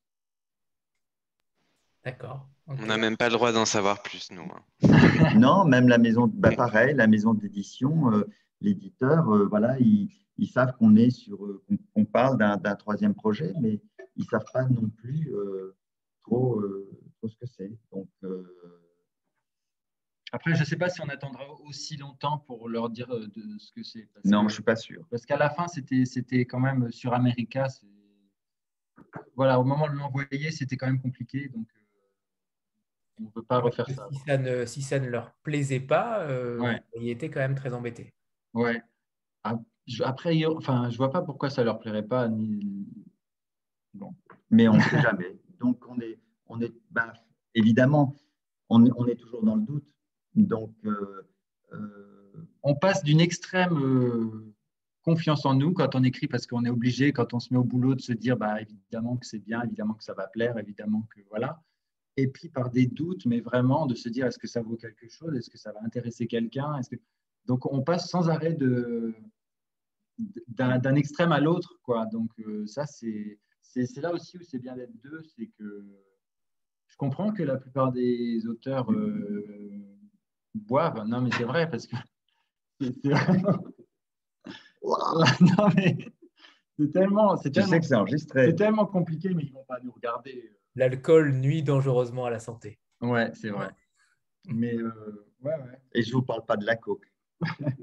[2.03, 2.47] D'accord.
[2.67, 4.43] On n'a même pas le droit d'en savoir plus, nous.
[4.43, 5.35] Hein.
[5.37, 8.27] non, même la maison, bah pareil, la maison d'édition, euh,
[8.61, 13.53] l'éditeur, euh, voilà, ils, ils savent qu'on est sur, euh, qu'on parle d'un troisième projet,
[13.61, 13.81] mais
[14.15, 15.31] ils ne savent pas non plus
[16.23, 16.61] trop,
[17.17, 17.71] trop, ce que c'est.
[17.91, 18.07] Donc
[20.35, 23.71] après, je ne sais pas si on attendra aussi longtemps pour leur dire de ce
[23.71, 24.09] que c'est.
[24.25, 25.07] Non, je ne suis pas sûr.
[25.09, 27.67] Parce qu'à la fin, c'était quand même sur America.
[29.37, 31.47] Voilà, au moment de l'envoyer, c'était quand même compliqué.
[31.47, 31.67] Donc,
[33.21, 34.09] on ne peut pas refaire ça.
[34.11, 37.73] Si ça, ne, si ça ne leur plaisait pas, euh, ils étaient quand même très
[37.73, 38.13] embêtés.
[38.53, 38.83] Ouais.
[40.03, 42.27] Après, enfin, je vois pas pourquoi ça leur plairait pas.
[42.27, 42.89] Ni...
[43.93, 44.13] Bon.
[44.49, 45.39] Mais on ne sait jamais.
[45.61, 47.13] Donc, on est, on est ben,
[47.53, 48.13] évidemment,
[48.67, 49.95] on, on, est toujours dans le doute.
[50.35, 50.73] Donc,
[52.63, 54.53] on passe d'une extrême
[55.05, 57.63] confiance en nous quand on écrit parce qu'on est obligé, quand on se met au
[57.63, 61.07] boulot, de se dire bah, évidemment que c'est bien, évidemment que ça va plaire, évidemment
[61.15, 61.61] que voilà.
[62.17, 65.07] Et puis par des doutes, mais vraiment de se dire est-ce que ça vaut quelque
[65.07, 66.79] chose, est-ce que ça va intéresser quelqu'un?
[66.89, 66.95] Que...
[67.45, 69.13] Donc on passe sans arrêt de,
[70.47, 71.79] d'un extrême à l'autre.
[71.83, 72.07] quoi.
[72.07, 73.37] Donc euh, ça, c'est
[73.97, 75.85] là aussi où c'est bien d'être deux, c'est que
[76.87, 79.94] je comprends que la plupart des auteurs euh,
[80.55, 81.05] boivent.
[81.07, 81.95] Non, mais c'est vrai, parce que
[82.81, 83.63] c'est vraiment...
[85.41, 85.97] non, mais
[86.77, 88.47] c'est tellement, c'est tellement, c'est enregistré.
[88.47, 90.51] C'est tellement compliqué, mais ils vont pas nous regarder.
[90.75, 92.79] L'alcool nuit dangereusement à la santé.
[93.01, 93.69] Ouais, c'est vrai.
[94.47, 95.79] Mais euh, ouais, ouais.
[95.93, 97.11] Et je vous parle pas de la coke.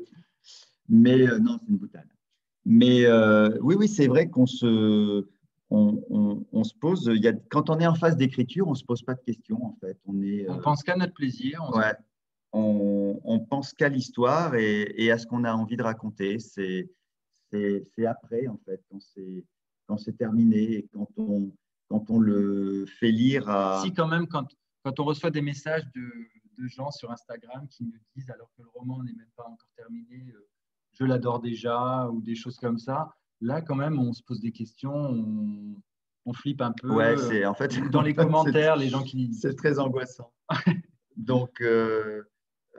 [0.88, 2.08] mais euh, non, c'est une boutade.
[2.64, 5.26] Mais euh, oui, oui, c'est vrai qu'on se,
[5.70, 7.10] on, on, se pose.
[7.12, 9.64] Il y a, quand on est en phase d'écriture, on se pose pas de questions
[9.64, 9.98] en fait.
[10.06, 10.48] On est.
[10.48, 11.60] On pense qu'à notre plaisir.
[11.66, 11.94] On ouais
[12.52, 16.38] on, pense qu'à l'histoire et, à ce qu'on a envie de raconter.
[16.38, 16.88] C'est
[18.06, 18.82] après, en fait,
[19.86, 21.52] quand c'est terminé et quand on,
[21.88, 23.82] quand on le fait lire à...
[23.82, 24.46] Si, quand même, quand,
[24.82, 26.10] quand on reçoit des messages de,
[26.58, 29.68] de, gens sur Instagram qui nous disent, alors que le roman n'est même pas encore
[29.76, 30.48] terminé, euh,
[30.92, 33.10] je l'adore déjà, ou des choses comme ça,
[33.42, 35.76] là, quand même, on se pose des questions, on,
[36.24, 36.90] on flippe un peu.
[36.90, 37.78] Ouais, c'est en fait...
[37.90, 39.34] Dans les commentaires, les gens qui...
[39.34, 40.32] C'est très angoissant.
[41.16, 41.60] Donc...
[41.60, 42.22] Euh,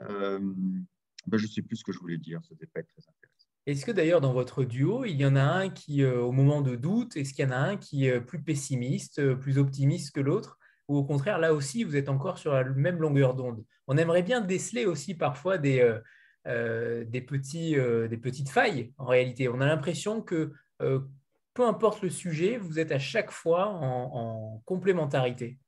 [0.08, 3.48] ben, je ne sais plus ce que je voulais dire, ça ne pas très intéressant.
[3.66, 6.60] Est-ce que d'ailleurs dans votre duo, il y en a un qui, euh, au moment
[6.60, 10.14] de doute, est-ce qu'il y en a un qui est plus pessimiste, euh, plus optimiste
[10.14, 10.58] que l'autre?
[10.88, 13.64] Ou au contraire, là aussi, vous êtes encore sur la même longueur d'onde?
[13.86, 15.98] On aimerait bien déceler aussi parfois des,
[16.44, 19.48] des, petits, des petites failles, en réalité.
[19.48, 25.58] On a l'impression que peu importe le sujet, vous êtes à chaque fois en complémentarité.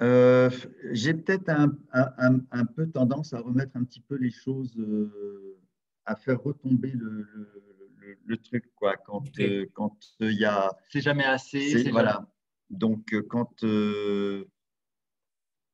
[0.00, 0.48] Euh,
[0.92, 5.58] j'ai peut-être un, un, peu tendance à remettre un petit peu les choses, euh,
[6.04, 7.26] à faire retomber le,
[8.24, 8.96] le, truc, quoi.
[8.96, 10.70] Quand euh, quand il y a.
[10.88, 11.90] C'est jamais assez.
[11.90, 12.28] Voilà.
[12.70, 13.64] Donc, quand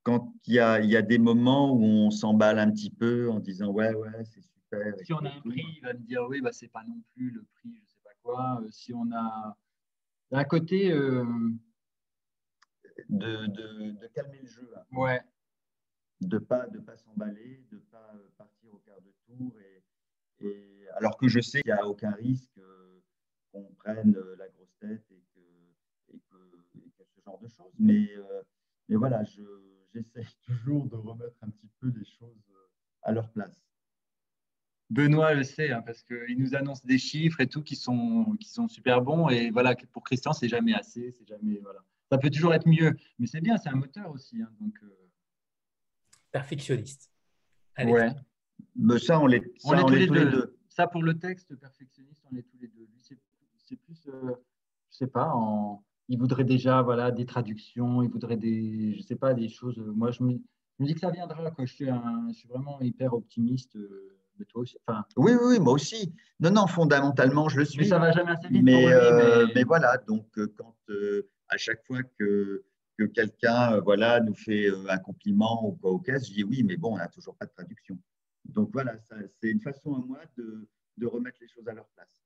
[0.05, 3.40] quand il y a, y a des moments où on s'emballe un petit peu en
[3.40, 4.94] disant ouais, ouais, c'est super.
[5.02, 7.30] Si on a un prix, il va me dire oui, bah, c'est pas non plus
[7.30, 8.62] le prix, je sais pas quoi.
[8.70, 9.56] si on a.
[10.30, 10.92] D'un côté
[13.09, 14.71] de, de, calmer le jeu.
[14.77, 14.85] Hein.
[14.93, 15.21] Ouais.
[16.21, 19.55] De ne pas, de pas s'emballer, de ne pas euh, partir au quart de tour.
[19.61, 23.03] Et, et alors que je sais qu'il n'y a aucun risque euh,
[23.53, 27.73] qu'on prenne euh, la grosse tête et que, et que, ce genre de choses.
[27.79, 28.09] Mais,
[28.89, 32.53] mais voilà, j'essaie toujours de remettre un petit peu les choses
[33.03, 33.61] à leur place.
[34.91, 38.49] Benoît le sait, hein, parce qu'il nous annonce des chiffres et tout qui sont, qui
[38.49, 39.29] sont super bons.
[39.29, 41.11] Et voilà, pour Christian, c'est jamais assez.
[41.12, 41.85] C'est jamais, voilà
[42.15, 42.97] ça peut toujours être mieux.
[43.19, 44.41] Mais c'est bien, c'est un moteur aussi.
[44.41, 44.89] Hein, donc, euh.
[46.31, 47.11] Perfectionniste.
[47.78, 48.11] Ouais.
[48.77, 50.57] Mais ça, on l'est on, tous, les, deux.
[50.69, 52.89] Ça, pour le texte, perfectionniste, on est tous les deux.
[53.57, 54.32] c'est plus, euh,
[54.91, 55.85] je sais pas, en...
[56.09, 59.78] il voudrait déjà voilà, des traductions, il voudrait des, je sais pas, des choses.
[59.78, 60.39] Moi, je me,
[60.81, 61.51] dis que ça viendra.
[61.51, 61.66] Quoi.
[61.66, 63.74] Je, suis je suis vraiment hyper optimiste.
[63.77, 64.77] Euh, mais toi aussi.
[64.86, 65.05] Enfin...
[65.16, 66.12] Oui, oui, moi aussi.
[66.39, 67.78] Non, non, fondamentalement, je le suis.
[67.78, 68.62] Mais ça va jamais assez vite.
[68.62, 69.53] Mais, mais...
[69.55, 70.27] mais voilà, donc
[70.57, 70.74] quand
[71.49, 72.65] à chaque fois que,
[72.99, 76.45] que quelqu'un euh, voilà, nous fait euh, un compliment ou quoi au cas, je dis
[76.45, 77.99] oui, mais bon, on n'a toujours pas de traduction.
[78.45, 78.97] Donc voilà,
[79.41, 80.69] c'est une façon à moi de,
[80.99, 82.23] de, remettre les choses à leur place.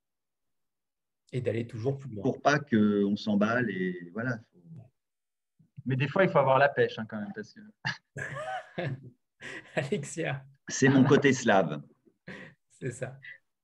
[1.31, 2.23] Et d'aller toujours plus loin.
[2.23, 4.39] Pour pas qu'on s'emballe et voilà.
[5.85, 7.31] Mais des fois, il faut avoir la pêche hein, quand même.
[7.33, 7.61] Parce que...
[9.75, 10.45] Alexia.
[10.67, 11.81] C'est mon côté slave.
[12.69, 13.17] C'est ça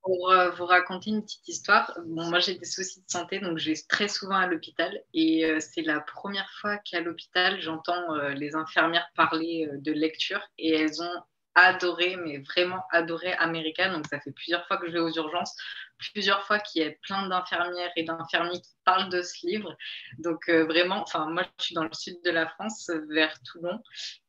[0.06, 1.98] pour euh, vous raconter une petite histoire.
[2.06, 5.02] Moi, j'ai des soucis de santé, donc je vais très souvent à l'hôpital.
[5.16, 10.42] Et euh, c'est la première fois qu'à l'hôpital, j'entends euh, les infirmières parler de lecture.
[10.60, 11.22] Et elles ont
[11.56, 13.90] adoré, mais vraiment adoré America.
[13.90, 15.56] Donc, ça fait plusieurs fois que je vais aux urgences,
[16.14, 19.76] plusieurs fois qu'il y a plein d'infirmières et d'infirmiers qui parlent de ce livre.
[20.20, 23.80] Donc, vraiment, moi, je suis dans le sud de la France, vers Toulon.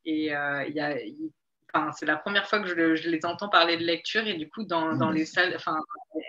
[0.07, 0.97] Et il y a
[1.97, 4.95] c'est la première fois que je, les entends parler de lecture et du coup, dans,
[4.95, 5.79] dans les salles, enfin,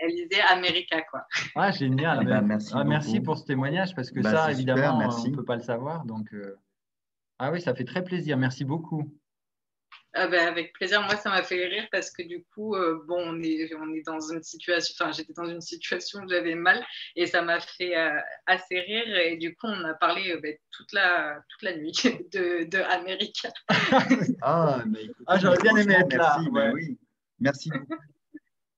[0.02, 1.26] elle lisait America, quoi.
[1.56, 2.26] Ah, génial.
[2.28, 5.46] Ben, merci, ah, merci, pour ce témoignage parce que bah, ça, évidemment, on ne peut
[5.46, 6.06] pas le savoir.
[6.06, 6.58] Donc, euh,
[7.40, 8.38] ah oui, ça fait très plaisir.
[8.38, 9.12] Merci beaucoup.
[10.20, 11.02] Ah ben, avec plaisir.
[11.04, 14.02] Moi, ça m'a fait rire parce que du coup, euh, bon, on est, on est
[14.02, 16.84] dans une situation, enfin, j'étais dans une situation où j'avais mal
[17.16, 19.16] et ça m'a fait euh, assez rire.
[19.16, 21.92] Et du coup, on a parlé euh, ben, toute, la, toute la nuit
[22.34, 23.50] de, de America.
[24.42, 24.84] ah,
[25.28, 26.38] ah, j'aurais bien aimé être là.
[26.40, 26.98] Merci, ben oui.
[27.40, 27.70] merci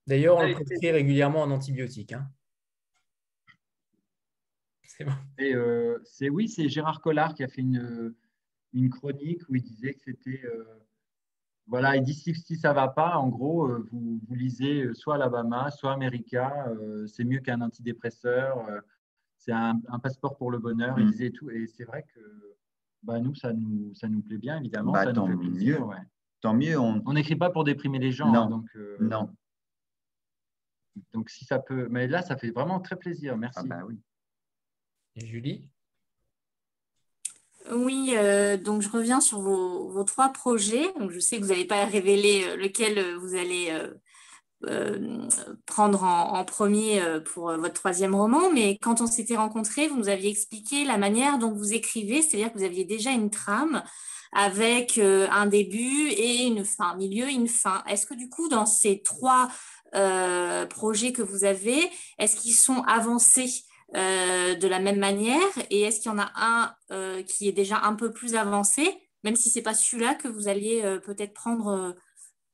[0.06, 2.11] D'ailleurs, on le prescrit régulièrement en antibiotiques.
[2.11, 2.28] Hein.
[4.84, 5.14] C'est bon.
[5.38, 5.53] Et
[6.03, 8.14] c'est oui, c'est Gérard Collard qui a fait une
[8.74, 10.41] une chronique où il disait que c'était.
[11.70, 15.16] Voilà, il dit si, si ça ne va pas, en gros, vous, vous, lisez soit
[15.16, 16.66] Alabama, soit America,
[17.08, 18.66] c'est mieux qu'un antidépresseur,
[19.38, 21.12] c'est un, passeport pour le bonheur, il mm.
[21.12, 21.50] disait tout.
[21.50, 22.20] Et c'est vrai que
[23.04, 24.91] bah, nous, ça nous, ça nous plaît bien, évidemment.
[24.91, 25.86] Bah, ça tant nous fait plaisir.
[25.86, 25.96] Mieux.
[26.41, 26.80] Tant mieux.
[26.80, 28.32] On n'écrit pas pour déprimer les gens.
[28.32, 28.41] Non.
[28.41, 29.30] Hein, donc, non.
[31.14, 31.88] Donc, si ça peut.
[31.90, 33.38] Mais là, ça fait vraiment très plaisir.
[33.38, 33.60] Merci.
[33.62, 34.00] Ah bah oui.
[35.16, 35.70] Et Julie?
[37.72, 40.91] Oui, euh, donc je reviens sur vos, trois projets.
[40.99, 43.72] Donc je sais que vous n'allez pas révéler euh, lequel euh, vous allez
[45.65, 47.02] prendre en, premier
[47.34, 51.38] pour votre troisième roman, mais quand on s'était rencontrés, vous nous aviez expliqué la manière
[51.38, 53.81] dont vous écrivez, c'est-à-dire que vous aviez déjà une trame
[54.34, 57.86] avec un début et une fin, un milieu et une fin.
[57.88, 59.48] Est-ce que du coup, dans ces trois
[60.69, 63.64] projets que vous avez, est-ce qu'ils sont avancés
[63.95, 65.48] euh, de la même manière?
[65.70, 68.88] Et est-ce qu'il y en a un euh, qui est déjà un peu plus avancé,
[69.24, 71.95] même si ce n'est pas celui-là que vous alliez peut-être prendre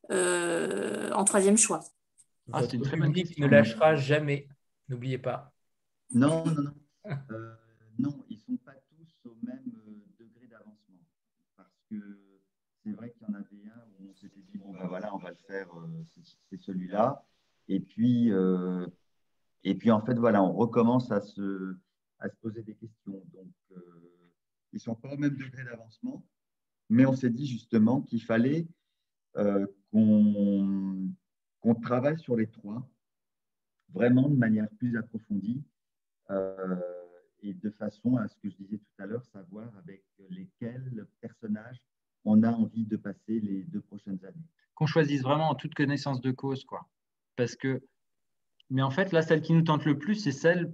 [0.10, 1.82] en troisième choix?
[2.54, 4.48] Ah, C'est une très bonne ne lâchera jamais,
[4.88, 5.52] n'oubliez pas.
[6.12, 6.74] Non, non, non.
[8.00, 9.64] non, ils ne sont pas tous au même
[10.20, 11.04] degré d'avancement.
[11.58, 11.96] Parce que
[12.84, 15.18] c'est vrai qu'il y en avait un où on s'était dit, bon, ben voilà, on
[15.18, 15.68] va le faire,
[16.50, 17.26] c'est celui-là.
[17.68, 18.86] Et puis, euh,
[19.66, 21.76] et puis, en fait, voilà, on recommence à se,
[22.20, 23.24] à se poser des questions.
[23.34, 24.12] Donc, euh,
[24.72, 26.26] ils sont pas au même degré d'avancement,
[26.90, 28.68] mais on s'est dit justement qu'il fallait
[29.38, 32.88] euh, qu'on travaille sur les trois,
[33.90, 35.64] vraiment de manière plus approfondie,
[37.42, 41.80] et de façon à ce que je disais tout à l'heure, savoir avec lesquels personnages
[42.24, 44.48] on a envie de passer les deux prochaines années.
[44.74, 46.88] Qu'on choisisse vraiment en toute connaissance de cause, quoi
[47.36, 47.82] parce que,
[48.70, 50.74] mais en fait, là, celle qui nous tente le plus, c'est celle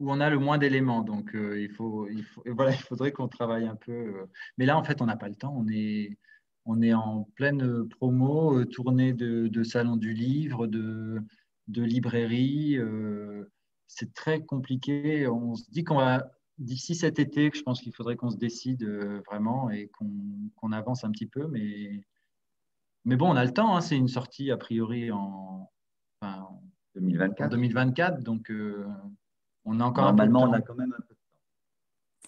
[0.00, 1.02] où on a le moins d'éléments.
[1.02, 3.92] Donc, euh, il, faut, il, faut, voilà, il faudrait qu'on travaille un peu.
[3.92, 4.26] Euh.
[4.58, 5.54] Mais là, en fait, on n'a pas le temps.
[5.56, 6.18] On est,
[6.64, 11.20] on est en pleine promo, euh, tournée de, de, salon du livre, de,
[11.68, 12.78] de librairie.
[13.86, 15.26] c'est très compliqué.
[15.28, 18.84] On se dit qu'on va, d'ici cet été, je pense qu'il faudrait qu'on se décide
[19.26, 19.90] vraiment et
[20.58, 21.46] qu'on avance un petit peu.
[21.48, 22.04] Mais,
[23.04, 23.76] mais bon, on a le temps.
[23.76, 23.80] Hein.
[23.80, 25.70] C'est une sortie, a priori, en,
[26.94, 27.50] 2024.
[27.50, 28.86] 2024, donc euh,
[29.64, 30.72] on a encore Normalement, un peu de temps.
[30.72, 31.14] on a quand même un peu de temps.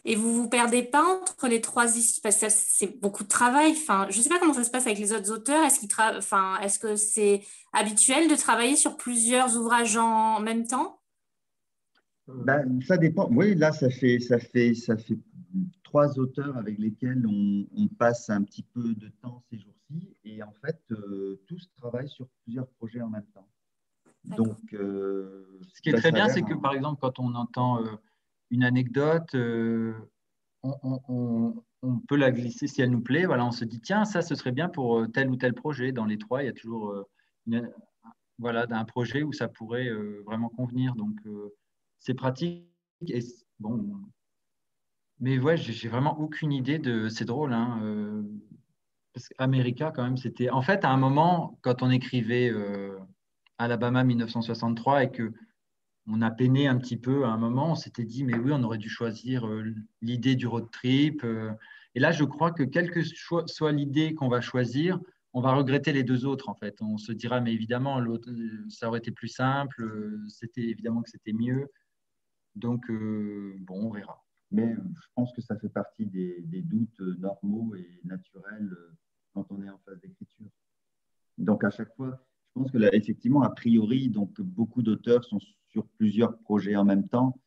[0.08, 1.86] Et vous vous perdez pas entre les trois
[2.22, 3.72] parce que c'est beaucoup de travail.
[3.72, 5.64] Enfin, je ne sais pas comment ça se passe avec les autres auteurs.
[5.64, 11.00] Est-ce qu'ils enfin, est-ce que c'est habituel de travailler sur plusieurs ouvrages en même temps?
[12.28, 13.28] Ben, ça dépend.
[13.32, 15.18] Oui, là, ça fait, ça fait, ça fait
[15.82, 20.14] trois auteurs avec lesquels on, passe un petit peu de temps ces jours-ci.
[20.24, 23.48] Et en fait, euh, tous travaillent sur plusieurs projets en même temps.
[24.26, 27.90] Donc, euh, ce qui est très bien, c'est que par exemple, quand on entend euh,
[28.50, 29.94] une anecdote, euh,
[30.62, 31.54] on,
[32.08, 33.26] peut la glisser si elle nous plaît.
[33.26, 35.92] Voilà, on se dit tiens, ça, ce serait bien pour tel ou tel projet.
[35.92, 37.04] Dans les trois, il y a toujours
[38.38, 39.90] voilà, un projet où ça pourrait
[40.24, 40.94] vraiment convenir.
[40.96, 41.16] Donc,
[42.00, 42.66] c'est pratique.
[43.06, 43.20] Et,
[43.60, 44.00] bon,
[45.20, 47.08] mais ouais, j'ai vraiment aucune idée de.
[47.08, 48.24] C'est drôle, hein,
[49.14, 50.50] parce qu'América, quand même, c'était.
[50.50, 52.50] En fait, à un moment, quand on écrivait
[53.58, 55.32] Alabama 1963 et que
[56.08, 58.62] on a peiné un petit peu à un moment, on s'était dit, mais oui, on
[58.62, 61.24] aurait dû choisir euh, l'idée du road trip.
[61.24, 61.52] Euh.
[61.94, 65.00] et là, je crois que quelle que soit l'idée qu'on va choisir,
[65.32, 66.80] on va regretter les deux autres, en fait.
[66.80, 68.30] On se dira, mais évidemment, l'autre,
[68.68, 69.84] ça aurait été plus simple,
[70.28, 71.68] c'était évidemment que c'était mieux.
[72.54, 74.24] Donc, euh, bon, on verra.
[74.52, 78.70] Mais je pense que ça fait partie des doutes normaux et naturels
[79.34, 80.46] quand on est en phase d'écriture.
[81.36, 82.24] Donc, à chaque fois,
[82.56, 85.38] je pense que là, effectivement, a priori, donc beaucoup d'auteurs sont
[85.68, 87.38] sur plusieurs projets en même temps.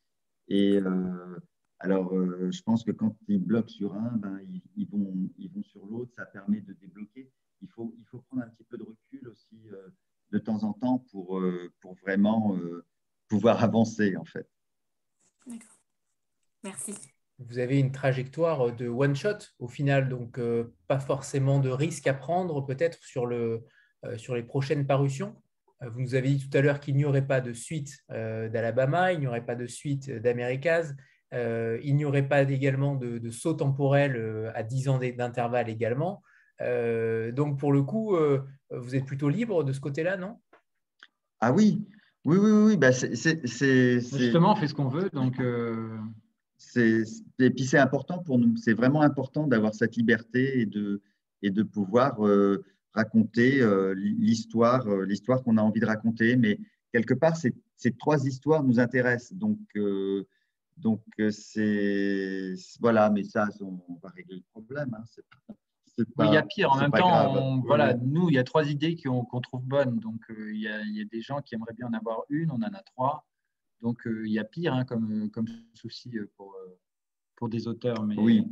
[0.49, 1.39] Et euh,
[1.79, 4.39] alors, euh, je pense que quand ils bloquent sur un, ben,
[4.75, 6.11] ils, vont, ils vont sur l'autre.
[6.15, 7.31] Ça permet de débloquer.
[7.63, 9.89] Il faut, il faut prendre un petit peu de recul aussi euh,
[10.31, 11.41] de temps en temps pour,
[11.79, 12.55] pour vraiment
[13.29, 14.47] pouvoir avancer, en fait.
[15.47, 15.81] D'accord.
[16.63, 16.93] Merci.
[17.39, 20.39] Vous avez une trajectoire de one shot au final, donc
[20.85, 23.67] pas forcément de risque à prendre peut-être sur le, euh,
[24.17, 25.35] sur les prochaines parutions.
[25.83, 28.49] Euh, vous nous avez dit tout à l'heure qu'il n'y aurait pas de suite euh,
[28.49, 30.93] d'Alabama, il n'y aurait pas de suite d'America's,
[31.31, 36.23] il n'y aurait pas également de, saut temporel à 10 ans d'intervalle également.
[36.59, 38.17] donc, pour le coup,
[38.71, 40.39] vous êtes plutôt libre de ce côté-là, non?
[41.39, 41.85] Ah oui,
[42.25, 42.77] oui, oui, oui.
[42.77, 45.11] Bah, Justement, on fait ce qu'on veut.
[45.13, 45.39] Donc,
[46.75, 48.57] Et puis, c'est important pour nous.
[48.57, 51.03] C'est vraiment important d'avoir cette liberté et de,
[51.43, 52.17] et de pouvoir
[52.99, 56.35] raconter euh, l'histoire, euh, l'histoire qu'on a envie de raconter.
[56.35, 56.59] Mais
[56.93, 57.53] quelque part, ces,
[57.97, 59.37] trois histoires nous intéressent.
[59.37, 60.27] Donc, euh,
[60.77, 61.01] Donc,
[61.31, 62.53] c'est.
[62.79, 64.91] Voilà, mais ça, on va régler le problème.
[64.93, 65.03] Hein.
[65.97, 66.71] oui, il y a pire.
[66.71, 69.99] En même temps, voilà, nous, il y a trois idées qu'on trouve bonnes.
[69.99, 72.51] Donc, il, y a, il, y a, des gens qui aimeraient bien en avoir une,
[72.51, 73.25] on en a trois.
[73.81, 76.53] Donc, il y a pire hein, comme, comme souci pour,
[77.37, 78.03] pour des auteurs.
[78.05, 78.17] Mais...
[78.17, 78.45] Oui.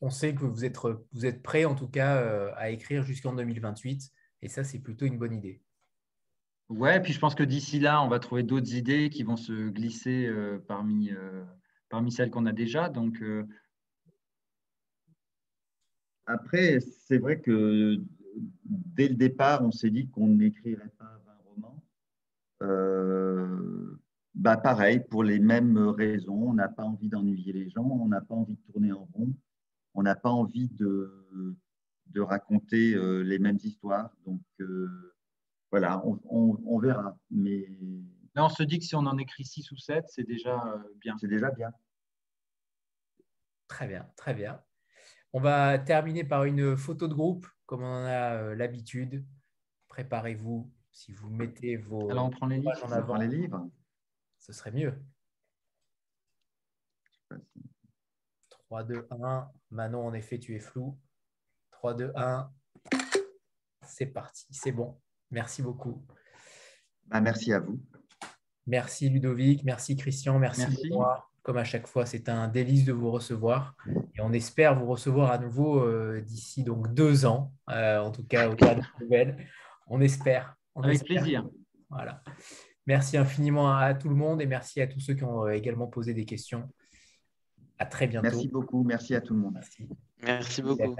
[0.00, 0.76] On sait que vous êtes,
[1.12, 4.10] vous êtes prêt, en tout cas, à écrire jusqu'en 2028.
[4.42, 5.62] Et ça, c'est plutôt une bonne idée.
[6.70, 9.68] Ouais, puis je pense que d'ici là, on va trouver d'autres idées qui vont se
[9.68, 11.44] glisser euh, parmi, euh,
[11.90, 12.88] parmi celles qu'on a déjà.
[12.88, 13.46] Donc, euh,
[16.26, 17.96] Après, c'est vrai que
[18.64, 21.84] dès le départ, on s'est dit qu'on n'écrirait pas 20 romans.
[24.34, 28.22] bah pareil, pour les mêmes raisons, on n'a pas envie d'ennuyer les gens, on n'a
[28.22, 29.34] pas envie de tourner en rond,
[29.94, 31.56] on n'a pas envie de,
[32.08, 32.94] de raconter
[33.24, 34.10] les mêmes histoires.
[34.26, 34.40] Donc,
[35.74, 37.18] voilà, on, verra.
[37.32, 37.66] Mais...
[38.36, 40.78] Là, on se dit que si on en écrit 6 ou 7, c'est déjà euh,
[41.00, 41.16] bien.
[41.18, 41.72] C'est déjà bien.
[43.66, 44.60] Très bien, très bien.
[45.32, 49.24] On va terminer par une photo de groupe, comme on en a euh, l'habitude.
[49.88, 50.72] Préparez-vous.
[50.92, 52.08] Si vous mettez vos.
[52.08, 52.84] Alors, on prend les livres.
[52.84, 53.68] En avant, les livres.
[54.38, 54.94] Ce serait mieux.
[58.74, 59.48] 3, 2, 1.
[59.70, 60.98] Manon, en effet, tu es flou.
[61.70, 62.50] 3, 2, 1.
[63.86, 64.98] C'est parti, c'est bon.
[65.30, 66.04] Merci beaucoup.
[67.06, 67.80] Bah, merci à vous.
[68.66, 71.30] Merci Ludovic, merci Christian, merci, moi.
[71.42, 75.30] Comme à chaque fois, c'est un délice de vous recevoir et on espère vous recevoir
[75.30, 79.36] à nouveau euh, d'ici donc deux ans, euh, en tout cas au cas de nouvelles.
[79.86, 80.56] On espère.
[80.74, 81.48] Avec plaisir.
[81.90, 82.24] Voilà.
[82.86, 85.86] Merci infiniment à tout le monde et merci à tous ceux qui ont euh, également
[85.86, 86.68] posé des questions.
[87.84, 88.28] À très bientôt.
[88.30, 88.82] Merci beaucoup.
[88.82, 89.54] Merci à tout le monde.
[89.54, 89.86] Merci,
[90.22, 90.96] merci beaucoup.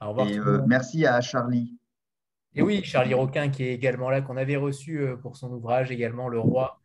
[0.00, 0.28] Au revoir.
[0.28, 0.38] Et
[0.68, 1.76] merci à Charlie.
[2.54, 5.90] Et oui, Charlie Roquin qui est également là, qu'on avait reçu euh, pour son ouvrage
[5.90, 6.80] également Le Roi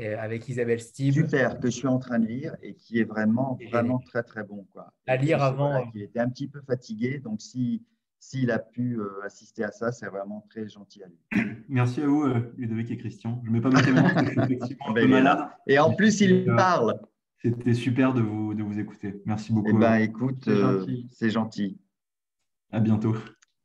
[0.00, 1.14] euh, avec Isabelle Steve.
[1.14, 4.42] Super, que je suis en train de lire et qui est vraiment, vraiment très, très
[4.42, 4.66] bon.
[4.72, 4.92] Quoi.
[5.06, 5.88] À lire avant.
[5.94, 7.84] il était un petit peu fatigué, donc si
[8.18, 11.44] s'il a pu euh, assister à ça, c'est vraiment très gentil à lui.
[11.68, 12.24] Merci à vous,
[12.56, 13.40] Ludovic et Christian.
[13.44, 13.90] Je ne mets pas ma suis
[14.36, 15.48] effectivement un peu malade.
[15.66, 17.00] Et en plus, il parle.
[17.42, 19.20] C'était super de vous, de vous écouter.
[19.26, 19.70] Merci beaucoup.
[19.70, 20.48] Eh bien, écoute,
[21.10, 21.78] c'est gentil.
[22.70, 23.14] À bientôt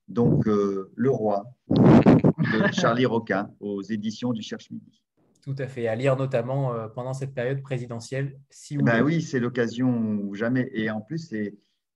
[0.07, 5.01] donc euh, Le Roi de Charlie Roquin aux éditions du Cherche Midi.
[5.41, 8.37] Tout à fait, à lire notamment euh, pendant cette période présidentielle.
[8.49, 10.69] Si ben oui, c'est l'occasion ou jamais.
[10.73, 11.33] Et en plus,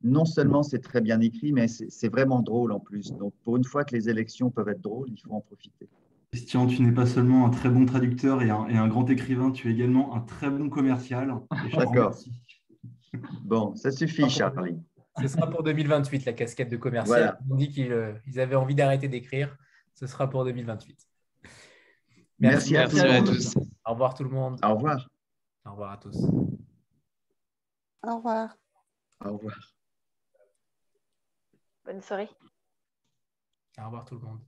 [0.03, 3.11] non seulement c'est très bien écrit, mais c'est vraiment drôle en plus.
[3.13, 5.89] Donc pour une fois que les élections peuvent être drôles, il faut en profiter.
[6.31, 9.51] Christian, tu n'es pas seulement un très bon traducteur et un, et un, grand écrivain,
[9.51, 11.33] tu es également un très bon commercial.
[11.73, 12.15] D'accord.
[13.43, 14.77] Bon, ça suffit, Charlie.
[15.21, 17.37] Ce sera pour 2028, la casquette de commercial.
[17.49, 19.57] On dit qu'ils euh, avaient envie d'arrêter d'écrire.
[19.93, 21.05] Ce sera pour 2028.
[22.39, 23.55] Merci, à, tous.
[23.85, 24.57] Au revoir tout le monde.
[24.63, 25.09] Au revoir.
[25.65, 26.17] Au revoir à tous.
[28.03, 28.55] Au revoir.
[29.23, 29.75] Au revoir.
[31.85, 32.29] Bonne soirée.
[33.77, 34.39] Au revoir tout le monde.